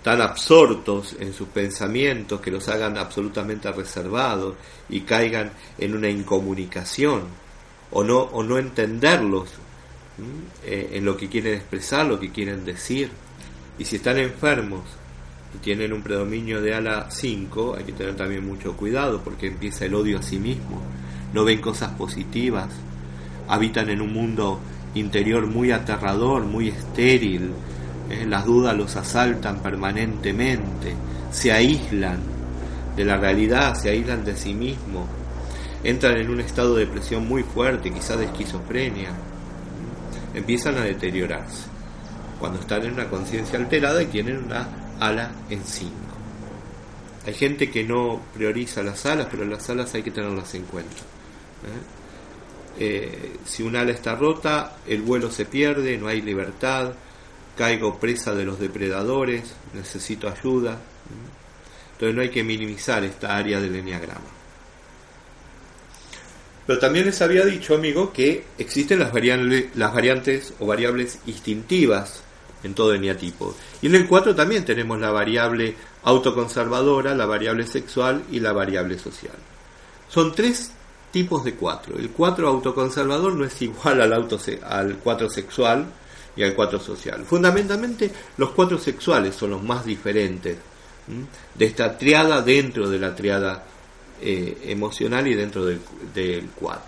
tan 0.02 0.20
absortos 0.20 1.16
en 1.20 1.32
sus 1.32 1.48
pensamientos, 1.48 2.40
que 2.40 2.50
los 2.50 2.68
hagan 2.68 2.98
absolutamente 2.98 3.70
reservados 3.70 4.56
y 4.88 5.02
caigan 5.02 5.52
en 5.78 5.94
una 5.94 6.08
incomunicación 6.08 7.22
o 7.92 8.02
no, 8.02 8.18
o 8.18 8.42
no 8.42 8.58
entenderlos 8.58 9.50
eh, 10.64 10.90
en 10.94 11.04
lo 11.04 11.16
que 11.16 11.28
quieren 11.28 11.54
expresar, 11.54 12.06
lo 12.06 12.18
que 12.18 12.30
quieren 12.30 12.64
decir. 12.64 13.10
Y 13.78 13.84
si 13.84 13.96
están 13.96 14.18
enfermos 14.18 14.82
y 15.54 15.58
tienen 15.58 15.92
un 15.92 16.02
predominio 16.02 16.60
de 16.60 16.74
ala 16.74 17.10
5, 17.10 17.76
hay 17.76 17.84
que 17.84 17.92
tener 17.92 18.16
también 18.16 18.46
mucho 18.46 18.76
cuidado 18.76 19.22
porque 19.22 19.48
empieza 19.48 19.84
el 19.84 19.94
odio 19.94 20.18
a 20.18 20.22
sí 20.22 20.38
mismo, 20.38 20.82
no 21.32 21.44
ven 21.44 21.60
cosas 21.60 21.92
positivas, 21.92 22.68
habitan 23.48 23.90
en 23.90 24.00
un 24.00 24.12
mundo 24.12 24.60
interior 24.94 25.46
muy 25.46 25.72
aterrador, 25.72 26.44
muy 26.44 26.68
estéril, 26.68 27.50
eh, 28.10 28.26
las 28.26 28.44
dudas 28.44 28.76
los 28.76 28.96
asaltan 28.96 29.62
permanentemente, 29.62 30.94
se 31.30 31.52
aíslan 31.52 32.18
de 32.96 33.04
la 33.04 33.16
realidad, 33.16 33.74
se 33.74 33.90
aíslan 33.90 34.24
de 34.24 34.36
sí 34.36 34.54
mismos, 34.54 35.06
entran 35.82 36.18
en 36.18 36.30
un 36.30 36.40
estado 36.40 36.76
de 36.76 36.86
depresión 36.86 37.26
muy 37.26 37.42
fuerte, 37.42 37.90
quizás 37.90 38.18
de 38.18 38.26
esquizofrenia, 38.26 39.10
empiezan 40.34 40.76
a 40.78 40.82
deteriorarse 40.82 41.64
cuando 42.38 42.60
están 42.60 42.84
en 42.84 42.94
una 42.94 43.08
conciencia 43.08 43.58
alterada 43.58 44.02
y 44.02 44.06
tienen 44.06 44.38
una 44.38 44.68
ala 44.98 45.30
en 45.48 45.62
5. 45.64 45.92
Hay 47.26 47.34
gente 47.34 47.70
que 47.70 47.84
no 47.84 48.20
prioriza 48.34 48.82
las 48.82 49.06
alas, 49.06 49.28
pero 49.30 49.44
las 49.44 49.68
alas 49.70 49.94
hay 49.94 50.02
que 50.02 50.10
tenerlas 50.10 50.52
en 50.54 50.64
cuenta. 50.64 50.96
¿eh? 50.96 52.00
Eh, 52.78 53.36
si 53.44 53.62
un 53.62 53.76
ala 53.76 53.92
está 53.92 54.16
rota, 54.16 54.76
el 54.86 55.02
vuelo 55.02 55.30
se 55.30 55.44
pierde, 55.44 55.96
no 55.98 56.08
hay 56.08 56.20
libertad, 56.20 56.94
caigo 57.56 58.00
presa 58.00 58.34
de 58.34 58.44
los 58.44 58.58
depredadores, 58.58 59.54
necesito 59.74 60.28
ayuda. 60.28 60.78
Entonces 61.92 62.16
no 62.16 62.22
hay 62.22 62.30
que 62.30 62.42
minimizar 62.42 63.04
esta 63.04 63.36
área 63.36 63.60
del 63.60 63.76
enneagrama. 63.76 64.41
Pero 66.66 66.78
también 66.78 67.06
les 67.06 67.20
había 67.22 67.44
dicho, 67.44 67.74
amigo, 67.74 68.12
que 68.12 68.44
existen 68.58 69.00
las, 69.00 69.12
variantes 69.12 70.54
o 70.60 70.66
variables 70.66 71.18
instintivas 71.26 72.22
en 72.62 72.74
todo 72.74 72.94
eneatipo. 72.94 73.54
Y 73.80 73.88
en 73.88 73.96
el 73.96 74.06
4 74.06 74.34
también 74.34 74.64
tenemos 74.64 75.00
la 75.00 75.10
variable 75.10 75.74
autoconservadora, 76.04 77.14
la 77.14 77.26
variable 77.26 77.66
sexual 77.66 78.22
y 78.30 78.40
la 78.40 78.52
variable 78.52 78.98
social. 78.98 79.34
Son 80.08 80.34
tres 80.34 80.70
tipos 81.10 81.44
de 81.44 81.54
4. 81.54 81.98
El 81.98 82.10
4 82.10 82.48
autoconservador 82.48 83.34
no 83.34 83.44
es 83.44 83.60
igual 83.62 84.00
al, 84.00 84.12
auto, 84.12 84.38
al 84.64 84.98
4 84.98 85.30
sexual 85.30 85.86
y 86.36 86.44
al 86.44 86.54
4 86.54 86.78
social. 86.78 87.24
Fundamentalmente 87.24 88.10
los 88.36 88.50
4 88.50 88.78
sexuales 88.78 89.34
son 89.34 89.50
los 89.50 89.62
más 89.62 89.84
diferentes 89.84 90.56
de 91.54 91.64
esta 91.64 91.98
triada 91.98 92.42
dentro 92.42 92.88
de 92.88 92.98
la 92.98 93.14
triada 93.14 93.64
eh, 94.22 94.58
emocional 94.66 95.26
y 95.26 95.34
dentro 95.34 95.64
del, 95.64 95.80
4. 96.54 96.82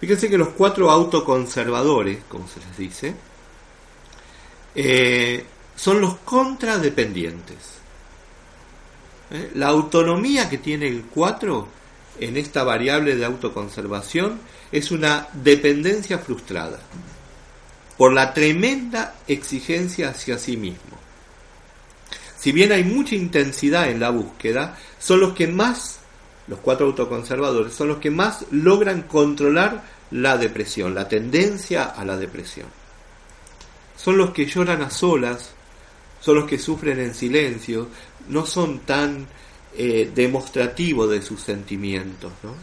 Fíjense 0.00 0.28
que 0.28 0.38
los 0.38 0.48
4 0.48 0.90
autoconservadores, 0.90 2.24
como 2.28 2.48
se 2.48 2.60
les 2.60 2.76
dice, 2.76 3.14
eh, 4.74 5.44
son 5.76 6.00
los 6.00 6.16
contradependientes. 6.16 7.56
¿Eh? 9.30 9.52
La 9.54 9.68
autonomía 9.68 10.48
que 10.48 10.58
tiene 10.58 10.88
el 10.88 11.04
4 11.04 11.68
en 12.20 12.36
esta 12.36 12.64
variable 12.64 13.16
de 13.16 13.24
autoconservación 13.24 14.40
es 14.72 14.90
una 14.90 15.28
dependencia 15.32 16.18
frustrada 16.18 16.80
por 17.96 18.12
la 18.12 18.32
tremenda 18.32 19.14
exigencia 19.28 20.08
hacia 20.08 20.38
sí 20.38 20.56
mismo. 20.56 20.98
Si 22.40 22.52
bien 22.52 22.72
hay 22.72 22.82
mucha 22.82 23.14
intensidad 23.14 23.90
en 23.90 24.00
la 24.00 24.08
búsqueda, 24.08 24.78
son 24.98 25.20
los 25.20 25.34
que 25.34 25.46
más, 25.46 25.99
los 26.50 26.58
cuatro 26.58 26.86
autoconservadores, 26.86 27.72
son 27.72 27.86
los 27.88 27.98
que 27.98 28.10
más 28.10 28.44
logran 28.50 29.02
controlar 29.02 29.84
la 30.10 30.36
depresión, 30.36 30.96
la 30.96 31.08
tendencia 31.08 31.84
a 31.84 32.04
la 32.04 32.16
depresión. 32.16 32.66
Son 33.96 34.18
los 34.18 34.30
que 34.30 34.46
lloran 34.46 34.82
a 34.82 34.90
solas, 34.90 35.52
son 36.20 36.34
los 36.34 36.46
que 36.46 36.58
sufren 36.58 36.98
en 36.98 37.14
silencio, 37.14 37.86
no 38.28 38.44
son 38.46 38.80
tan 38.80 39.28
eh, 39.76 40.10
demostrativo 40.12 41.06
de 41.06 41.22
sus 41.22 41.40
sentimientos. 41.40 42.32
¿no? 42.42 42.54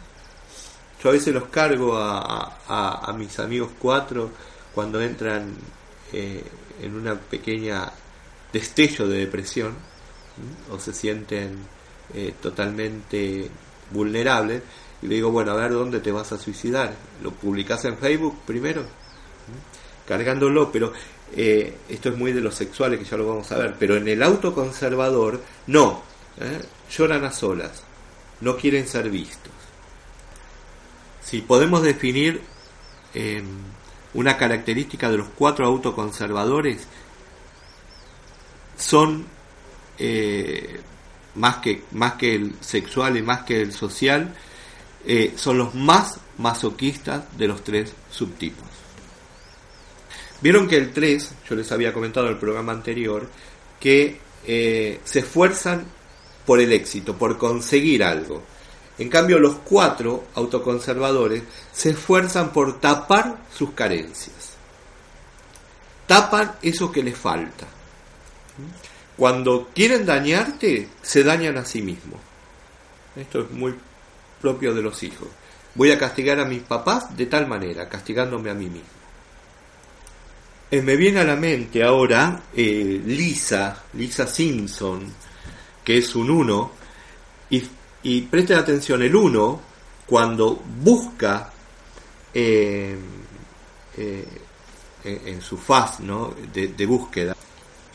Yo 1.02 1.10
a 1.10 1.14
veces 1.14 1.34
los 1.34 1.46
cargo 1.46 1.96
a, 1.96 2.58
a, 2.68 3.14
mis 3.14 3.40
amigos 3.40 3.72
cuatro 3.80 4.32
cuando 4.76 5.02
entran 5.02 5.56
eh, 6.12 6.44
en 6.82 6.94
una 6.94 7.16
pequeña 7.16 7.90
destello 8.52 9.08
de 9.08 9.20
depresión 9.20 9.76
o 10.70 10.78
se 10.78 10.92
sienten 10.92 11.58
eh, 12.14 12.34
totalmente 12.42 13.50
vulnerables 13.92 14.62
y 15.02 15.08
le 15.08 15.16
digo, 15.16 15.32
bueno, 15.32 15.52
a 15.52 15.56
ver 15.56 15.72
dónde 15.72 16.00
te 16.00 16.12
vas 16.12 16.32
a 16.32 16.38
suicidar. 16.38 16.94
¿Lo 17.22 17.32
publicas 17.32 17.86
en 17.86 17.98
Facebook 17.98 18.40
primero? 18.46 18.84
Cargándolo, 20.08 20.72
pero 20.72 20.94
esto 21.36 22.10
es 22.10 22.18
muy 22.18 22.32
de 22.32 22.42
los 22.42 22.56
sexuales 22.56 23.00
que 23.00 23.06
ya 23.06 23.18
lo 23.18 23.28
vamos 23.28 23.52
a 23.52 23.58
ver, 23.58 23.76
pero 23.78 23.98
en 23.98 24.08
el 24.08 24.24
autoconservador 24.24 25.42
no, 25.68 26.02
¿eh? 26.40 26.62
lloran 26.90 27.26
a 27.26 27.32
solas, 27.32 27.84
no 28.42 28.56
quieren 28.58 28.88
ser 28.88 29.10
vistos. 29.10 29.52
Si 31.22 31.42
podemos 31.42 31.84
definir 31.84 32.42
em, 33.14 33.46
una 34.14 34.38
característica 34.38 35.10
de 35.10 35.18
los 35.18 35.28
cuatro 35.36 35.66
autoconservadores, 35.66 36.88
son 38.78 39.26
eh, 40.00 40.80
más, 41.38 41.58
que, 41.58 41.84
más 41.92 42.14
que 42.14 42.36
el 42.36 42.56
sexual 42.60 43.18
y 43.18 43.22
más 43.22 43.44
que 43.44 43.62
el 43.62 43.72
social, 43.72 44.36
eh, 45.06 45.34
son 45.38 45.58
los 45.58 45.74
más 45.74 46.20
masoquistas 46.38 47.24
de 47.38 47.48
los 47.48 47.64
tres 47.64 47.94
subtipos. 48.12 48.68
Vieron 50.42 50.68
que 50.68 50.78
el 50.78 50.94
3, 50.94 51.32
yo 51.50 51.56
les 51.56 51.72
había 51.72 51.94
comentado 51.94 52.28
en 52.28 52.34
el 52.34 52.40
programa 52.40 52.72
anterior, 52.72 53.28
que 53.80 54.20
se 54.46 55.20
esfuerzan 55.20 55.86
por 56.46 56.62
el 56.62 56.72
éxito, 56.72 57.18
por 57.18 57.38
conseguir 57.38 58.04
algo. 58.04 58.44
En 58.98 59.10
cambio, 59.10 59.38
los 59.38 59.58
cuatro 59.60 60.26
autoconservadores 60.34 61.44
se 61.72 61.92
esfuerzan 61.92 62.52
por 62.52 62.80
tapar 62.80 63.44
sus 63.56 63.72
carencias. 63.72 64.54
Tapan 66.08 66.56
eso 66.62 66.92
que 66.92 67.04
les 67.04 67.18
falta. 67.18 67.68
Cuando 69.18 69.70
quieren 69.74 70.06
dañarte, 70.06 70.90
se 71.02 71.24
dañan 71.24 71.58
a 71.58 71.66
sí 71.66 71.82
mismos. 71.82 72.20
Esto 73.16 73.42
es 73.42 73.52
muy 73.52 73.74
propio 74.40 74.76
de 74.76 74.84
los 74.84 75.02
hijos. 75.02 75.28
Voy 75.74 75.92
a 75.92 75.98
castigar 75.98 76.40
a 76.40 76.46
mis 76.46 76.62
papás 76.62 77.18
de 77.18 77.26
tal 77.26 77.48
manera, 77.48 77.90
castigándome 77.90 78.52
a 78.52 78.54
mí 78.54 78.66
mismo. 78.66 78.88
Eh, 80.70 80.84
me 80.84 80.96
viene 80.96 81.22
a 81.22 81.24
la 81.24 81.36
mente 81.36 81.84
ahora 81.84 82.42
eh, 82.56 83.02
Lisa, 83.04 83.86
Lisa 83.94 84.28
Simpson, 84.28 85.12
que 85.84 85.98
es 85.98 86.16
un 86.16 86.30
uno, 86.30 86.74
Y, 87.50 87.64
y 88.04 88.22
presten 88.24 88.58
atención, 88.58 89.02
el 89.02 89.16
1, 89.16 89.62
cuando 90.06 90.62
busca 90.84 91.50
eh, 92.34 92.98
en, 95.04 95.42
su 95.42 95.58
faz 95.58 96.02
¿no? 96.02 96.36
de 96.54 96.86
búsqueda 96.86 97.36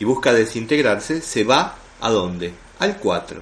y 0.03 0.05
busca 0.05 0.33
desintegrarse, 0.33 1.21
se 1.21 1.45
va 1.45 1.77
a 2.01 2.09
dónde? 2.09 2.53
Al 2.79 2.97
4. 2.97 3.39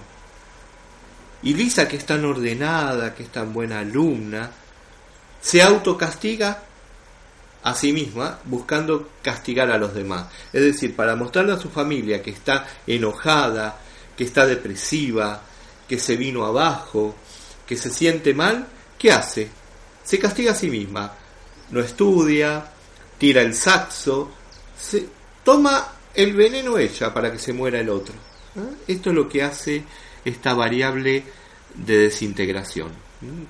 Y 1.42 1.56
Lisa, 1.56 1.88
que 1.88 1.98
es 1.98 2.06
tan 2.06 2.24
ordenada, 2.24 3.16
que 3.16 3.24
es 3.24 3.30
tan 3.30 3.52
buena 3.52 3.80
alumna, 3.80 4.52
se 5.42 5.64
autocastiga 5.64 6.62
a 7.64 7.74
sí 7.74 7.94
misma 7.94 8.38
buscando 8.46 9.10
castigar 9.24 9.72
a 9.72 9.80
los 9.80 9.96
demás. 9.96 10.28
Es 10.54 10.62
decir, 10.62 10.96
para 10.96 11.16
mostrarle 11.16 11.54
a 11.54 11.60
su 11.60 11.72
familia 11.72 12.22
que 12.22 12.30
está 12.30 12.68
enojada, 12.86 13.80
que 14.16 14.26
está 14.26 14.46
depresiva, 14.46 15.42
que 15.88 15.98
se 15.98 16.16
vino 16.16 16.46
abajo, 16.46 17.16
que 17.66 17.76
se 17.76 17.90
siente 17.90 18.36
mal, 18.36 18.68
¿qué 19.00 19.12
hace? 19.12 19.50
Se 20.04 20.20
castiga 20.20 20.52
a 20.52 20.56
sí 20.56 20.70
misma. 20.70 21.12
No 21.72 21.80
estudia, 21.80 22.64
tira 23.18 23.42
el 23.42 23.56
saxo, 23.56 24.30
se 24.78 25.08
toma 25.44 26.01
el 26.14 26.34
veneno 26.34 26.78
ella 26.78 27.14
para 27.14 27.32
que 27.32 27.40
se 27.40 27.54
muera 27.54 27.80
el 27.80 27.90
otro. 27.90 28.16
¿Ah? 28.56 28.70
Esto 28.88 29.10
es 29.10 29.16
lo 29.16 29.30
que 29.30 29.44
hace 29.44 29.84
esta 30.26 30.54
variable 30.54 31.24
de 31.76 31.98
desintegración. 31.98 32.90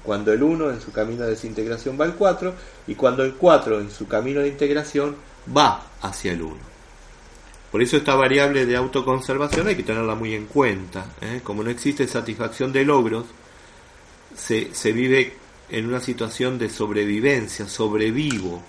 Cuando 0.04 0.34
el 0.34 0.44
1 0.44 0.72
en 0.72 0.82
su 0.82 0.92
camino 0.92 1.24
de 1.24 1.30
desintegración 1.30 1.98
va 2.00 2.04
al 2.04 2.16
4 2.16 2.54
y 2.88 2.96
cuando 2.96 3.24
el 3.24 3.36
4 3.36 3.80
en 3.80 3.90
su 3.90 4.06
camino 4.06 4.42
de 4.42 4.50
integración 4.50 5.16
va 5.56 5.88
hacia 6.02 6.34
el 6.34 6.42
1. 6.42 6.58
Por 7.72 7.82
eso 7.82 7.96
esta 7.96 8.16
variable 8.16 8.66
de 8.66 8.76
autoconservación 8.76 9.68
hay 9.68 9.76
que 9.76 9.84
tenerla 9.84 10.14
muy 10.14 10.36
en 10.36 10.48
cuenta. 10.48 11.06
¿eh? 11.22 11.40
Como 11.42 11.64
no 11.64 11.70
existe 11.70 12.06
satisfacción 12.06 12.74
de 12.74 12.84
logros, 12.84 13.28
se, 14.36 14.76
se, 14.76 14.92
vive 14.92 15.38
en 15.70 15.88
una 15.88 16.02
situación 16.02 16.60
de 16.60 16.70
sobrevivencia, 16.70 17.66
sobrevivo. 17.70 18.62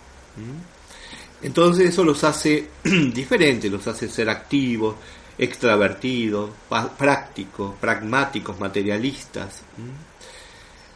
Entonces 1.42 1.90
eso 1.90 2.04
los 2.04 2.22
hace 2.24 2.68
diferentes, 3.14 3.70
los 3.70 3.86
hace 3.86 4.08
ser 4.08 4.30
activos, 4.30 4.96
extravertidos, 5.38 6.50
prácticos, 6.96 7.74
pragmáticos, 7.80 8.58
materialistas. 8.60 9.62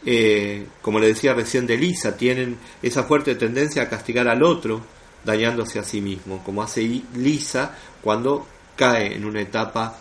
Eh, 0.05 0.67
como 0.81 0.99
le 0.99 1.07
decía 1.07 1.33
recién 1.33 1.67
de 1.67 1.77
Lisa, 1.77 2.15
tienen 2.15 2.57
esa 2.81 3.03
fuerte 3.03 3.35
tendencia 3.35 3.81
a 3.81 3.89
castigar 3.89 4.27
al 4.27 4.43
otro, 4.43 4.81
dañándose 5.25 5.79
a 5.79 5.83
sí 5.83 5.99
mismo, 5.99 6.43
como 6.43 6.63
hace 6.63 7.01
Lisa 7.15 7.75
cuando 8.01 8.47
cae 8.75 9.15
en 9.15 9.25
una 9.25 9.41
etapa 9.41 9.97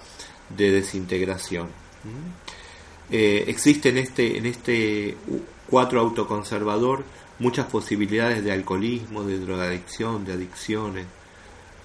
de 0.49 0.71
desintegración. 0.71 1.69
Eh, 3.11 3.45
existe 3.49 3.89
en 3.89 3.99
este, 3.99 4.39
en 4.39 4.47
este 4.47 5.17
cuatro 5.69 6.01
autoconservador 6.01 7.05
muchas 7.39 7.67
posibilidades 7.67 8.43
de 8.45 8.53
alcoholismo, 8.53 9.23
de 9.25 9.39
drogadicción, 9.39 10.25
de 10.25 10.33
adicciones, 10.33 11.07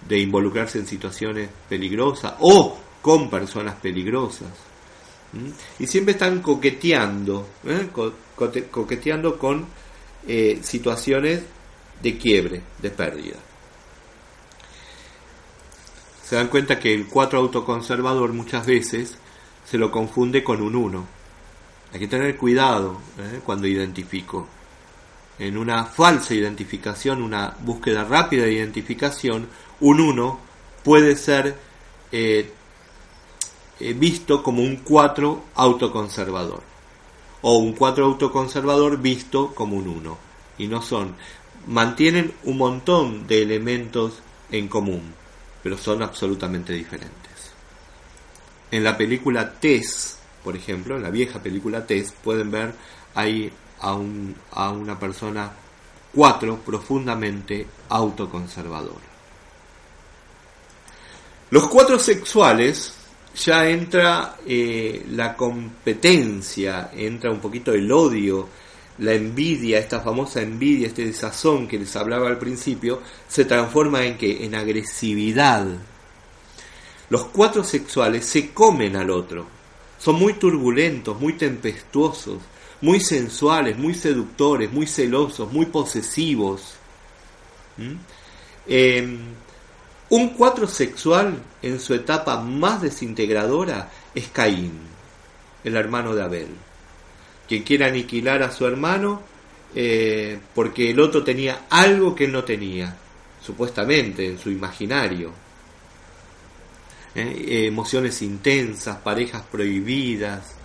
de 0.07 0.19
involucrarse 0.19 0.79
en 0.79 0.87
situaciones 0.87 1.49
peligrosas 1.69 2.33
o 2.39 2.77
con 3.01 3.29
personas 3.29 3.75
peligrosas. 3.75 4.49
Y 5.79 5.87
siempre 5.87 6.13
están 6.13 6.41
coqueteando, 6.41 7.47
¿eh? 7.65 7.89
coqueteando 8.69 9.37
con 9.37 9.65
eh, 10.27 10.59
situaciones 10.61 11.43
de 12.01 12.17
quiebre, 12.17 12.61
de 12.79 12.89
pérdida. 12.89 13.37
Se 16.25 16.35
dan 16.35 16.47
cuenta 16.47 16.79
que 16.79 16.93
el 16.93 17.07
4 17.07 17.39
autoconservador 17.39 18.33
muchas 18.33 18.65
veces 18.65 19.17
se 19.65 19.77
lo 19.77 19.91
confunde 19.91 20.43
con 20.43 20.61
un 20.61 20.75
1. 20.75 21.07
Hay 21.93 21.99
que 21.99 22.07
tener 22.07 22.37
cuidado 22.37 22.99
¿eh? 23.17 23.39
cuando 23.45 23.67
identifico. 23.67 24.47
En 25.41 25.57
una 25.57 25.85
falsa 25.85 26.35
identificación, 26.35 27.19
una 27.19 27.55
búsqueda 27.61 28.03
rápida 28.03 28.43
de 28.43 28.53
identificación, 28.53 29.47
un 29.79 29.99
1 29.99 30.39
puede 30.83 31.15
ser 31.15 31.55
eh, 32.11 32.51
eh, 33.79 33.93
visto 33.93 34.43
como 34.43 34.61
un 34.61 34.75
4 34.77 35.45
autoconservador 35.55 36.61
o 37.41 37.57
un 37.57 37.73
4 37.73 38.05
autoconservador 38.05 39.01
visto 39.01 39.55
como 39.55 39.77
un 39.77 39.87
1 39.87 40.17
y 40.59 40.67
no 40.67 40.83
son 40.83 41.15
mantienen 41.65 42.31
un 42.43 42.59
montón 42.59 43.25
de 43.25 43.41
elementos 43.41 44.19
en 44.51 44.67
común 44.67 45.01
pero 45.63 45.75
son 45.75 46.03
absolutamente 46.03 46.73
diferentes. 46.73 47.51
En 48.69 48.83
la 48.83 48.95
película 48.95 49.53
Tess 49.53 50.19
por 50.43 50.55
ejemplo 50.55 50.97
en 50.97 51.01
la 51.01 51.09
vieja 51.09 51.41
película 51.41 51.87
Tess 51.87 52.13
pueden 52.23 52.51
ver 52.51 52.75
ahí 53.15 53.51
a, 53.81 53.93
un, 53.93 54.35
a 54.51 54.71
una 54.71 54.97
persona 54.97 55.51
4 56.13 56.57
profundamente 56.57 57.65
autoconservadora. 57.89 59.11
Los 61.51 61.67
cuatro 61.67 61.99
sexuales 61.99 62.93
ya 63.35 63.67
entra 63.67 64.37
eh, 64.45 65.05
la 65.11 65.35
competencia, 65.35 66.91
entra 66.93 67.29
un 67.31 67.39
poquito 67.39 67.73
el 67.73 67.91
odio, 67.91 68.47
la 68.99 69.13
envidia, 69.13 69.79
esta 69.79 69.99
famosa 69.99 70.41
envidia, 70.41 70.87
este 70.87 71.05
desazón 71.05 71.67
que 71.67 71.79
les 71.79 71.95
hablaba 71.95 72.27
al 72.27 72.37
principio, 72.37 73.01
se 73.27 73.45
transforma 73.45 74.05
en 74.05 74.17
que 74.17 74.45
en 74.45 74.55
agresividad. 74.55 75.65
Los 77.09 77.25
cuatro 77.25 77.63
sexuales 77.63 78.25
se 78.25 78.51
comen 78.51 78.95
al 78.95 79.09
otro, 79.09 79.45
son 79.97 80.15
muy 80.15 80.33
turbulentos, 80.33 81.19
muy 81.19 81.33
tempestuosos, 81.33 82.37
muy 82.81 82.99
sensuales, 82.99 83.77
muy 83.77 83.93
seductores, 83.93 84.71
muy 84.71 84.87
celosos, 84.87 85.51
muy 85.51 85.67
posesivos. 85.67 86.75
¿Mm? 87.77 87.93
Em, 88.67 89.19
un 90.09 90.29
cuatro 90.29 90.67
sexual 90.67 91.41
en 91.61 91.79
su 91.79 91.93
etapa 91.93 92.41
más 92.41 92.81
desintegradora 92.81 93.89
es 94.13 94.27
Caín, 94.27 94.73
el 95.63 95.75
hermano 95.75 96.13
de 96.13 96.23
Abel, 96.23 96.49
quien 97.47 97.63
quiere 97.63 97.85
aniquilar 97.85 98.43
a 98.43 98.51
su 98.51 98.65
hermano 98.65 99.21
eh, 99.73 100.37
porque 100.53 100.91
el 100.91 100.99
otro 100.99 101.23
tenía 101.23 101.65
algo 101.69 102.13
que 102.13 102.25
él 102.25 102.31
no 102.31 102.43
tenía, 102.43 102.95
supuestamente 103.41 104.25
en 104.25 104.37
su 104.37 104.49
imaginario. 104.49 105.31
Eh, 107.15 107.65
emociones 107.67 108.21
intensas, 108.21 108.97
parejas 108.97 109.43
prohibidas, 109.49 110.55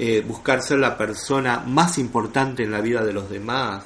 eh, 0.00 0.22
buscar 0.24 0.62
ser 0.62 0.78
la 0.78 0.96
persona 0.96 1.58
más 1.66 1.98
importante 1.98 2.62
en 2.62 2.70
la 2.70 2.80
vida 2.80 3.04
de 3.04 3.12
los 3.12 3.28
demás, 3.28 3.82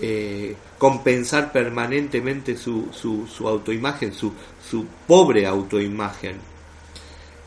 eh, 0.00 0.56
compensar 0.78 1.52
permanentemente 1.52 2.56
su, 2.56 2.88
su, 2.90 3.46
autoimagen, 3.46 4.14
su, 4.14 4.32
su, 4.66 4.86
pobre 5.06 5.46
autoimagen, 5.46 6.38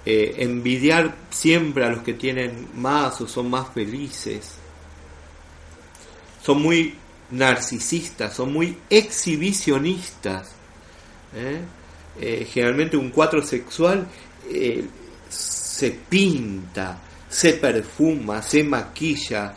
eh, 0.06 0.36
envidiar 0.38 1.16
siempre 1.32 1.84
a 1.84 1.90
los 1.90 2.04
que 2.04 2.14
tienen 2.14 2.68
más 2.76 3.22
o 3.22 3.28
son 3.28 3.50
más 3.50 3.70
felices, 3.74 4.52
son 6.44 6.62
muy 6.62 6.94
narcisistas, 7.32 8.36
son 8.36 8.54
muy 8.54 8.78
exhibicionistas. 8.88 10.52
¿eh? 11.34 12.46
generalmente 12.52 12.98
un 12.98 13.10
cuatro 13.10 13.42
sexual 13.42 14.08
se 15.28 15.92
pinta, 16.08 17.02
se 17.30 17.54
perfuma, 17.54 18.42
se 18.42 18.64
maquilla, 18.64 19.54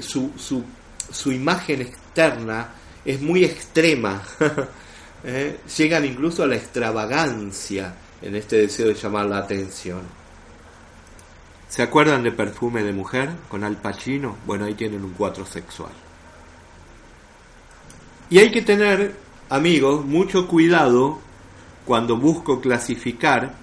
su, 0.00 0.32
su, 0.36 0.64
su 1.10 1.32
imagen 1.32 1.90
es 3.04 3.20
muy 3.20 3.44
extrema. 3.44 4.22
¿Eh? 5.24 5.60
Llegan 5.76 6.04
incluso 6.04 6.42
a 6.42 6.46
la 6.46 6.56
extravagancia 6.56 7.94
en 8.20 8.34
este 8.34 8.56
deseo 8.56 8.88
de 8.88 8.94
llamar 8.94 9.26
la 9.26 9.38
atención. 9.38 10.02
¿Se 11.68 11.82
acuerdan 11.82 12.22
de 12.22 12.32
Perfume 12.32 12.82
de 12.82 12.92
Mujer 12.92 13.30
con 13.48 13.64
Al 13.64 13.76
Pacino? 13.76 14.36
Bueno, 14.44 14.64
ahí 14.64 14.74
tienen 14.74 15.04
un 15.04 15.12
cuatro 15.12 15.46
sexual. 15.46 15.92
Y 18.28 18.38
hay 18.38 18.50
que 18.50 18.62
tener, 18.62 19.14
amigos, 19.48 20.04
mucho 20.04 20.48
cuidado 20.48 21.20
cuando 21.84 22.16
busco 22.16 22.60
clasificar 22.60 23.54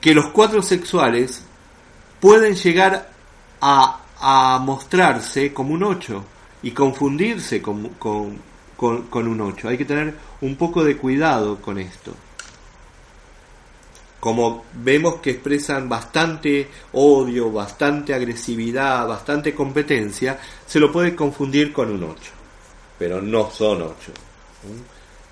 que 0.00 0.14
los 0.14 0.28
cuatro 0.28 0.62
sexuales 0.62 1.45
pueden 2.26 2.56
llegar 2.56 3.08
a, 3.60 4.58
mostrarse 4.60 5.52
como 5.52 5.74
un 5.74 5.84
ocho 5.84 6.24
y 6.60 6.72
confundirse 6.72 7.62
con, 7.62 7.90
con, 7.90 8.40
con, 8.76 9.28
un 9.28 9.40
8. 9.40 9.68
Hay 9.68 9.78
que 9.78 9.84
tener 9.84 10.12
un 10.40 10.56
poco 10.56 10.82
de 10.82 10.96
cuidado 10.96 11.62
con 11.62 11.78
esto. 11.78 12.12
Como 14.18 14.64
vemos 14.74 15.20
que 15.20 15.30
expresan 15.30 15.88
bastante 15.88 16.68
odio, 16.94 17.52
bastante 17.52 18.12
agresividad, 18.12 19.06
bastante 19.06 19.54
competencia, 19.54 20.36
se 20.66 20.80
lo 20.80 20.90
puede 20.90 21.14
confundir 21.14 21.72
con 21.72 21.92
un 21.92 22.02
8. 22.02 22.32
Pero 22.98 23.22
no 23.22 23.52
son 23.52 23.82
8. 23.82 24.12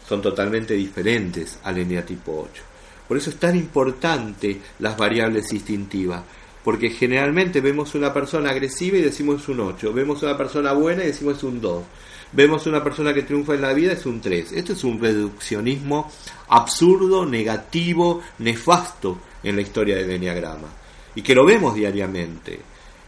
Son 0.09 0.23
totalmente 0.23 0.75
diferentes 0.75 1.59
al 1.65 1.77
eneatipo 1.79 2.47
8. 2.53 2.63
Por 3.09 3.17
eso 3.17 3.31
es 3.31 3.37
tan 3.37 3.57
importante 3.57 4.61
las 4.79 4.97
variables 4.97 5.53
instintivas. 5.53 6.23
Porque 6.65 6.91
generalmente 6.91 7.61
vemos 7.61 7.95
una 7.95 8.13
persona 8.13 8.51
agresiva 8.51 8.97
y 8.97 9.03
decimos 9.03 9.47
un 9.49 9.61
8, 9.61 9.93
vemos 9.93 10.23
una 10.23 10.37
persona 10.37 10.73
buena 10.73 11.05
y 11.05 11.09
decimos 11.09 11.43
un 11.45 11.61
2, 11.61 11.85
vemos 12.33 12.67
una 12.67 12.83
persona 12.83 13.13
que 13.13 13.23
triunfa 13.23 13.55
en 13.55 13.61
la 13.61 13.75
vida 13.75 13.93
es 13.93 14.07
un 14.07 14.21
3. 14.21 14.53
Esto 14.53 14.73
es 14.73 14.83
un 14.83 15.01
reduccionismo 15.01 16.11
absurdo, 16.49 17.27
negativo, 17.27 18.23
nefasto 18.39 19.21
en 19.43 19.57
la 19.57 19.63
historia 19.63 19.97
del 19.97 20.11
Enneagrama 20.11 20.69
y 21.15 21.23
que 21.23 21.35
lo 21.35 21.45
vemos 21.45 21.75
diariamente. 21.75 22.59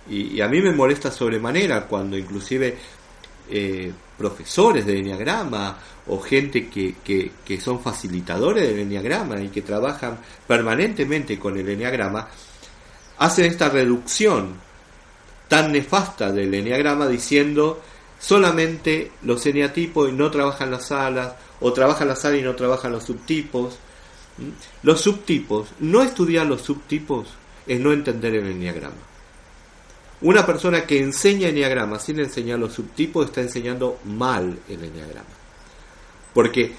Y, 0.09 0.41
a 0.41 0.49
mí 0.49 0.61
me 0.61 0.73
molesta 0.73 1.11
sobremanera 1.11 1.87
cuando 1.87 2.17
inclusive 2.17 2.77
eh, 3.51 3.93
profesores 4.17 4.87
de 4.87 4.99
Enneagrama 4.99 5.77
o 6.07 6.21
gente 6.21 6.69
que, 6.69 6.97
que, 7.03 7.33
que, 7.45 7.61
son 7.61 7.81
facilitadores 7.81 8.69
del 8.69 8.79
Enneagrama 8.81 9.41
y 9.41 9.49
que 9.49 9.63
trabajan 9.63 10.19
permanentemente 10.47 11.39
con 11.39 11.59
el 11.59 11.69
Enneagrama, 11.69 12.29
hacen 13.19 13.47
esta 13.47 13.69
reducción 13.69 14.55
tan 15.49 15.73
nefasta 15.73 16.33
del 16.33 16.53
Enneagrama 16.55 17.07
diciendo 17.07 17.83
solamente 18.19 19.13
los 19.23 19.45
eneatipos 19.47 20.09
y 20.09 20.13
no 20.13 20.31
trabajan 20.31 20.71
las 20.71 20.91
alas, 20.91 21.35
o 21.61 21.73
trabajan 21.73 22.09
las 22.09 22.25
alas 22.25 22.41
y 22.41 22.43
no 22.43 22.55
trabajan 22.57 22.93
los 22.93 23.05
subtipos. 23.05 23.79
¿Mm? 24.39 24.51
Los 24.83 25.01
subtipos, 25.01 25.69
no 25.81 26.03
estudiar 26.03 26.47
los 26.47 26.63
subtipos 26.63 27.29
es 27.67 27.81
no 27.81 27.93
entender 27.93 28.35
el 28.35 28.47
enneagrama. 28.47 28.97
Una 30.23 30.47
persona 30.47 30.87
que 30.87 30.99
enseña 30.99 31.49
enneagrama 31.49 31.99
sin 31.99 32.19
enseñar 32.21 32.59
los 32.59 32.73
subtipos 32.73 33.27
está 33.27 33.43
enseñando 33.43 33.99
mal 34.05 34.59
el 34.69 34.85
enneagrama. 34.85 35.29
Porque 36.33 36.75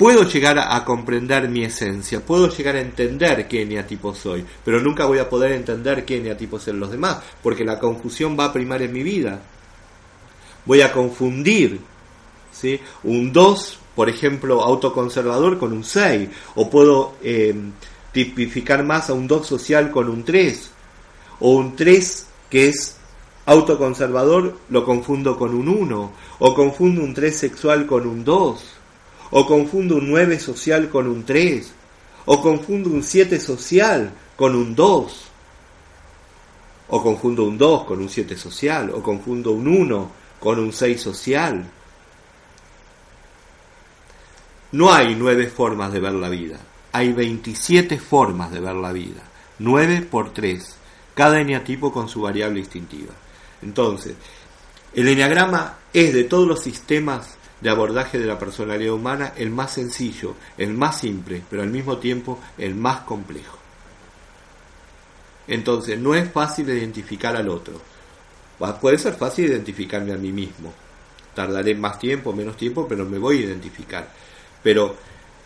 puedo 0.00 0.22
llegar 0.22 0.58
a, 0.58 0.82
comprender 0.82 1.50
mi 1.50 1.62
esencia, 1.62 2.24
puedo 2.24 2.48
llegar 2.48 2.74
a 2.74 2.80
entender 2.80 3.46
qué 3.46 3.60
eneatipo 3.60 4.14
soy, 4.14 4.46
pero 4.64 4.80
nunca 4.80 5.04
voy 5.04 5.18
a 5.18 5.28
poder 5.28 5.52
entender 5.52 6.06
qué 6.06 6.16
eneatipo 6.16 6.58
son 6.58 6.80
los 6.80 6.90
demás, 6.90 7.18
porque 7.42 7.66
la 7.66 7.78
confusión 7.78 8.34
va 8.34 8.46
a 8.46 8.52
primar 8.54 8.80
en 8.80 8.94
mi 8.94 9.02
vida. 9.02 9.42
Voy 10.64 10.80
a 10.80 10.90
confundir 10.90 11.80
¿sí? 12.50 12.80
un 13.02 13.30
2, 13.30 13.78
por 13.94 14.08
ejemplo, 14.08 14.62
autoconservador 14.62 15.58
con 15.58 15.74
un 15.74 15.84
6, 15.84 16.30
o 16.54 16.70
puedo 16.70 17.16
eh, 17.22 17.54
tipificar 18.10 18.82
más 18.82 19.10
a 19.10 19.12
un 19.12 19.26
2 19.26 19.46
social 19.46 19.90
con 19.90 20.08
un 20.08 20.24
3, 20.24 20.70
o 21.40 21.50
un 21.56 21.76
3 21.76 22.26
que 22.48 22.68
es 22.68 22.96
autoconservador 23.44 24.56
lo 24.70 24.82
confundo 24.82 25.36
con 25.36 25.54
un 25.54 25.68
1, 25.68 26.12
o 26.38 26.54
confundo 26.54 27.02
un 27.02 27.12
3 27.12 27.36
sexual 27.36 27.84
con 27.84 28.06
un 28.06 28.24
2, 28.24 28.79
o 29.30 29.46
confundo 29.46 29.96
un 29.96 30.08
9 30.08 30.38
social 30.38 30.88
con 30.88 31.06
un 31.06 31.24
3, 31.24 31.72
o 32.26 32.40
confundo 32.40 32.90
un 32.90 33.02
7 33.02 33.38
social 33.38 34.12
con 34.36 34.54
un 34.54 34.74
2, 34.74 35.24
o 36.88 37.02
confundo 37.02 37.44
un 37.44 37.56
2 37.56 37.84
con 37.84 38.00
un 38.00 38.08
7 38.08 38.36
social, 38.36 38.90
o 38.90 39.02
confundo 39.02 39.52
un 39.52 39.68
1 39.68 40.10
con 40.40 40.58
un 40.58 40.72
6 40.72 41.00
social. 41.00 41.70
No 44.72 44.92
hay 44.92 45.16
nueve 45.16 45.48
formas 45.48 45.92
de 45.92 45.98
ver 45.98 46.12
la 46.12 46.28
vida, 46.28 46.58
hay 46.92 47.12
27 47.12 47.98
formas 47.98 48.52
de 48.52 48.60
ver 48.60 48.76
la 48.76 48.92
vida, 48.92 49.20
9 49.58 50.02
por 50.02 50.32
3, 50.32 50.76
cada 51.14 51.40
eneatipo 51.40 51.92
con 51.92 52.08
su 52.08 52.22
variable 52.22 52.60
instintiva. 52.60 53.12
Entonces, 53.62 54.14
el 54.94 55.08
eneagrama 55.08 55.78
es 55.92 56.14
de 56.14 56.24
todos 56.24 56.46
los 56.46 56.62
sistemas 56.62 57.36
de 57.60 57.70
abordaje 57.70 58.18
de 58.18 58.26
la 58.26 58.38
personalidad 58.38 58.94
humana 58.94 59.32
el 59.36 59.50
más 59.50 59.72
sencillo, 59.72 60.34
el 60.56 60.72
más 60.74 60.98
simple, 60.98 61.42
pero 61.48 61.62
al 61.62 61.70
mismo 61.70 61.98
tiempo 61.98 62.38
el 62.58 62.74
más 62.74 63.00
complejo. 63.00 63.58
Entonces, 65.46 65.98
no 65.98 66.14
es 66.14 66.30
fácil 66.30 66.70
identificar 66.70 67.36
al 67.36 67.48
otro. 67.48 67.80
Puede 68.80 68.98
ser 68.98 69.14
fácil 69.14 69.46
identificarme 69.46 70.12
a 70.12 70.16
mí 70.16 70.32
mismo. 70.32 70.72
Tardaré 71.34 71.74
más 71.74 71.98
tiempo, 71.98 72.32
menos 72.32 72.56
tiempo, 72.56 72.86
pero 72.86 73.04
me 73.04 73.18
voy 73.18 73.38
a 73.38 73.46
identificar. 73.46 74.08
Pero 74.62 74.96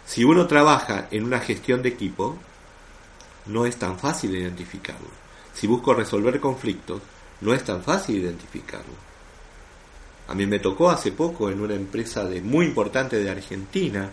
si 0.04 0.24
uno 0.24 0.46
trabaja 0.46 1.08
en 1.10 1.24
una 1.24 1.40
gestión 1.40 1.82
de 1.82 1.90
equipo, 1.90 2.36
no 3.46 3.66
es 3.66 3.76
tan 3.76 3.98
fácil 3.98 4.34
identificarlo. 4.36 5.08
Si 5.54 5.66
busco 5.66 5.94
resolver 5.94 6.40
conflictos, 6.40 7.00
no 7.40 7.54
es 7.54 7.64
tan 7.64 7.82
fácil 7.82 8.16
identificarlo. 8.16 9.13
A 10.26 10.34
mí 10.34 10.46
me 10.46 10.58
tocó 10.58 10.90
hace 10.90 11.12
poco 11.12 11.50
en 11.50 11.60
una 11.60 11.74
empresa 11.74 12.24
de, 12.24 12.40
muy 12.40 12.66
importante 12.66 13.18
de 13.18 13.30
Argentina, 13.30 14.10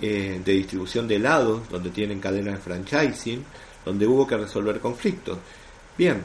eh, 0.00 0.40
de 0.44 0.52
distribución 0.52 1.06
de 1.06 1.16
helados, 1.16 1.68
donde 1.68 1.90
tienen 1.90 2.20
cadena 2.20 2.52
de 2.52 2.58
franchising, 2.58 3.44
donde 3.84 4.06
hubo 4.06 4.26
que 4.26 4.36
resolver 4.36 4.80
conflictos. 4.80 5.38
Bien, 5.96 6.24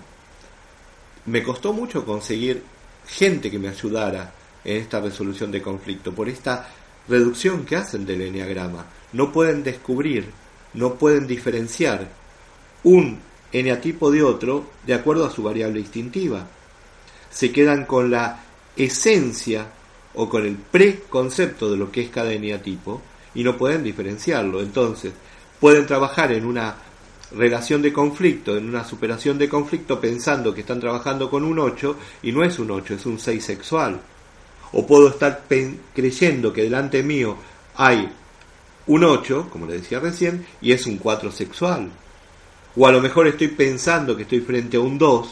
me 1.26 1.44
costó 1.44 1.74
mucho 1.74 2.06
conseguir 2.06 2.64
gente 3.08 3.52
que 3.52 3.60
me 3.60 3.70
ayudara 3.70 4.34
en 4.64 4.78
esta 4.78 5.00
resolución 5.00 5.52
de 5.52 5.62
conflicto, 5.62 6.14
por 6.14 6.30
esta 6.30 6.70
reducción 7.08 7.66
que 7.66 7.76
hacen 7.76 8.06
del 8.06 8.22
eneagrama. 8.22 8.86
No 9.14 9.32
pueden 9.32 9.64
descubrir, 9.64 10.32
no 10.74 10.96
pueden 10.96 11.28
diferenciar 11.28 12.08
un 12.84 13.20
eneatipo 13.52 14.12
de 14.12 14.24
otro 14.24 14.66
de 14.86 14.94
acuerdo 14.94 15.26
a 15.26 15.32
su 15.32 15.44
variable 15.44 15.80
instintiva. 15.80 16.48
Se 17.30 17.52
quedan 17.52 17.86
con 17.86 18.12
la 18.12 18.40
esencia 18.76 19.68
o 20.14 20.30
con 20.30 20.46
el 20.46 20.56
preconcepto 20.56 21.72
de 21.72 21.78
lo 21.78 21.92
que 21.92 22.02
es 22.02 22.10
cada 22.10 22.32
eneatipo 22.32 23.02
y 23.34 23.44
no 23.44 23.58
pueden 23.58 23.84
diferenciarlo. 23.84 24.62
Entonces, 24.62 25.14
pueden 25.60 25.86
trabajar 25.86 26.32
en 26.32 26.46
una 26.46 26.76
relación 27.34 27.82
de 27.82 27.94
conflicto, 27.94 28.58
en 28.58 28.68
una 28.68 28.84
superación 28.84 29.38
de 29.38 29.48
conflicto, 29.48 30.00
pensando 30.00 30.54
que 30.54 30.62
están 30.62 30.80
trabajando 30.80 31.30
con 31.30 31.44
un 31.44 31.60
8 31.60 31.98
y 32.24 32.32
no 32.32 32.44
es 32.44 32.60
un 32.60 32.72
8, 32.72 32.96
es 32.96 33.06
un 33.06 33.20
6 33.20 33.44
sexual. 33.44 34.02
O 34.74 34.86
puedo 34.86 35.10
estar 35.10 35.46
creyendo 35.94 36.54
que 36.54 36.64
delante 36.64 37.04
mío 37.04 37.38
hay 37.76 38.10
un 38.88 39.04
8, 39.04 39.50
como 39.52 39.66
le 39.66 39.74
decía 39.74 40.00
recién, 40.00 40.46
y 40.62 40.72
es 40.72 40.86
un 40.86 40.98
4 40.98 41.32
sexual. 41.32 41.90
O 42.76 42.88
a 42.88 42.92
lo 42.92 43.02
mejor 43.02 43.28
estoy 43.28 43.50
pensando 43.50 44.16
que 44.16 44.24
estoy 44.24 44.42
frente 44.42 44.78
a 44.78 44.82
un 44.82 44.98
2 44.98 45.30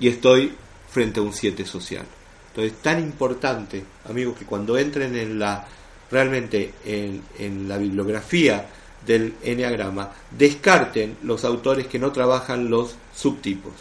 y 0.00 0.08
estoy 0.08 0.52
frente 0.96 1.20
a 1.20 1.22
un 1.22 1.34
7 1.34 1.66
social. 1.66 2.06
Entonces, 2.48 2.72
es 2.72 2.82
tan 2.82 2.98
importante, 3.00 3.84
amigos, 4.08 4.38
que 4.38 4.46
cuando 4.46 4.78
entren 4.78 5.14
en 5.14 5.38
la 5.38 5.68
realmente 6.10 6.72
en, 6.86 7.22
en 7.38 7.68
la 7.68 7.76
bibliografía 7.76 8.66
del 9.04 9.34
enneagrama, 9.42 10.10
descarten 10.30 11.18
los 11.22 11.44
autores 11.44 11.86
que 11.86 11.98
no 11.98 12.12
trabajan 12.12 12.70
los 12.70 12.96
subtipos. 13.14 13.74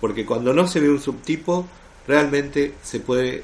Porque 0.00 0.24
cuando 0.24 0.54
no 0.54 0.68
se 0.68 0.78
ve 0.78 0.88
un 0.88 1.00
subtipo, 1.00 1.66
realmente 2.06 2.74
se 2.84 3.00
puede 3.00 3.42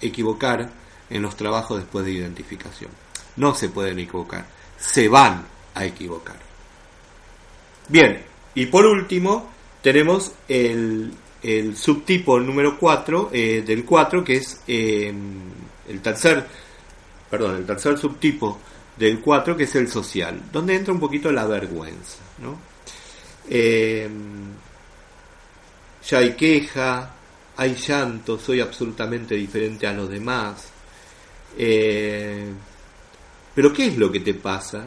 equivocar 0.00 0.68
en 1.08 1.22
los 1.22 1.36
trabajos 1.36 1.78
después 1.78 2.04
de 2.04 2.10
identificación. 2.10 2.90
No 3.36 3.54
se 3.54 3.68
pueden 3.68 4.00
equivocar, 4.00 4.46
se 4.80 5.06
van 5.06 5.44
a 5.76 5.84
equivocar. 5.84 6.40
Bien, 7.88 8.24
y 8.56 8.66
por 8.66 8.84
último 8.84 9.48
tenemos 9.80 10.32
el, 10.48 11.12
el 11.44 11.76
subtipo 11.76 12.40
número 12.40 12.78
4 12.78 13.30
eh, 13.32 13.62
del 13.66 13.84
4 13.84 14.24
que 14.24 14.36
es 14.36 14.62
eh, 14.66 15.12
el 15.88 16.00
tercer 16.00 16.46
perdón 17.30 17.56
el 17.56 17.66
tercer 17.66 17.98
subtipo 17.98 18.58
del 18.96 19.20
4, 19.20 19.56
que 19.56 19.64
es 19.64 19.74
el 19.74 19.88
social, 19.88 20.40
donde 20.52 20.76
entra 20.76 20.92
un 20.92 21.00
poquito 21.00 21.30
la 21.32 21.46
vergüenza. 21.46 22.18
¿no? 22.38 22.58
Eh, 23.48 24.08
ya 26.08 26.18
hay 26.18 26.34
queja, 26.34 27.14
hay 27.56 27.74
llanto, 27.74 28.38
soy 28.38 28.60
absolutamente 28.60 29.34
diferente 29.34 29.86
a 29.86 29.92
los 29.92 30.08
demás. 30.08 30.68
Eh, 31.56 32.52
pero 33.54 33.72
¿qué 33.72 33.86
es 33.86 33.96
lo 33.96 34.10
que 34.10 34.20
te 34.20 34.34
pasa? 34.34 34.86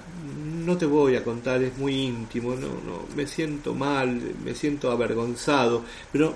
No 0.68 0.78
te 0.78 0.86
voy 0.86 1.16
a 1.16 1.24
contar, 1.24 1.64
es 1.64 1.78
muy 1.78 1.94
íntimo, 1.96 2.54
no, 2.54 2.68
no, 2.68 3.06
me 3.16 3.26
siento 3.26 3.74
mal, 3.74 4.22
me 4.44 4.54
siento 4.54 4.92
avergonzado, 4.92 5.86
pero 6.12 6.36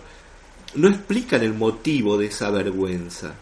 no 0.76 0.88
explican 0.88 1.44
el 1.44 1.54
motivo 1.54 2.18
de 2.18 2.28
esa 2.28 2.50
vergüenza. 2.50 3.34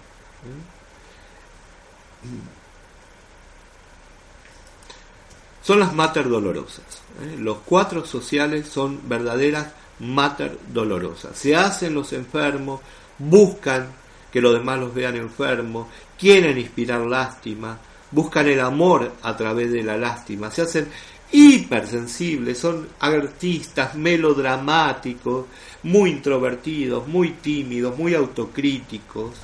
son 5.62 5.80
las 5.80 5.94
mater 5.94 6.28
dolorosas. 6.28 7.04
¿eh? 7.22 7.38
Los 7.38 7.60
cuatro 7.60 8.04
sociales 8.04 8.68
son 8.68 9.08
verdaderas 9.08 9.68
mater 10.00 10.58
dolorosas. 10.74 11.38
Se 11.38 11.56
hacen 11.56 11.94
los 11.94 12.14
enfermos, 12.14 12.82
buscan 13.20 13.90
que 14.32 14.42
los 14.42 14.56
demás 14.56 14.80
los 14.80 14.92
vean 14.92 15.18
enfermos, 15.18 15.86
quieren 16.18 16.58
inspirar 16.58 17.02
lástima, 17.02 17.78
buscan 18.12 18.48
el 18.48 18.60
amor 18.60 19.14
a 19.22 19.36
través 19.36 19.72
de 19.72 19.84
la 19.84 19.98
lástima, 19.98 20.50
se 20.52 20.64
hacen 20.64 20.88
hipersensibles, 21.32 22.58
son 22.58 22.88
artistas 23.00 23.96
melodramáticos, 23.96 25.46
muy 25.84 26.12
introvertidos, 26.12 27.08
muy 27.08 27.32
tímidos, 27.34 27.98
muy 27.98 28.16
autocríticos, 28.16 29.36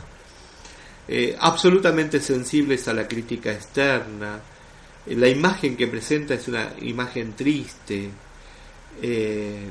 eh, 1.07 1.35
absolutamente 1.39 2.19
sensibles 2.19 2.87
a 2.87 2.93
la 2.93 3.07
crítica 3.07 3.51
externa, 3.51 4.39
la 5.07 5.27
imagen 5.27 5.77
que 5.77 5.87
presenta 5.87 6.33
es 6.33 6.47
una 6.47 6.73
imagen 6.81 7.33
triste. 7.33 8.09
Eh, 9.01 9.67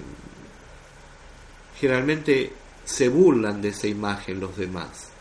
generalmente 1.77 2.53
se 2.85 3.09
burlan 3.09 3.61
de 3.61 3.69
esa 3.71 3.89
imagen 3.89 4.39
los 4.39 4.57
demás. 4.57 5.14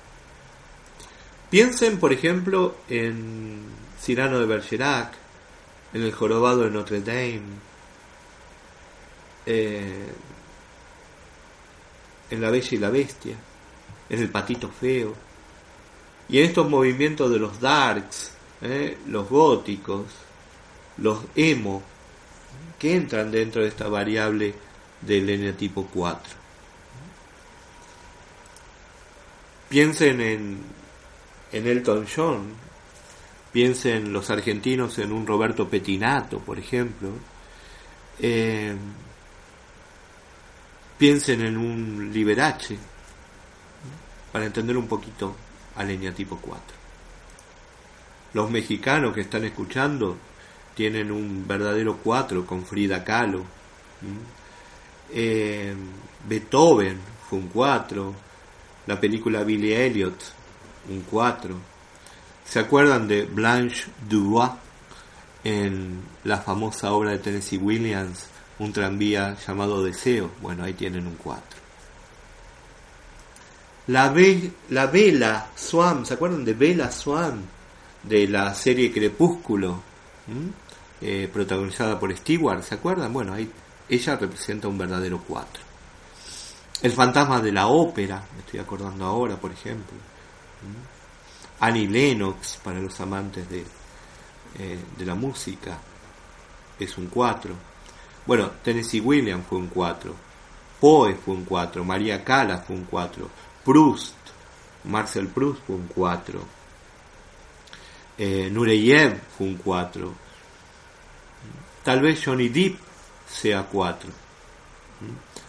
Piensen, 1.53 1.99
por 1.99 2.11
ejemplo, 2.11 2.77
en 2.89 3.61
Cyrano 4.01 4.39
de 4.39 4.47
Bergerac, 4.47 5.13
en 5.93 6.01
el 6.01 6.11
jorobado 6.11 6.63
de 6.63 6.71
Notre 6.71 6.99
Dame, 7.01 7.43
eh, 9.45 10.07
en 12.31 12.41
La 12.41 12.49
Bella 12.49 12.69
y 12.71 12.77
la 12.77 12.89
Bestia, 12.89 13.35
en 14.09 14.19
El 14.19 14.29
Patito 14.29 14.67
Feo, 14.67 15.13
y 16.27 16.39
en 16.39 16.45
estos 16.45 16.67
movimientos 16.67 17.29
de 17.29 17.37
los 17.37 17.59
darks, 17.59 18.31
eh, 18.63 18.97
los 19.05 19.29
góticos, 19.29 20.07
los 20.97 21.19
emo, 21.35 21.83
que 22.79 22.95
entran 22.95 23.29
dentro 23.29 23.61
de 23.61 23.67
esta 23.67 23.87
variable 23.87 24.55
del 25.01 25.29
eneatipo 25.29 25.87
4. 25.93 26.33
Piensen 29.69 30.19
en, 30.19 30.82
en 31.53 31.67
Elton 31.67 32.05
John, 32.13 32.53
piensen 33.51 34.11
los 34.11 34.29
argentinos 34.29 34.97
en 34.97 35.13
un 35.13 35.25
Roberto 35.25 35.69
Petinato, 35.69 36.39
por 36.39 36.59
ejemplo. 36.59 37.09
Eh, 38.19 38.75
piensen 40.97 41.41
en 41.41 41.57
un 41.57 42.11
Liberace, 42.11 42.77
para 44.31 44.45
entender 44.45 44.75
un 44.75 44.87
poquito 44.87 45.35
al 45.75 45.91
eneatipo 45.91 46.39
4. 46.41 46.77
Los 48.33 48.49
mexicanos 48.49 49.13
que 49.13 49.21
están 49.21 49.43
escuchando 49.43 50.17
tienen 50.73 51.11
un 51.11 51.47
verdadero 51.47 51.97
4 52.03 52.45
con 52.47 52.65
Frida 52.65 53.03
Kahlo. 53.03 53.43
Eh, 55.11 55.75
Beethoven 56.27 56.99
fue 57.29 57.37
un 57.37 57.47
4. 57.47 58.15
La 58.87 58.99
película 58.99 59.43
Billy 59.43 59.73
Elliot, 59.73 60.15
un 60.89 61.01
4. 61.01 61.55
¿Se 62.45 62.59
acuerdan 62.59 63.07
de 63.07 63.23
Blanche 63.23 63.85
Dubois 64.07 64.51
en 65.43 66.01
la 66.23 66.39
famosa 66.39 66.91
obra 66.91 67.11
de 67.11 67.19
Tennessee 67.19 67.57
Williams, 67.57 68.27
un 68.59 68.73
tranvía 68.73 69.35
llamado 69.45 69.83
Deseo? 69.83 70.31
Bueno, 70.41 70.63
ahí 70.63 70.73
tienen 70.73 71.07
un 71.07 71.15
4. 71.15 71.43
La, 73.87 74.13
la 74.69 74.85
Vela 74.87 75.47
Swan, 75.55 76.05
¿se 76.05 76.13
acuerdan 76.13 76.45
de 76.45 76.53
Bella 76.53 76.91
Swan? 76.91 77.41
De 78.03 78.27
la 78.27 78.53
serie 78.53 78.91
Crepúsculo, 78.91 79.81
eh, 81.01 81.29
protagonizada 81.31 81.99
por 81.99 82.15
Stewart, 82.15 82.61
¿se 82.61 82.75
acuerdan? 82.75 83.11
Bueno, 83.11 83.33
ahí 83.33 83.49
ella 83.89 84.15
representa 84.15 84.67
un 84.67 84.77
verdadero 84.77 85.21
4. 85.27 85.63
El 86.81 86.91
fantasma 86.91 87.39
de 87.39 87.51
la 87.51 87.67
ópera, 87.67 88.23
me 88.33 88.39
estoy 88.39 88.59
acordando 88.59 89.05
ahora, 89.05 89.37
por 89.37 89.51
ejemplo. 89.51 89.97
Annie 91.59 91.87
Lennox, 91.87 92.59
para 92.63 92.79
los 92.79 92.99
amantes 92.99 93.49
de, 93.49 93.65
eh, 94.59 94.79
de 94.97 95.05
la 95.05 95.15
música, 95.15 95.77
es 96.79 96.97
un 96.97 97.07
4. 97.07 97.55
Bueno, 98.25 98.51
Tennessee 98.63 98.99
Williams 98.99 99.45
fue 99.47 99.57
un 99.57 99.67
4. 99.67 100.13
Poe 100.79 101.15
fue 101.15 101.33
un 101.35 101.45
4. 101.45 101.83
María 101.83 102.23
Callas 102.23 102.65
fue 102.65 102.75
un 102.75 102.85
4. 102.85 103.29
Proust, 103.63 104.15
Marcel 104.85 105.27
Proust 105.27 105.61
fue 105.65 105.75
un 105.75 105.87
4. 105.87 106.39
Eh, 108.17 108.49
Nureyev 108.51 109.19
fue 109.37 109.47
un 109.47 109.55
4. 109.55 110.13
Tal 111.83 112.01
vez 112.01 112.21
Johnny 112.23 112.49
Depp 112.49 112.77
sea 113.27 113.63
4. 113.63 114.09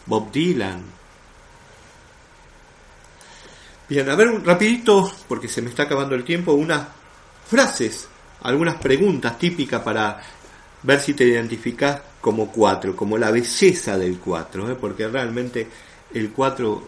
Bob 0.06 0.30
Dylan 0.32 0.84
Bien, 3.94 4.10
a 4.10 4.16
ver, 4.16 4.44
rapidito, 4.44 5.08
porque 5.28 5.46
se 5.46 5.62
me 5.62 5.70
está 5.70 5.84
acabando 5.84 6.16
el 6.16 6.24
tiempo, 6.24 6.52
unas 6.52 6.84
frases, 7.48 8.08
algunas 8.42 8.74
preguntas 8.74 9.38
típicas 9.38 9.82
para 9.82 10.20
ver 10.82 10.98
si 10.98 11.14
te 11.14 11.22
identificas 11.22 12.02
como 12.20 12.50
cuatro, 12.50 12.96
como 12.96 13.16
la 13.16 13.30
belleza 13.30 13.96
del 13.96 14.18
cuatro, 14.18 14.68
¿eh? 14.68 14.74
porque 14.74 15.06
realmente 15.06 15.68
el 16.12 16.32
cuatro, 16.32 16.82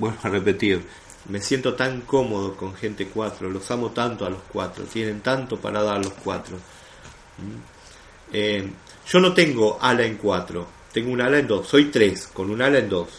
vuelvo 0.00 0.18
a 0.20 0.28
repetir, 0.30 0.84
me 1.28 1.40
siento 1.40 1.74
tan 1.74 2.00
cómodo 2.00 2.56
con 2.56 2.74
gente 2.74 3.06
cuatro, 3.06 3.48
los 3.48 3.70
amo 3.70 3.90
tanto 3.90 4.26
a 4.26 4.30
los 4.30 4.42
cuatro, 4.52 4.82
tienen 4.82 5.20
tanto 5.20 5.60
para 5.60 5.80
dar 5.80 5.98
a 5.98 6.02
los 6.02 6.14
cuatro. 6.14 6.56
¿Mm? 6.56 8.32
Eh, 8.32 8.68
yo 9.06 9.20
no 9.20 9.32
tengo 9.32 9.78
ala 9.80 10.02
en 10.02 10.16
cuatro, 10.16 10.66
tengo 10.92 11.12
un 11.12 11.20
ala 11.20 11.38
en 11.38 11.46
dos, 11.46 11.68
soy 11.68 11.84
tres, 11.84 12.26
con 12.26 12.50
un 12.50 12.60
ala 12.60 12.80
en 12.80 12.88
dos, 12.88 13.10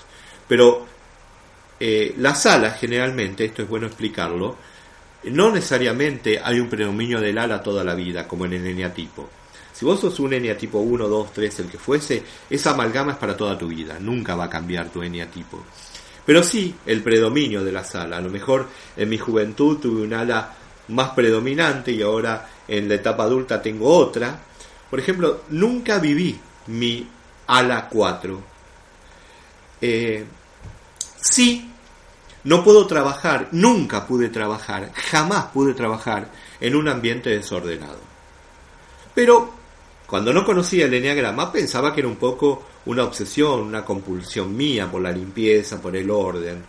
pero 0.45 0.98
eh, 1.79 2.13
las 2.17 2.45
alas 2.45 2.79
generalmente, 2.79 3.45
esto 3.45 3.61
es 3.61 3.69
bueno 3.69 3.87
explicarlo, 3.87 4.57
no 5.23 5.51
necesariamente 5.51 6.39
hay 6.43 6.59
un 6.59 6.69
predominio 6.69 7.21
del 7.21 7.37
ala 7.37 7.63
toda 7.63 7.83
la 7.83 7.95
vida, 7.95 8.27
como 8.27 8.45
en 8.45 8.53
el 8.53 8.67
eneatipo. 8.67 9.29
Si 9.71 9.85
vos 9.85 9.99
sos 9.99 10.19
un 10.19 10.33
eneatipo 10.33 10.79
1, 10.79 11.07
2, 11.07 11.33
3, 11.33 11.59
el 11.59 11.67
que 11.67 11.77
fuese, 11.77 12.23
esa 12.49 12.71
amalgama 12.71 13.13
es 13.13 13.17
para 13.17 13.37
toda 13.37 13.57
tu 13.57 13.67
vida, 13.67 13.97
nunca 13.99 14.35
va 14.35 14.45
a 14.45 14.49
cambiar 14.49 14.89
tu 14.89 15.01
eneatipo. 15.01 15.63
Pero 16.25 16.43
sí 16.43 16.75
el 16.85 17.01
predominio 17.01 17.63
de 17.63 17.71
las 17.71 17.95
alas. 17.95 18.19
A 18.19 18.21
lo 18.21 18.29
mejor 18.29 18.67
en 18.97 19.09
mi 19.09 19.17
juventud 19.17 19.77
tuve 19.77 20.01
un 20.01 20.13
ala 20.13 20.53
más 20.89 21.11
predominante 21.11 21.91
y 21.91 22.01
ahora 22.01 22.47
en 22.67 22.89
la 22.89 22.95
etapa 22.95 23.23
adulta 23.23 23.61
tengo 23.61 23.89
otra. 23.89 24.37
Por 24.89 24.99
ejemplo, 24.99 25.43
nunca 25.49 25.97
viví 25.97 26.37
mi 26.67 27.07
ala 27.47 27.87
4. 27.89 28.43
Eh, 29.81 30.25
Sí, 31.21 31.68
no 32.43 32.63
puedo 32.63 32.87
trabajar, 32.87 33.49
nunca 33.51 34.07
pude 34.07 34.29
trabajar, 34.29 34.91
jamás 34.93 35.45
pude 35.45 35.73
trabajar 35.73 36.29
en 36.59 36.75
un 36.75 36.87
ambiente 36.87 37.29
desordenado. 37.29 37.99
Pero 39.13 39.51
cuando 40.05 40.33
no 40.33 40.45
conocía 40.45 40.85
el 40.85 40.93
enneagrama 40.93 41.51
pensaba 41.51 41.93
que 41.93 42.01
era 42.01 42.07
un 42.07 42.15
poco 42.15 42.63
una 42.85 43.03
obsesión, 43.03 43.61
una 43.61 43.85
compulsión 43.85 44.55
mía 44.55 44.89
por 44.89 45.01
la 45.01 45.11
limpieza, 45.11 45.81
por 45.81 45.95
el 45.95 46.09
orden. 46.09 46.63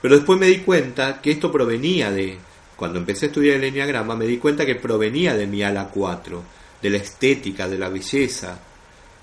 Pero 0.00 0.16
después 0.16 0.38
me 0.38 0.46
di 0.46 0.58
cuenta 0.58 1.20
que 1.20 1.30
esto 1.30 1.50
provenía 1.50 2.10
de, 2.10 2.36
cuando 2.76 2.98
empecé 2.98 3.26
a 3.26 3.28
estudiar 3.28 3.56
el 3.56 3.64
enneagrama, 3.64 4.16
me 4.16 4.26
di 4.26 4.38
cuenta 4.38 4.66
que 4.66 4.74
provenía 4.74 5.36
de 5.36 5.46
mi 5.46 5.62
ala 5.62 5.88
4, 5.88 6.42
de 6.82 6.90
la 6.90 6.96
estética, 6.98 7.68
de 7.68 7.78
la 7.78 7.88
belleza. 7.88 8.58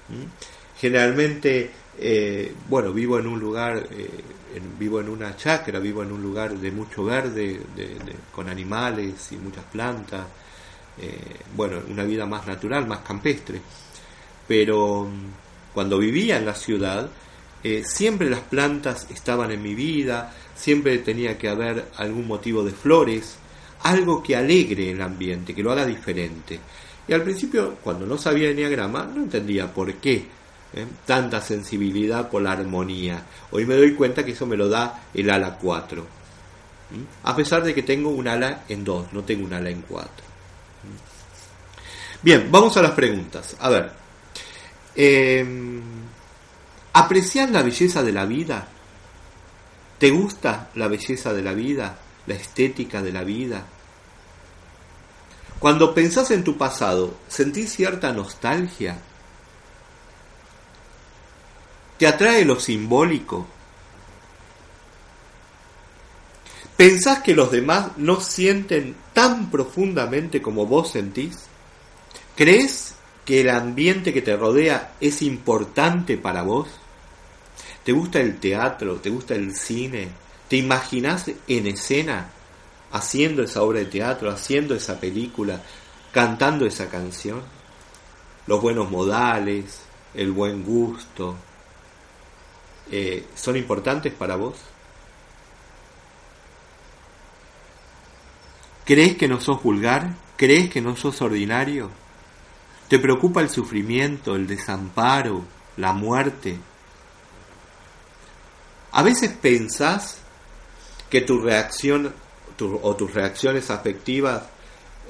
¿Mm? 0.07 0.79
Generalmente, 0.79 1.69
eh, 1.99 2.53
bueno, 2.69 2.93
vivo 2.93 3.19
en 3.19 3.27
un 3.27 3.39
lugar 3.39 3.85
eh, 3.91 4.09
vivo 4.77 4.99
en 4.99 5.09
una 5.09 5.35
chacra, 5.35 5.79
vivo 5.79 6.03
en 6.03 6.11
un 6.11 6.21
lugar 6.21 6.57
de 6.57 6.71
mucho 6.71 7.05
verde, 7.05 7.59
con 8.31 8.49
animales 8.49 9.31
y 9.31 9.37
muchas 9.37 9.63
plantas, 9.65 10.25
eh, 11.01 11.39
bueno, 11.55 11.81
una 11.87 12.03
vida 12.03 12.25
más 12.25 12.45
natural, 12.47 12.87
más 12.87 12.99
campestre. 12.99 13.61
Pero 14.47 15.05
mm, 15.05 15.73
cuando 15.73 15.97
vivía 15.97 16.37
en 16.37 16.45
la 16.45 16.55
ciudad, 16.55 17.09
eh, 17.63 17.83
siempre 17.85 18.29
las 18.29 18.41
plantas 18.41 19.07
estaban 19.09 19.51
en 19.51 19.61
mi 19.61 19.75
vida, 19.75 20.33
siempre 20.55 20.97
tenía 20.99 21.37
que 21.37 21.49
haber 21.49 21.89
algún 21.97 22.27
motivo 22.27 22.63
de 22.63 22.71
flores, 22.71 23.37
algo 23.83 24.21
que 24.21 24.35
alegre 24.35 24.91
el 24.91 25.01
ambiente, 25.01 25.53
que 25.53 25.63
lo 25.63 25.71
haga 25.71 25.85
diferente. 25.85 26.59
Y 27.07 27.13
al 27.13 27.23
principio, 27.23 27.75
cuando 27.83 28.05
no 28.05 28.17
sabía 28.17 28.49
el 28.49 28.51
enneagrama, 28.51 29.05
no 29.05 29.23
entendía 29.23 29.73
por 29.73 29.93
qué 29.95 30.38
¿eh? 30.73 30.85
tanta 31.05 31.41
sensibilidad 31.41 32.29
por 32.29 32.41
la 32.41 32.53
armonía. 32.53 33.23
Hoy 33.51 33.65
me 33.65 33.75
doy 33.75 33.93
cuenta 33.93 34.25
que 34.25 34.31
eso 34.31 34.45
me 34.45 34.57
lo 34.57 34.69
da 34.69 35.03
el 35.13 35.29
ala 35.29 35.57
4. 35.57 36.19
A 37.23 37.35
pesar 37.35 37.63
de 37.63 37.73
que 37.73 37.83
tengo 37.83 38.09
un 38.09 38.27
ala 38.27 38.63
en 38.67 38.83
2, 38.83 39.13
no 39.13 39.23
tengo 39.23 39.45
un 39.45 39.53
ala 39.53 39.69
en 39.69 39.81
4. 39.81 40.09
Bien, 42.21 42.49
vamos 42.51 42.75
a 42.77 42.81
las 42.81 42.91
preguntas. 42.91 43.55
A 43.59 43.69
ver, 43.69 43.91
eh, 44.95 45.45
¿aprecias 46.93 47.49
la 47.51 47.61
belleza 47.61 48.03
de 48.03 48.11
la 48.11 48.25
vida? 48.25 48.67
¿Te 49.99 50.09
gusta 50.09 50.69
la 50.75 50.87
belleza 50.87 51.33
de 51.33 51.43
la 51.43 51.53
vida? 51.53 51.97
¿La 52.25 52.35
estética 52.35 53.01
de 53.01 53.11
la 53.11 53.23
vida? 53.23 53.65
Cuando 55.59 55.93
pensás 55.93 56.31
en 56.31 56.43
tu 56.43 56.57
pasado, 56.57 57.15
¿sentís 57.27 57.73
cierta 57.73 58.13
nostalgia? 58.13 58.97
¿Te 61.99 62.07
atrae 62.07 62.43
lo 62.45 62.59
simbólico? 62.59 63.45
¿Pensás 66.75 67.21
que 67.21 67.35
los 67.35 67.51
demás 67.51 67.89
no 67.97 68.19
sienten 68.21 68.95
tan 69.13 69.51
profundamente 69.51 70.41
como 70.41 70.65
vos 70.65 70.91
sentís? 70.91 71.45
¿Crees 72.35 72.95
que 73.23 73.41
el 73.41 73.49
ambiente 73.51 74.11
que 74.11 74.23
te 74.23 74.35
rodea 74.35 74.93
es 74.99 75.21
importante 75.21 76.17
para 76.17 76.41
vos? 76.41 76.69
¿Te 77.83 77.91
gusta 77.91 78.19
el 78.19 78.39
teatro? 78.39 78.95
¿Te 78.95 79.11
gusta 79.11 79.35
el 79.35 79.55
cine? 79.55 80.07
¿Te 80.47 80.55
imaginás 80.55 81.29
en 81.47 81.67
escena 81.67 82.31
haciendo 82.91 83.43
esa 83.43 83.61
obra 83.61 83.79
de 83.79 83.85
teatro, 83.85 84.31
haciendo 84.31 84.73
esa 84.73 84.99
película, 84.99 85.61
cantando 86.11 86.65
esa 86.65 86.89
canción? 86.89 87.43
los 88.49 88.63
buenos 88.63 88.89
modales, 88.89 89.81
el 90.15 90.31
buen 90.31 90.63
gusto, 90.63 91.35
eh, 92.91 93.25
son 93.35 93.55
importantes 93.57 94.13
para 94.13 94.35
vos? 94.35 94.57
¿Crees 98.85 99.17
que 99.17 99.27
no 99.27 99.39
sos 99.39 99.61
vulgar? 99.61 100.15
¿Crees 100.35 100.69
que 100.69 100.81
no 100.81 100.95
sos 100.95 101.21
ordinario? 101.21 101.91
¿Te 102.87 102.97
preocupa 102.97 103.41
el 103.41 103.49
sufrimiento, 103.49 104.35
el 104.35 104.47
desamparo, 104.47 105.45
la 105.77 105.93
muerte? 105.93 106.57
A 108.91 109.03
veces 109.03 109.31
pensás 109.39 110.17
que 111.09 111.21
tu 111.21 111.39
reacción 111.39 112.13
o 112.59 112.95
tus 112.95 113.13
reacciones 113.13 113.69
afectivas 113.69 114.43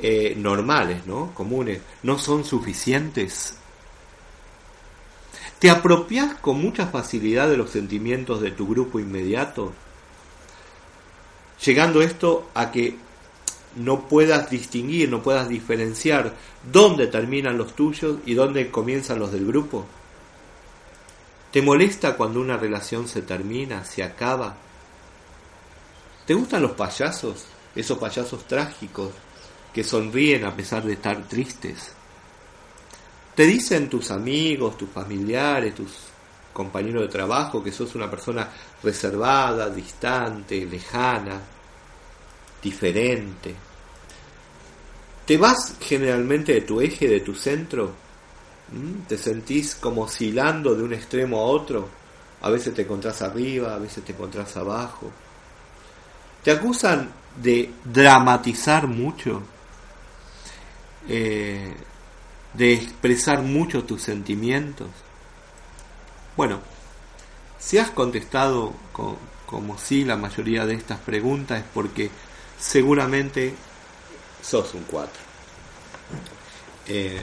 eh, 0.01 0.33
normales, 0.37 1.05
¿no? 1.05 1.33
comunes, 1.33 1.81
no 2.03 2.17
son 2.17 2.43
suficientes. 2.43 3.58
¿Te 5.59 5.69
apropias 5.69 6.35
con 6.35 6.61
mucha 6.61 6.87
facilidad 6.87 7.49
de 7.49 7.57
los 7.57 7.71
sentimientos 7.71 8.39
de 8.39 8.51
tu 8.51 8.65
grupo 8.65 8.97
inmediato? 8.97 9.73
Llegando 11.65 12.01
esto 12.01 12.49
a 12.53 12.71
que 12.71 12.95
no 13.75 14.07
puedas 14.07 14.49
distinguir, 14.49 15.09
no 15.09 15.21
puedas 15.21 15.49
diferenciar 15.49 16.33
dónde 16.71 17.07
terminan 17.07 17.57
los 17.57 17.75
tuyos 17.75 18.19
y 18.25 18.35
dónde 18.35 18.71
comienzan 18.71 19.19
los 19.19 19.33
del 19.33 19.45
grupo. 19.45 19.85
¿Te 21.51 21.61
molesta 21.61 22.15
cuando 22.15 22.39
una 22.39 22.55
relación 22.55 23.09
se 23.09 23.21
termina, 23.21 23.83
se 23.83 24.01
acaba? 24.01 24.55
¿Te 26.25 26.35
gustan 26.35 26.61
los 26.61 26.71
payasos? 26.71 27.47
Esos 27.75 27.97
payasos 27.97 28.47
trágicos 28.47 29.11
que 29.73 29.83
sonríen 29.83 30.45
a 30.45 30.55
pesar 30.55 30.83
de 30.83 30.93
estar 30.93 31.27
tristes. 31.27 31.98
¿Te 33.39 33.45
dicen 33.45 33.87
tus 33.87 34.11
amigos, 34.11 34.77
tus 34.77 34.89
familiares, 34.89 35.73
tus 35.73 35.91
compañeros 36.51 37.03
de 37.03 37.07
trabajo 37.07 37.63
que 37.63 37.71
sos 37.71 37.95
una 37.95 38.11
persona 38.11 38.49
reservada, 38.83 39.69
distante, 39.69 40.65
lejana, 40.65 41.39
diferente? 42.61 43.55
¿Te 45.25 45.37
vas 45.37 45.77
generalmente 45.79 46.51
de 46.51 46.61
tu 46.63 46.81
eje, 46.81 47.07
de 47.07 47.21
tu 47.21 47.33
centro? 47.33 47.93
¿Mm? 48.73 49.07
¿Te 49.07 49.17
sentís 49.17 49.75
como 49.75 50.01
oscilando 50.01 50.75
de 50.75 50.83
un 50.83 50.93
extremo 50.93 51.39
a 51.39 51.43
otro? 51.43 51.87
A 52.41 52.49
veces 52.49 52.73
te 52.73 52.81
encontrás 52.81 53.21
arriba, 53.21 53.73
a 53.73 53.79
veces 53.79 54.03
te 54.03 54.11
encontrás 54.11 54.57
abajo. 54.57 55.09
¿Te 56.43 56.51
acusan 56.51 57.09
de 57.41 57.71
dramatizar 57.85 58.85
mucho? 58.85 59.41
Eh, 61.07 61.73
¿De 62.53 62.73
expresar 62.73 63.41
mucho 63.41 63.83
tus 63.83 64.01
sentimientos? 64.01 64.87
Bueno, 66.35 66.59
si 67.59 67.77
has 67.77 67.91
contestado 67.91 68.73
como 69.45 69.77
sí 69.77 70.05
la 70.05 70.15
mayoría 70.15 70.65
de 70.65 70.75
estas 70.75 70.99
preguntas 70.99 71.59
es 71.59 71.65
porque 71.73 72.09
seguramente 72.59 73.53
sos 74.41 74.73
un 74.73 74.83
4. 74.83 75.13
Eh, 76.87 77.21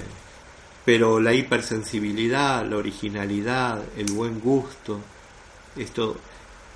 pero 0.85 1.19
la 1.19 1.33
hipersensibilidad, 1.33 2.65
la 2.65 2.77
originalidad, 2.77 3.83
el 3.97 4.13
buen 4.13 4.39
gusto, 4.41 5.01
esto 5.77 6.17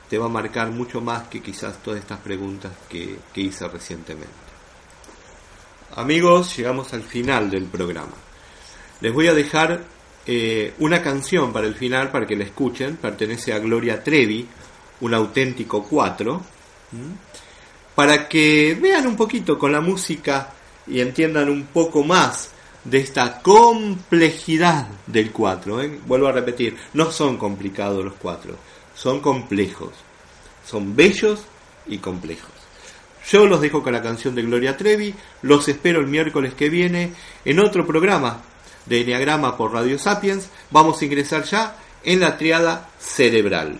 te 0.08 0.18
va 0.18 0.26
a 0.26 0.28
marcar 0.28 0.70
mucho 0.70 1.00
más 1.00 1.28
que 1.28 1.40
quizás 1.40 1.80
todas 1.82 2.00
estas 2.00 2.18
preguntas 2.18 2.72
que, 2.88 3.16
hice 3.36 3.68
recientemente. 3.68 4.28
Amigos, 5.94 6.56
llegamos 6.56 6.92
al 6.92 7.02
final 7.02 7.48
del 7.48 7.66
programa. 7.66 8.29
Les 9.00 9.12
voy 9.12 9.28
a 9.28 9.34
dejar 9.34 9.84
eh, 10.26 10.74
una 10.78 11.02
canción 11.02 11.52
para 11.52 11.66
el 11.66 11.74
final 11.74 12.10
para 12.10 12.26
que 12.26 12.36
la 12.36 12.44
escuchen. 12.44 12.96
Pertenece 12.96 13.52
a 13.52 13.58
Gloria 13.58 14.02
Trevi, 14.02 14.46
un 15.00 15.14
auténtico 15.14 15.84
4 15.84 16.42
para 17.94 18.28
que 18.28 18.78
vean 18.80 19.06
un 19.06 19.16
poquito 19.16 19.58
con 19.58 19.72
la 19.72 19.80
música 19.80 20.52
y 20.86 21.00
entiendan 21.00 21.48
un 21.50 21.64
poco 21.64 22.02
más 22.02 22.50
de 22.84 22.98
esta 22.98 23.42
complejidad 23.42 24.88
del 25.06 25.32
4. 25.32 25.82
¿eh? 25.82 26.00
Vuelvo 26.06 26.28
a 26.28 26.32
repetir, 26.32 26.76
no 26.94 27.10
son 27.10 27.36
complicados 27.36 28.04
los 28.04 28.14
cuatro, 28.14 28.56
son 28.94 29.20
complejos, 29.20 29.90
son 30.64 30.96
bellos 30.96 31.44
y 31.86 31.98
complejos. 31.98 32.50
Yo 33.28 33.46
los 33.46 33.60
dejo 33.60 33.82
con 33.82 33.92
la 33.92 34.02
canción 34.02 34.34
de 34.34 34.42
Gloria 34.42 34.76
Trevi, 34.76 35.14
los 35.42 35.68
espero 35.68 36.00
el 36.00 36.06
miércoles 36.06 36.54
que 36.54 36.70
viene 36.70 37.12
en 37.44 37.60
otro 37.60 37.86
programa 37.86 38.40
de 38.86 39.00
Enneagrama 39.00 39.56
por 39.56 39.72
Radio 39.72 39.98
Sapiens. 39.98 40.48
Vamos 40.70 41.00
a 41.00 41.04
ingresar 41.04 41.44
ya 41.44 41.76
en 42.02 42.20
la 42.20 42.36
triada 42.36 42.88
cerebral. 42.98 43.78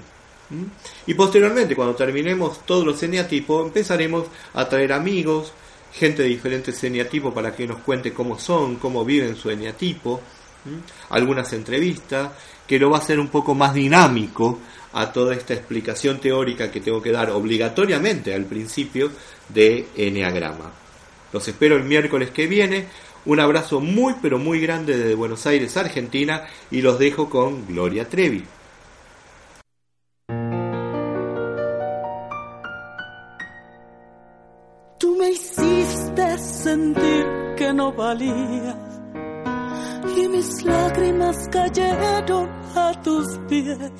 Y 1.07 1.14
posteriormente, 1.14 1.76
cuando 1.76 1.94
terminemos 1.94 2.64
todos 2.66 2.84
los 2.84 3.03
eneatipos, 3.03 3.66
empezaremos 3.66 4.26
a 4.55 4.68
traer 4.68 4.92
amigos, 4.92 5.53
gente 5.92 6.22
de 6.22 6.28
diferentes 6.28 6.82
eneatipos 6.82 7.32
para 7.32 7.55
que 7.55 7.66
nos 7.66 7.78
cuente 7.78 8.12
cómo 8.12 8.38
son, 8.38 8.76
cómo 8.76 9.05
viven 9.05 9.36
su 9.36 9.51
eneatipo, 9.51 10.20
algunas 11.11 11.53
entrevistas, 11.53 12.30
que 12.66 12.78
lo 12.78 12.90
va 12.90 12.98
a 12.98 13.01
hacer 13.01 13.18
un 13.18 13.28
poco 13.28 13.55
más 13.55 13.74
dinámico 13.74 14.59
a 14.92 15.12
toda 15.12 15.34
esta 15.34 15.55
explicación 15.55 16.20
teórica 16.20 16.70
que 16.70 16.80
tengo 16.80 17.01
que 17.01 17.12
dar 17.12 17.30
obligatoriamente 17.30 18.34
al 18.34 18.44
principio 18.44 19.11
de 19.48 19.86
Enneagrama. 19.96 20.72
Los 21.32 21.46
espero 21.46 21.76
el 21.76 21.84
miércoles 21.84 22.30
que 22.30 22.46
viene. 22.46 22.86
Un 23.27 23.41
abrazo 23.41 23.81
muy 23.81 24.14
pero 24.23 24.39
muy 24.39 24.61
grande 24.61 24.97
desde 24.97 25.14
Buenos 25.14 25.47
Aires, 25.47 25.77
Argentina, 25.77 26.47
y 26.71 26.81
los 26.83 26.99
dejo 26.99 27.29
con 27.29 27.66
Gloria 27.66 28.09
Trevi. 28.09 28.45
sentir 36.62 37.27
que 37.57 37.73
no 37.73 37.93
valía 37.93 38.77
y 40.16 40.29
mis 40.29 40.62
lágrimas 40.62 41.49
cayeron 41.51 42.49
a 42.75 42.93
tus 43.03 43.27
pies. 43.49 43.93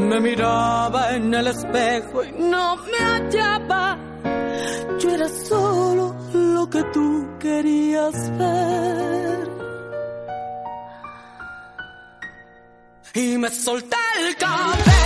Me 0.00 0.20
miraba 0.20 1.14
en 1.16 1.34
el 1.34 1.46
espejo 1.48 2.24
y 2.24 2.32
no 2.32 2.76
me 2.76 2.98
hallaba. 2.98 3.98
Yo 4.98 5.10
era 5.10 5.28
solo 5.28 6.16
lo 6.58 6.68
que 6.68 6.82
tú 6.94 7.06
querías 7.38 8.16
ver. 8.36 9.48
Y 13.14 13.38
me 13.38 13.48
solté 13.50 13.96
el 14.20 14.36
cabello, 14.36 14.97